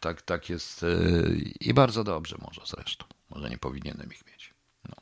tak, 0.00 0.22
tak 0.22 0.48
jest 0.48 0.82
yy, 0.82 1.38
i 1.60 1.74
bardzo 1.74 2.04
dobrze 2.04 2.36
może 2.40 2.60
zresztą. 2.66 3.04
Może 3.30 3.50
nie 3.50 3.58
powinienem 3.58 4.12
ich 4.12 4.26
mieć. 4.26 4.54
No. 4.88 4.94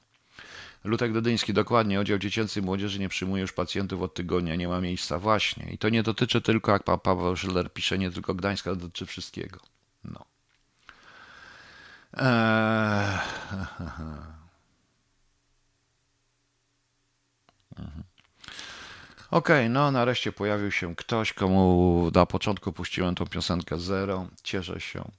Lutek 0.85 1.13
Dodyński, 1.13 1.53
dokładnie, 1.53 2.01
oddział 2.01 2.19
dziecięcy 2.19 2.63
młodzieży 2.63 2.99
nie 2.99 3.09
przyjmuje 3.09 3.41
już 3.41 3.53
pacjentów 3.53 4.03
od 4.03 4.15
tygodnia, 4.15 4.57
nie 4.57 4.69
ma 4.69 4.81
miejsca. 4.81 5.19
Właśnie. 5.19 5.71
I 5.73 5.79
to 5.79 5.89
nie 5.89 6.03
dotyczy 6.03 6.41
tylko, 6.41 6.73
jak 6.73 6.83
pan 6.83 7.01
Paweł 7.01 7.37
Schiller 7.37 7.73
pisze, 7.73 7.99
nie 7.99 8.11
tylko 8.11 8.35
Gdańska, 8.35 8.75
dotyczy 8.75 9.07
wszystkiego. 9.07 9.61
No. 10.05 10.25
Eee, 12.13 13.19
Okej, 19.31 19.57
okay, 19.57 19.69
no 19.69 19.91
nareszcie 19.91 20.33
pojawił 20.33 20.71
się 20.71 20.97
ktoś, 20.97 21.33
komu 21.33 22.11
na 22.15 22.27
początku 22.27 22.73
puściłem 22.73 23.15
tą 23.15 23.27
piosenkę 23.27 23.79
Zero. 23.79 24.27
Cieszę 24.43 24.81
się. 24.81 25.11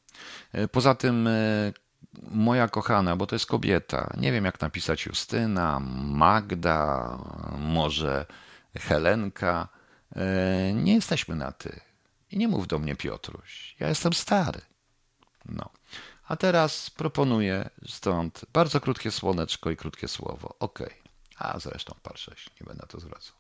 E, 0.52 0.68
poza 0.68 0.96
tym 0.96 1.28
e, 1.28 1.74
moja 2.32 2.68
kochana, 2.68 3.16
bo 3.16 3.28
to 3.28 3.36
jest 3.36 3.46
kobieta, 3.46 4.14
nie 4.18 4.32
wiem 4.32 4.46
jak 4.46 4.62
napisać 4.62 5.06
Justyna, 5.06 5.80
Magda, 6.04 7.18
może 7.60 8.26
Helenka. 8.78 9.68
E, 10.16 10.74
nie 10.74 10.94
jesteśmy 10.94 11.36
na 11.36 11.52
ty. 11.52 11.80
I 12.32 12.38
nie 12.38 12.48
mów 12.48 12.68
do 12.68 12.80
mnie 12.80 12.96
Piotruś. 12.96 13.76
Ja 13.80 13.90
jestem 13.90 14.14
stary. 14.14 14.62
No. 15.46 15.70
A 16.28 16.36
teraz 16.36 16.90
proponuję 16.90 17.70
stąd 17.88 18.46
bardzo 18.54 18.82
krótkie 18.82 19.12
słoneczko 19.12 19.70
i 19.70 19.78
krótkie 19.78 20.08
słowo. 20.08 20.56
Ok. 20.60 20.80
A 21.38 21.60
zresztą 21.60 21.96
par 22.04 22.18
6, 22.18 22.50
nie 22.62 22.66
będę 22.68 22.82
na 22.82 22.88
to 22.88 23.00
zwracał. 23.00 23.37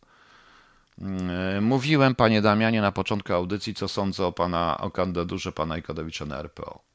Mm, 1.01 1.63
mówiłem, 1.63 2.15
panie 2.15 2.41
Damianie, 2.41 2.81
na 2.81 2.91
początku 2.91 3.33
audycji, 3.33 3.73
co 3.73 3.87
sądzę 3.87 4.25
o 4.25 4.31
pana, 4.31 4.77
o 4.77 4.91
kandydaturze 4.91 5.51
pana 5.51 5.77
Ikodowicza 5.77 6.25
na 6.25 6.39
RPO. 6.39 6.87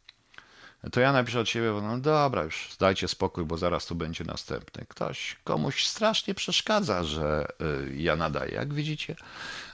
To 0.93 1.01
ja 1.01 1.13
napiszę 1.13 1.41
od 1.41 1.49
siebie, 1.49 1.73
no 1.83 1.99
dobra, 1.99 2.43
już 2.43 2.69
dajcie 2.81 3.09
spokój, 3.09 3.45
bo 3.45 3.59
zaraz 3.59 3.87
tu 3.87 3.95
będzie 3.95 4.25
następny. 4.25 4.85
Ktoś 4.89 5.37
komuś 5.45 5.87
strasznie 5.87 6.35
przeszkadza, 6.35 7.05
że 7.05 7.47
y, 7.91 7.97
ja 7.97 8.17
nadaję, 8.17 8.53
jak 8.55 8.75
widzicie. 8.75 9.17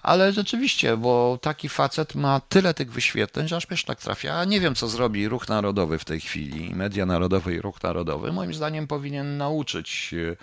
Ale 0.03 0.33
rzeczywiście, 0.33 0.97
bo 0.97 1.39
taki 1.43 1.69
facet 1.69 2.15
ma 2.15 2.41
tyle 2.41 2.75
tych 2.75 2.93
wyświetleń, 2.93 3.49
że 3.49 3.57
aż 3.57 3.85
tak 3.87 4.01
trafia. 4.01 4.45
Nie 4.45 4.61
wiem, 4.61 4.75
co 4.75 4.89
zrobi 4.89 5.29
Ruch 5.29 5.49
Narodowy 5.49 5.99
w 5.99 6.05
tej 6.05 6.21
chwili, 6.21 6.75
Media 6.75 7.07
Narodowe 7.07 7.55
i 7.55 7.61
Ruch 7.61 7.83
Narodowy. 7.83 8.33
Moim 8.33 8.55
zdaniem 8.55 8.87
powinien 8.87 9.37
nauczyć 9.37 10.11
y, 10.13 10.37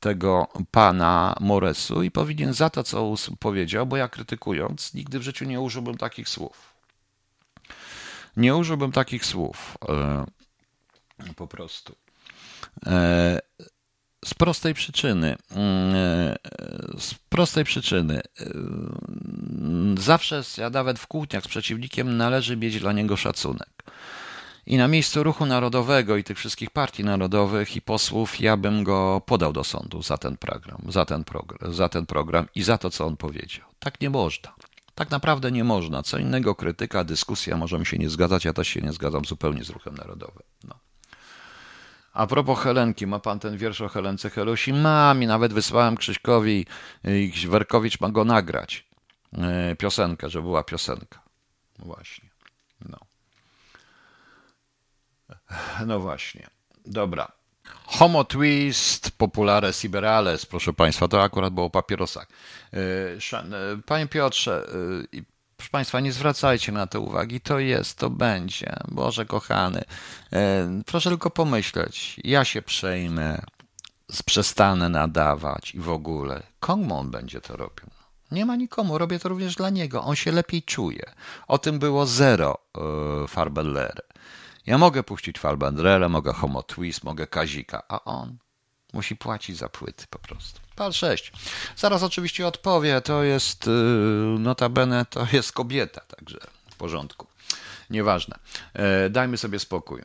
tego 0.00 0.48
pana 0.70 1.34
Moresu 1.40 2.02
i 2.02 2.10
powinien 2.10 2.52
za 2.52 2.70
to, 2.70 2.82
co 2.82 3.14
powiedział, 3.40 3.86
bo 3.86 3.96
ja 3.96 4.08
krytykując, 4.08 4.94
nigdy 4.94 5.18
w 5.18 5.22
życiu 5.22 5.44
nie 5.44 5.60
użyłbym 5.60 5.96
takich 5.96 6.28
słów. 6.28 6.74
Nie 8.36 8.56
użyłbym 8.56 8.92
takich 8.92 9.24
słów. 9.26 9.78
E, 9.88 10.24
po 11.36 11.46
prostu. 11.46 11.96
E, 12.86 13.38
z 14.24 14.34
prostej 14.34 14.74
przyczyny. 14.74 15.36
E, 15.56 16.36
z 16.98 17.14
prostej 17.28 17.64
przyczyny. 17.64 18.20
Zawsze, 19.98 20.42
ja 20.58 20.70
nawet 20.70 20.98
w 20.98 21.06
kłótniach 21.06 21.44
z 21.44 21.48
przeciwnikiem, 21.48 22.16
należy 22.16 22.56
mieć 22.56 22.80
dla 22.80 22.92
niego 22.92 23.16
szacunek. 23.16 23.70
I 24.66 24.76
na 24.76 24.88
miejscu 24.88 25.22
ruchu 25.22 25.46
narodowego 25.46 26.16
i 26.16 26.24
tych 26.24 26.38
wszystkich 26.38 26.70
partii 26.70 27.04
narodowych 27.04 27.76
i 27.76 27.80
posłów 27.80 28.40
ja 28.40 28.56
bym 28.56 28.84
go 28.84 29.22
podał 29.26 29.52
do 29.52 29.64
sądu 29.64 30.02
za 30.02 30.18
ten 30.18 30.36
program, 30.36 30.82
za 30.88 31.04
ten 31.04 31.24
program, 31.24 31.74
za 31.74 31.88
ten 31.88 32.06
program 32.06 32.46
i 32.54 32.62
za 32.62 32.78
to, 32.78 32.90
co 32.90 33.06
on 33.06 33.16
powiedział. 33.16 33.66
Tak 33.78 34.00
nie 34.00 34.10
można. 34.10 34.54
Tak 34.94 35.10
naprawdę 35.10 35.52
nie 35.52 35.64
można. 35.64 36.02
Co 36.02 36.18
innego 36.18 36.54
krytyka, 36.54 37.04
dyskusja, 37.04 37.56
możemy 37.56 37.86
się 37.86 37.98
nie 37.98 38.10
zgadzać, 38.10 38.44
ja 38.44 38.52
też 38.52 38.68
się 38.68 38.80
nie 38.80 38.92
zgadzam 38.92 39.24
zupełnie 39.24 39.64
z 39.64 39.70
ruchem 39.70 39.94
narodowym. 39.94 40.42
No. 40.64 40.74
A 42.12 42.26
propos 42.26 42.58
Helenki, 42.58 43.06
ma 43.06 43.18
pan 43.18 43.38
ten 43.38 43.56
wiersz 43.56 43.80
o 43.80 43.88
Helence 43.88 44.30
Helusi? 44.30 44.72
Mam 44.72 45.22
i 45.22 45.26
nawet 45.26 45.52
wysłałem 45.52 45.96
Krzyśkowi 45.96 46.66
i 47.04 47.32
Werkowicz 47.48 48.00
ma 48.00 48.08
go 48.08 48.24
nagrać. 48.24 48.86
E, 49.38 49.76
piosenkę, 49.76 50.30
że 50.30 50.42
była 50.42 50.64
piosenka. 50.64 51.22
Właśnie. 51.78 52.30
No. 52.88 52.98
No 55.86 56.00
właśnie. 56.00 56.46
Dobra. 56.86 57.32
Homo 57.86 58.24
twist 58.24 59.10
populare 59.10 59.72
siberales, 59.72 60.46
proszę 60.46 60.72
Państwa, 60.72 61.08
to 61.08 61.22
akurat 61.22 61.52
było 61.52 61.66
o 61.66 61.70
papierosach. 61.70 62.26
E, 62.72 62.76
e, 62.76 63.42
panie 63.86 64.06
Piotrze, 64.06 64.68
e, 65.14 65.22
proszę 65.56 65.70
Państwa, 65.70 66.00
nie 66.00 66.12
zwracajcie 66.12 66.72
na 66.72 66.86
to 66.86 67.00
uwagi, 67.00 67.40
to 67.40 67.58
jest, 67.58 67.98
to 67.98 68.10
będzie, 68.10 68.76
Boże 68.88 69.26
kochany. 69.26 69.84
Proszę 70.86 71.10
tylko 71.10 71.30
pomyśleć, 71.30 72.20
ja 72.24 72.44
się 72.44 72.62
przejmę, 72.62 73.42
przestanę 74.26 74.88
nadawać 74.88 75.74
i 75.74 75.80
w 75.80 75.90
ogóle. 75.90 76.42
Komu 76.60 76.98
on 76.98 77.10
będzie 77.10 77.40
to 77.40 77.56
robił? 77.56 77.86
Nie 78.30 78.46
ma 78.46 78.56
nikomu, 78.56 78.98
robię 78.98 79.18
to 79.18 79.28
również 79.28 79.54
dla 79.54 79.70
niego, 79.70 80.02
on 80.02 80.16
się 80.16 80.32
lepiej 80.32 80.62
czuje. 80.62 81.12
O 81.48 81.58
tym 81.58 81.78
było 81.78 82.06
zero 82.06 82.58
Farbeller. 83.28 84.02
Ja 84.66 84.78
mogę 84.78 85.02
puścić 85.02 85.38
Falbandrele, 85.38 86.08
mogę 86.08 86.32
Homo 86.32 86.62
Twist, 86.62 87.04
mogę 87.04 87.26
Kazika, 87.26 87.82
a 87.88 88.04
on 88.04 88.38
musi 88.92 89.16
płacić 89.16 89.56
za 89.56 89.68
płyty 89.68 90.06
po 90.10 90.18
prostu. 90.18 90.60
Pal 90.76 90.92
6. 90.92 91.32
Zaraz 91.76 92.02
oczywiście 92.02 92.46
odpowie, 92.46 93.00
to 93.00 93.22
jest 93.22 93.66
y, 93.66 93.70
notabene, 94.38 95.06
to 95.10 95.26
jest 95.32 95.52
kobieta, 95.52 96.00
także 96.00 96.38
w 96.70 96.76
porządku. 96.76 97.26
Nieważne. 97.90 98.38
E, 98.74 99.10
dajmy 99.10 99.36
sobie 99.36 99.58
spokój. 99.58 100.00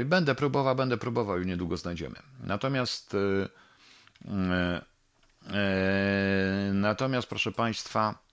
E, 0.00 0.04
będę 0.04 0.34
próbował, 0.34 0.76
będę 0.76 0.96
próbował 0.96 1.40
i 1.40 1.46
niedługo 1.46 1.76
znajdziemy. 1.76 2.16
Natomiast 2.40 3.14
e, 3.14 3.48
natomiast 6.72 7.28
proszę 7.28 7.52
Państwa 7.52 8.27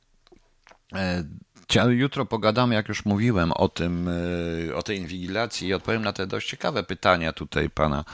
Jutro 1.89 2.25
pogadamy, 2.25 2.75
jak 2.75 2.89
już 2.89 3.05
mówiłem, 3.05 3.51
o 3.51 3.69
tym, 3.69 4.09
e, 4.69 4.75
o 4.75 4.83
tej 4.83 4.97
inwigilacji 4.97 5.67
i 5.67 5.73
odpowiem 5.73 6.03
na 6.03 6.13
te 6.13 6.27
dość 6.27 6.49
ciekawe 6.49 6.83
pytania 6.83 7.33
tutaj 7.33 7.69
pana, 7.69 8.05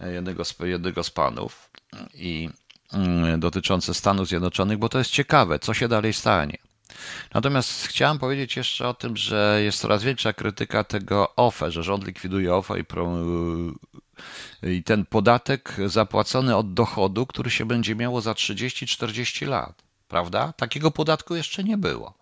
e, 0.00 0.12
jednego 0.12 0.44
z, 0.44 0.54
jednego 0.60 1.04
z 1.04 1.10
panów 1.10 1.70
i 2.14 2.50
mm, 2.92 3.40
dotyczące 3.40 3.94
Stanów 3.94 4.28
Zjednoczonych, 4.28 4.78
bo 4.78 4.88
to 4.88 4.98
jest 4.98 5.10
ciekawe, 5.10 5.58
co 5.58 5.74
się 5.74 5.88
dalej 5.88 6.12
stanie. 6.12 6.58
Natomiast 7.34 7.86
chciałem 7.86 8.18
powiedzieć 8.18 8.56
jeszcze 8.56 8.88
o 8.88 8.94
tym, 8.94 9.16
że 9.16 9.60
jest 9.64 9.80
coraz 9.80 10.02
większa 10.02 10.32
krytyka 10.32 10.84
tego 10.84 11.36
OFE, 11.36 11.70
że 11.70 11.82
rząd 11.82 12.06
likwiduje 12.06 12.54
OFE 12.54 12.80
i, 12.80 12.84
pro, 12.84 13.12
i 14.62 14.82
ten 14.82 15.06
podatek 15.06 15.76
zapłacony 15.86 16.56
od 16.56 16.74
dochodu, 16.74 17.26
który 17.26 17.50
się 17.50 17.64
będzie 17.66 17.94
miało 17.94 18.20
za 18.20 18.32
30-40 18.32 19.48
lat. 19.48 19.82
Prawda? 20.08 20.52
Takiego 20.56 20.90
podatku 20.90 21.36
jeszcze 21.36 21.64
nie 21.64 21.76
było 21.76 22.19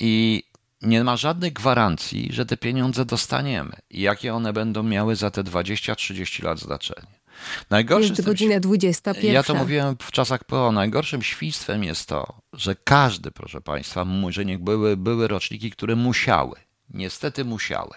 i 0.00 0.42
nie 0.82 1.04
ma 1.04 1.16
żadnej 1.16 1.52
gwarancji, 1.52 2.28
że 2.32 2.46
te 2.46 2.56
pieniądze 2.56 3.04
dostaniemy 3.04 3.76
i 3.90 4.00
jakie 4.00 4.34
one 4.34 4.52
będą 4.52 4.82
miały 4.82 5.16
za 5.16 5.30
te 5.30 5.44
20-30 5.44 6.44
lat 6.44 6.58
znaczenie. 6.58 7.22
Najgorsze 7.70 8.08
jest 8.08 8.24
godzina 8.24 8.60
21. 8.60 9.32
Ja 9.32 9.42
to 9.42 9.54
mówiłem 9.54 9.96
w 10.02 10.10
czasach 10.10 10.44
PO. 10.44 10.72
Najgorszym 10.72 11.22
świństwem 11.22 11.84
jest 11.84 12.08
to, 12.08 12.34
że 12.52 12.74
każdy, 12.84 13.30
proszę 13.30 13.60
Państwa, 13.60 14.06
że 14.28 14.44
niech 14.44 14.58
były, 14.58 14.96
były 14.96 15.28
roczniki, 15.28 15.70
które 15.70 15.96
musiały, 15.96 16.56
niestety 16.90 17.44
musiały 17.44 17.94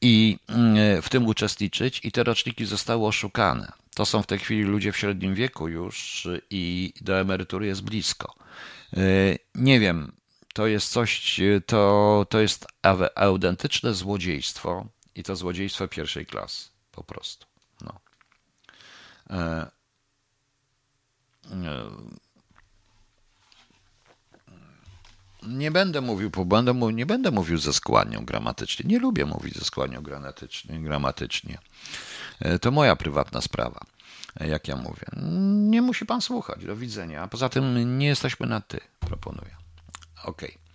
i 0.00 0.38
mm, 0.48 1.02
w 1.02 1.08
tym 1.08 1.26
uczestniczyć 1.26 2.00
i 2.04 2.12
te 2.12 2.24
roczniki 2.24 2.64
zostały 2.64 3.06
oszukane. 3.06 3.72
To 3.94 4.06
są 4.06 4.22
w 4.22 4.26
tej 4.26 4.38
chwili 4.38 4.62
ludzie 4.62 4.92
w 4.92 4.96
średnim 4.96 5.34
wieku 5.34 5.68
już 5.68 6.28
i 6.50 6.92
do 7.00 7.20
emerytury 7.20 7.66
jest 7.66 7.82
blisko. 7.82 8.34
Y, 8.96 9.38
nie 9.54 9.80
wiem, 9.80 10.12
to 10.54 10.66
jest 10.66 10.92
coś, 10.92 11.40
to, 11.66 12.26
to 12.30 12.40
jest 12.40 12.66
autentyczne 13.14 13.94
złodziejstwo 13.94 14.86
i 15.14 15.22
to 15.22 15.36
złodziejstwo 15.36 15.88
pierwszej 15.88 16.26
klasy, 16.26 16.68
po 16.92 17.04
prostu. 17.04 17.46
No. 17.80 18.00
E, 19.30 19.70
e, 21.50 21.90
nie 25.42 25.70
będę 25.70 26.00
mówił, 26.00 26.30
będę, 26.30 26.74
nie 26.92 27.06
będę 27.06 27.30
mówił 27.30 27.58
ze 27.58 27.72
składnią 27.72 28.24
gramatycznie. 28.24 28.88
Nie 28.88 28.98
lubię 28.98 29.26
mówić 29.26 29.54
ze 29.54 29.64
składnią 29.64 30.02
gramatycznie. 30.02 30.80
gramatycznie. 30.80 31.58
E, 32.40 32.58
to 32.58 32.70
moja 32.70 32.96
prywatna 32.96 33.40
sprawa, 33.40 33.80
e, 33.80 33.97
jak 34.46 34.68
ja 34.68 34.76
mówię. 34.76 35.06
Nie 35.70 35.82
musi 35.82 36.06
pan 36.06 36.20
słuchać. 36.20 36.64
Do 36.64 36.76
widzenia. 36.76 37.28
Poza 37.28 37.48
tym 37.48 37.98
nie 37.98 38.06
jesteśmy 38.06 38.46
na 38.46 38.60
ty, 38.60 38.80
proponuję. 39.00 39.56
Okej. 40.24 40.48
Okay. 40.48 40.68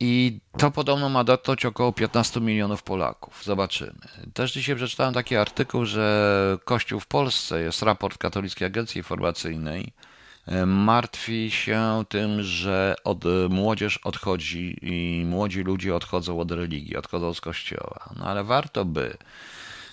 I 0.00 0.40
to 0.58 0.70
podobno 0.70 1.08
ma 1.08 1.24
dotknąć 1.24 1.64
około 1.64 1.92
15 1.92 2.40
milionów 2.40 2.82
Polaków. 2.82 3.42
Zobaczymy. 3.44 3.98
Też 4.34 4.52
dzisiaj 4.52 4.76
przeczytałem 4.76 5.14
taki 5.14 5.36
artykuł, 5.36 5.84
że 5.84 6.58
Kościół 6.64 7.00
w 7.00 7.06
Polsce, 7.06 7.62
jest 7.62 7.82
raport 7.82 8.18
Katolickiej 8.18 8.66
Agencji 8.66 8.98
Informacyjnej, 8.98 9.92
e, 10.46 10.66
martwi 10.66 11.50
się 11.50 12.04
tym, 12.08 12.42
że 12.42 12.94
od, 13.04 13.24
młodzież 13.50 13.98
odchodzi 13.98 14.78
i 14.82 15.24
młodzi 15.26 15.62
ludzie 15.62 15.94
odchodzą 15.94 16.40
od 16.40 16.50
religii, 16.52 16.96
odchodzą 16.96 17.34
z 17.34 17.40
kościoła. 17.40 18.10
No 18.16 18.24
ale 18.24 18.44
warto 18.44 18.84
by 18.84 19.16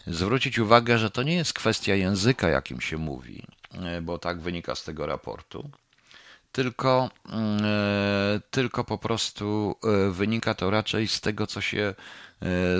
zwrócić 0.08 0.60
uwagę, 0.60 0.98
że 0.98 1.10
to 1.10 1.24
nie 1.24 1.36
jest 1.36 1.54
kwestia 1.54 1.96
języka, 1.96 2.50
jakim 2.50 2.82
się 2.82 2.98
mówi, 2.98 3.44
e, 3.74 4.02
bo 4.02 4.18
tak 4.18 4.40
wynika 4.40 4.76
z 4.76 4.84
tego 4.84 5.06
raportu 5.06 5.70
tylko, 6.56 7.10
mm, 7.30 7.66
e, 7.66 8.40
tylko 8.52 8.84
po 8.84 8.98
prostu 8.98 9.76
e, 9.84 10.12
wynika 10.12 10.54
to 10.54 10.70
raczej 10.70 11.08
z 11.08 11.22
tego, 11.22 11.48
co 11.48 11.62
się 11.62 11.94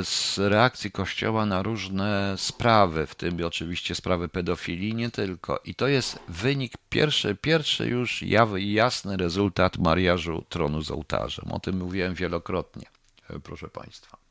z 0.04 0.38
reakcji 0.38 0.92
Kościoła 0.92 1.46
na 1.46 1.64
różne 1.64 2.36
sprawy, 2.38 3.08
w 3.08 3.16
tym 3.16 3.46
oczywiście 3.46 3.96
sprawy 3.96 4.30
pedofilii, 4.30 4.96
nie 4.96 5.12
tylko. 5.12 5.60
I 5.66 5.76
to 5.76 5.88
jest 5.88 6.20
wynik, 6.28 6.74
pierwszy, 6.90 7.36
pierwszy 7.36 7.88
już 7.88 8.24
jasny 8.58 9.18
rezultat 9.18 9.78
mariażu 9.78 10.46
tronu 10.50 10.82
z 10.82 10.92
ołtarzem. 10.92 11.52
O 11.52 11.60
tym 11.60 11.78
mówiłem 11.78 12.14
wielokrotnie, 12.14 12.86
proszę 13.44 13.68
Państwa 13.70 14.25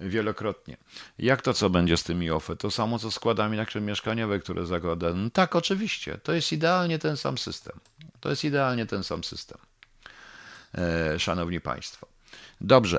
wielokrotnie. 0.00 0.76
Jak 1.18 1.42
to 1.42 1.54
co 1.54 1.70
będzie 1.70 1.96
z 1.96 2.04
tymi 2.04 2.30
OFE? 2.30 2.56
To 2.56 2.70
samo 2.70 2.98
co 2.98 3.10
składami 3.10 3.56
na 3.56 3.80
mieszkaniowe, 3.80 4.38
które 4.38 4.66
zakłada. 4.66 5.12
No 5.14 5.30
tak, 5.30 5.56
oczywiście. 5.56 6.18
To 6.22 6.32
jest 6.32 6.52
idealnie 6.52 6.98
ten 6.98 7.16
sam 7.16 7.38
system. 7.38 7.80
To 8.20 8.30
jest 8.30 8.44
idealnie 8.44 8.86
ten 8.86 9.04
sam 9.04 9.24
system. 9.24 9.58
E, 10.78 11.18
szanowni 11.18 11.60
Państwo. 11.60 12.06
Dobrze. 12.60 12.98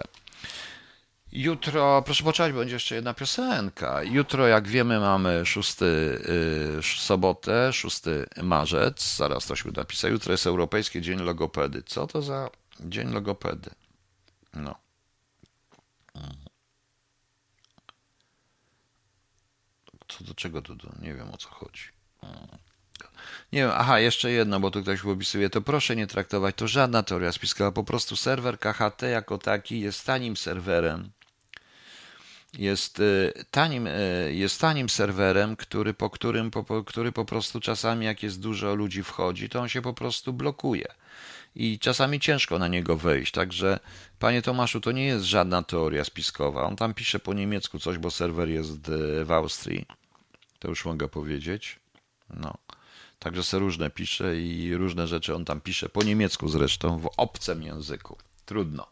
Jutro, 1.31 2.01
proszę 2.01 2.23
poczekać, 2.23 2.53
będzie 2.53 2.73
jeszcze 2.73 2.95
jedna 2.95 3.13
piosenka. 3.13 4.03
Jutro, 4.03 4.47
jak 4.47 4.67
wiemy, 4.67 4.99
mamy 4.99 5.45
6 5.45 5.81
y, 5.81 6.79
sobotę, 6.97 7.73
6 7.73 8.01
marzec. 8.43 9.15
Zaraz 9.15 9.47
to 9.47 9.55
się 9.55 9.71
napisać. 9.71 10.11
Jutro 10.11 10.31
jest 10.31 10.47
Europejski 10.47 11.01
Dzień 11.01 11.19
Logopedy. 11.19 11.83
Co 11.83 12.07
to 12.07 12.21
za 12.21 12.49
Dzień 12.79 13.13
Logopedy? 13.13 13.69
No. 14.53 14.75
Co 20.17 20.23
do 20.23 20.33
czego 20.33 20.61
tu? 20.61 20.77
Nie 21.01 21.13
wiem 21.13 21.29
o 21.29 21.37
co 21.37 21.49
chodzi. 21.49 21.83
Nie 23.53 23.59
wiem, 23.59 23.71
aha, 23.73 23.99
jeszcze 23.99 24.31
jedno, 24.31 24.59
bo 24.59 24.71
tu 24.71 24.81
ktoś 24.81 25.05
opisuje, 25.05 25.49
to 25.49 25.61
proszę 25.61 25.95
nie 25.95 26.07
traktować, 26.07 26.55
to 26.55 26.67
żadna 26.67 27.03
teoria 27.03 27.31
spiskowa, 27.31 27.71
po 27.71 27.83
prostu 27.83 28.15
serwer 28.15 28.59
KHT 28.59 29.01
jako 29.01 29.37
taki 29.37 29.79
jest 29.79 30.05
tanim 30.05 30.37
serwerem, 30.37 31.09
jest 32.53 32.99
y, 32.99 33.33
tanim, 33.51 33.87
y, 33.87 34.33
jest 34.33 34.61
tanim 34.61 34.89
serwerem, 34.89 35.55
który 35.55 35.93
po, 35.93 36.09
którym, 36.09 36.51
po, 36.51 36.83
który 36.83 37.11
po 37.11 37.25
prostu 37.25 37.59
czasami 37.59 38.05
jak 38.05 38.23
jest 38.23 38.39
dużo 38.39 38.75
ludzi 38.75 39.03
wchodzi, 39.03 39.49
to 39.49 39.59
on 39.59 39.69
się 39.69 39.81
po 39.81 39.93
prostu 39.93 40.33
blokuje 40.33 40.87
i 41.55 41.79
czasami 41.79 42.19
ciężko 42.19 42.59
na 42.59 42.67
niego 42.67 42.97
wejść. 42.97 43.31
Także, 43.31 43.79
panie 44.19 44.41
Tomaszu, 44.41 44.81
to 44.81 44.91
nie 44.91 45.05
jest 45.05 45.25
żadna 45.25 45.63
teoria 45.63 46.03
spiskowa. 46.03 46.63
On 46.63 46.75
tam 46.75 46.93
pisze 46.93 47.19
po 47.19 47.33
niemiecku 47.33 47.79
coś, 47.79 47.97
bo 47.97 48.11
serwer 48.11 48.49
jest 48.49 48.89
y, 48.89 49.25
w 49.25 49.31
Austrii. 49.31 49.85
To 50.59 50.67
już 50.67 50.85
mogę 50.85 51.07
powiedzieć. 51.07 51.79
No. 52.29 52.57
Także 53.19 53.43
se 53.43 53.59
różne 53.59 53.89
pisze 53.89 54.41
i 54.41 54.75
różne 54.75 55.07
rzeczy 55.07 55.35
on 55.35 55.45
tam 55.45 55.61
pisze, 55.61 55.89
po 55.89 56.03
niemiecku 56.03 56.47
zresztą, 56.49 56.99
w 56.99 57.09
obcym 57.17 57.63
języku. 57.63 58.17
Trudno. 58.45 58.87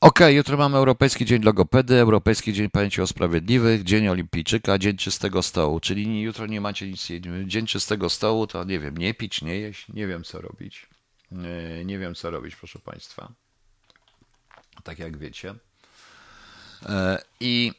Ok, 0.00 0.20
jutro 0.28 0.56
mamy 0.56 0.76
Europejski 0.76 1.24
Dzień 1.24 1.42
Logopedy, 1.42 1.94
Europejski 1.94 2.52
Dzień 2.52 2.70
Pamięci 2.70 3.02
o 3.02 3.06
Sprawiedliwych, 3.06 3.84
Dzień 3.84 4.08
Olimpijczyka, 4.08 4.78
Dzień 4.78 4.96
Czystego 4.96 5.42
Stołu, 5.42 5.80
czyli 5.80 6.22
jutro 6.22 6.46
nie 6.46 6.60
macie 6.60 6.88
nic, 6.88 7.08
Dzień 7.46 7.66
Czystego 7.66 8.10
Stołu 8.10 8.46
to 8.46 8.64
nie 8.64 8.80
wiem, 8.80 8.98
nie 8.98 9.14
pić, 9.14 9.42
nie 9.42 9.56
jeść, 9.56 9.88
nie 9.88 10.06
wiem 10.06 10.24
co 10.24 10.40
robić. 10.40 10.86
Nie 11.84 11.98
wiem 11.98 12.14
co 12.14 12.30
robić, 12.30 12.56
proszę 12.56 12.78
Państwa. 12.78 13.32
Tak 14.84 14.98
jak 14.98 15.16
wiecie. 15.16 15.54
E, 16.86 17.22
I 17.40 17.72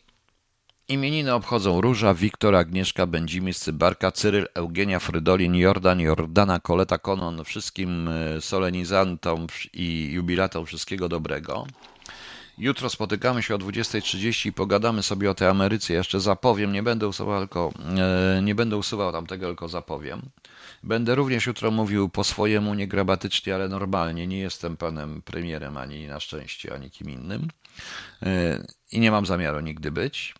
Imieniny 0.88 1.34
obchodzą 1.34 1.82
Róża, 1.82 2.14
Wiktor, 2.14 2.56
Agnieszka, 2.56 3.08
Będzimierz, 3.08 3.58
Cybarka, 3.58 4.12
Cyryl, 4.12 4.48
Eugenia, 4.54 5.00
Frydolin, 5.00 5.56
Jordan, 5.56 6.00
Jordana, 6.00 6.60
Koleta, 6.60 6.98
Konon, 6.98 7.44
wszystkim 7.44 8.08
e, 8.08 8.42
solenizantom 8.42 9.48
i 9.74 10.10
jubilatom 10.12 10.66
wszystkiego 10.66 11.10
dobrego. 11.10 11.68
Jutro 12.58 12.90
spotykamy 12.90 13.44
się 13.44 13.56
o 13.56 13.58
20.30 13.58 14.48
i 14.48 14.54
pogadamy 14.54 15.04
sobie 15.04 15.32
o 15.32 15.34
tej 15.34 15.48
Ameryce. 15.48 15.94
Jeszcze 15.94 16.20
zapowiem, 16.20 16.74
nie 16.74 16.84
będę 16.84 17.08
usuwał, 17.08 17.40
tylko, 17.40 17.72
e, 18.38 18.42
nie 18.42 18.56
będę 18.56 18.78
usuwał 18.78 19.12
tamtego, 19.12 19.48
tylko 19.48 19.68
zapowiem. 19.68 20.22
Będę 20.84 21.16
również 21.16 21.46
jutro 21.46 21.72
mówił 21.72 22.10
po 22.10 22.24
swojemu, 22.24 22.74
nie 22.74 22.88
grabatycznie, 22.88 23.56
ale 23.56 23.70
normalnie. 23.70 24.28
Nie 24.28 24.40
jestem 24.40 24.78
panem 24.78 25.22
premierem, 25.22 25.78
ani 25.78 26.08
na 26.08 26.20
szczęście, 26.20 26.74
ani 26.74 26.92
kim 26.92 27.10
innym. 27.10 27.48
E, 28.24 28.64
I 28.92 29.00
nie 29.00 29.12
mam 29.12 29.26
zamiaru 29.26 29.60
nigdy 29.60 29.92
być. 29.92 30.36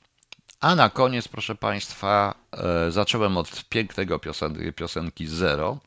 A 0.66 0.76
na 0.76 0.90
koniec, 0.90 1.28
proszę 1.28 1.56
Państwa, 1.56 2.36
e, 2.52 2.92
zacząłem 2.92 3.38
od 3.38 3.66
pięknego 3.70 4.20
piosenki, 4.20 4.74
piosenki 4.74 5.28
Zero 5.28 5.80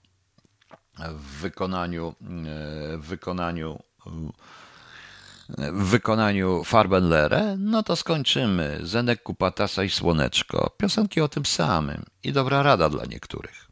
w 0.99 1.41
wykonaniu, 1.41 2.15
e, 2.21 2.99
w 2.99 3.07
wykonaniu 3.07 3.83
w 5.59 5.85
wykonaniu 5.85 6.65
Farbenlere, 6.65 7.57
no 7.59 7.83
to 7.83 7.97
skończymy. 7.97 8.79
Zenek 8.83 9.23
Kupatasa 9.23 9.85
i 9.85 9.91
Słoneczko. 9.91 10.71
Piosenki 10.79 11.21
o 11.21 11.29
tym 11.29 11.47
samym. 11.47 12.05
I 12.23 12.33
dobra 12.33 12.63
rada 12.63 12.89
dla 12.89 13.05
niektórych. 13.05 13.69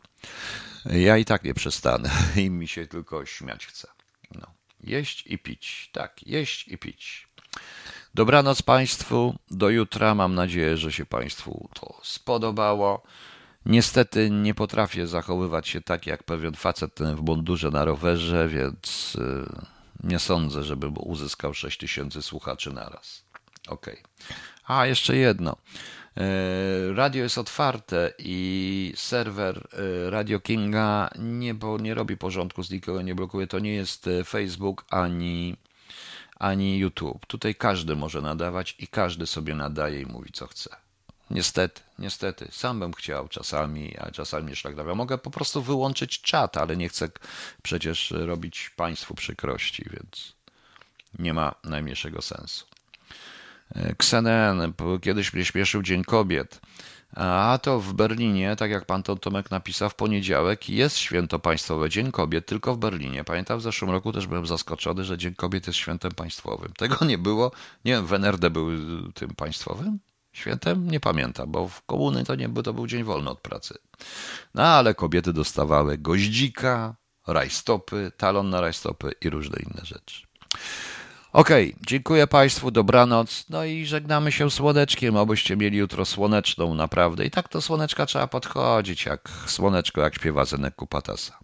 Ja 0.87 1.17
i 1.17 1.25
tak 1.25 1.45
nie 1.45 1.55
przestanę. 1.55 2.11
I 2.45 2.51
mi 2.51 2.69
się 2.69 2.87
tylko 2.87 3.27
śmiać 3.27 3.67
chce. 3.67 3.89
No. 4.35 4.47
Jeść 4.81 5.27
i 5.27 5.39
pić. 5.39 5.91
Tak, 5.93 6.27
jeść 6.27 6.69
i 6.69 6.79
pić. 6.79 7.29
Dobranoc 8.17 8.63
Państwu. 8.63 9.35
Do 9.51 9.71
jutra. 9.71 10.15
Mam 10.15 10.35
nadzieję, 10.35 10.77
że 10.77 10.93
się 10.93 11.07
Państwu 11.07 11.69
to 11.75 11.95
spodobało. 12.03 13.03
Niestety 13.67 14.31
nie 14.31 14.55
potrafię 14.55 15.07
zachowywać 15.07 15.69
się 15.69 15.81
tak 15.81 16.07
jak 16.07 16.23
pewien 16.23 16.55
facet 16.55 16.99
w 17.17 17.23
mundurze 17.23 17.71
na 17.71 17.85
rowerze, 17.85 18.49
więc 18.49 19.17
y, 19.21 20.09
nie 20.09 20.19
sądzę, 20.19 20.63
żeby 20.63 20.87
uzyskał 20.87 21.55
6 21.55 21.79
tysięcy 21.79 22.23
słuchaczy 22.23 22.73
naraz. 22.73 23.25
Ok. 23.69 23.87
A, 24.67 24.87
jeszcze 24.87 25.17
jedno. 25.17 25.57
Y, 26.19 26.95
radio 26.95 27.23
jest 27.23 27.39
otwarte 27.39 28.13
i 28.19 28.93
serwer 28.97 29.59
y, 29.59 30.11
Radio 30.11 30.41
Kinga 30.41 31.11
nie, 31.19 31.55
bo 31.55 31.79
nie 31.79 31.95
robi 31.95 32.17
porządku 32.17 32.63
z 32.63 32.71
nikogo, 32.71 33.03
nie 33.03 33.15
blokuje. 33.15 33.47
To 33.47 33.59
nie 33.59 33.75
jest 33.75 34.09
Facebook 34.25 34.85
ani 34.91 35.57
ani 36.37 36.79
YouTube. 36.79 37.27
Tutaj 37.27 37.55
każdy 37.55 37.97
może 37.97 38.23
nadawać 38.23 38.77
i 38.79 38.89
każdy 38.89 39.27
sobie 39.27 39.55
nadaje 39.55 40.01
i 40.01 40.07
mówi 40.07 40.33
co 40.33 40.47
chce. 40.47 40.77
Niestety, 41.31 41.81
niestety. 41.99 42.49
Sam 42.51 42.81
bym 42.81 42.93
chciał 42.93 43.29
czasami, 43.29 43.99
a 43.99 44.11
czasami 44.11 44.47
nie 44.49 44.57
szlak 44.57 44.77
Mogę 44.95 45.19
po 45.19 45.31
prostu 45.31 45.63
wyłączyć 45.63 46.21
czat, 46.21 46.57
ale 46.57 46.77
nie 46.77 46.89
chcę 46.89 47.09
przecież 47.63 48.11
robić 48.11 48.71
Państwu 48.77 49.15
przykrości, 49.15 49.85
więc 49.91 50.33
nie 51.19 51.35
ma 51.35 51.55
najmniejszego 51.65 52.23
sensu. 52.23 52.67
Ksenen 53.97 54.73
kiedyś 55.01 55.35
mnie 55.35 55.45
Dzień 55.83 56.05
Kobiet. 56.05 56.61
A 57.17 57.59
to 57.63 57.81
w 57.81 57.93
Berlinie, 57.93 58.57
tak 58.57 58.71
jak 58.71 58.85
pan 58.85 59.03
Tomek 59.03 59.51
napisał, 59.51 59.91
w 59.91 59.95
poniedziałek 59.95 60.69
jest 60.69 60.97
święto 60.97 61.39
państwowe, 61.39 61.91
Dzień 61.91 62.13
Kobiet, 62.13 62.47
tylko 62.47 62.75
w 62.75 62.79
Berlinie. 62.79 63.25
Pamiętam, 63.25 63.59
w 63.59 63.63
zeszłym 63.63 63.91
roku 63.91 64.13
też 64.13 64.27
byłem 64.27 64.47
zaskoczony, 64.47 65.05
że 65.05 65.19
Dzień 65.19 65.35
Kobiet 65.35 65.67
jest 65.67 65.79
świętem 65.79 66.13
państwowym. 66.13 66.73
Tego 66.73 67.05
nie 67.05 67.19
było. 67.19 67.53
Nie 67.85 67.93
wiem, 67.93 68.07
w 68.07 68.13
NRD 68.13 68.51
był 68.51 68.69
tym 69.13 69.31
państwowym 69.31 69.99
świętem? 70.33 70.91
Nie 70.91 71.01
pamiętam, 71.01 71.53
bo 71.53 71.69
w 71.69 71.83
komuny 71.83 72.25
to 72.25 72.35
nie 72.35 72.49
był, 72.49 72.63
to 72.63 72.73
był 72.73 72.87
dzień 72.87 73.05
wolny 73.05 73.31
od 73.31 73.41
pracy. 73.41 73.79
No 74.55 74.63
ale 74.63 74.95
kobiety 74.95 75.33
dostawały 75.33 75.99
goździka, 75.99 76.97
rajstopy, 77.27 78.13
talon 78.17 78.51
na 78.51 78.61
rajstopy 78.61 79.13
i 79.21 79.31
różne 79.31 79.59
inne 79.59 79.85
rzeczy. 79.85 80.27
Okej, 81.37 81.69
okay, 81.69 81.87
dziękuję 81.87 82.27
Państwu, 82.27 82.71
dobranoc. 82.71 83.45
No 83.51 83.65
i 83.65 83.87
żegnamy 83.87 84.33
się 84.33 84.51
słoneczkiem, 84.51 85.17
obyście 85.17 85.57
mieli 85.57 85.79
jutro 85.79 86.05
słoneczną 86.05 86.75
naprawdę. 86.75 87.25
I 87.25 87.31
tak 87.31 87.49
to 87.49 87.63
słoneczka 87.63 88.07
trzeba 88.07 88.27
podchodzić, 88.27 89.07
jak 89.07 89.29
słoneczko, 89.47 90.01
jak 90.01 90.15
śpiewa 90.15 90.45
Zenek 90.45 90.75
Kupatasa. 90.75 91.39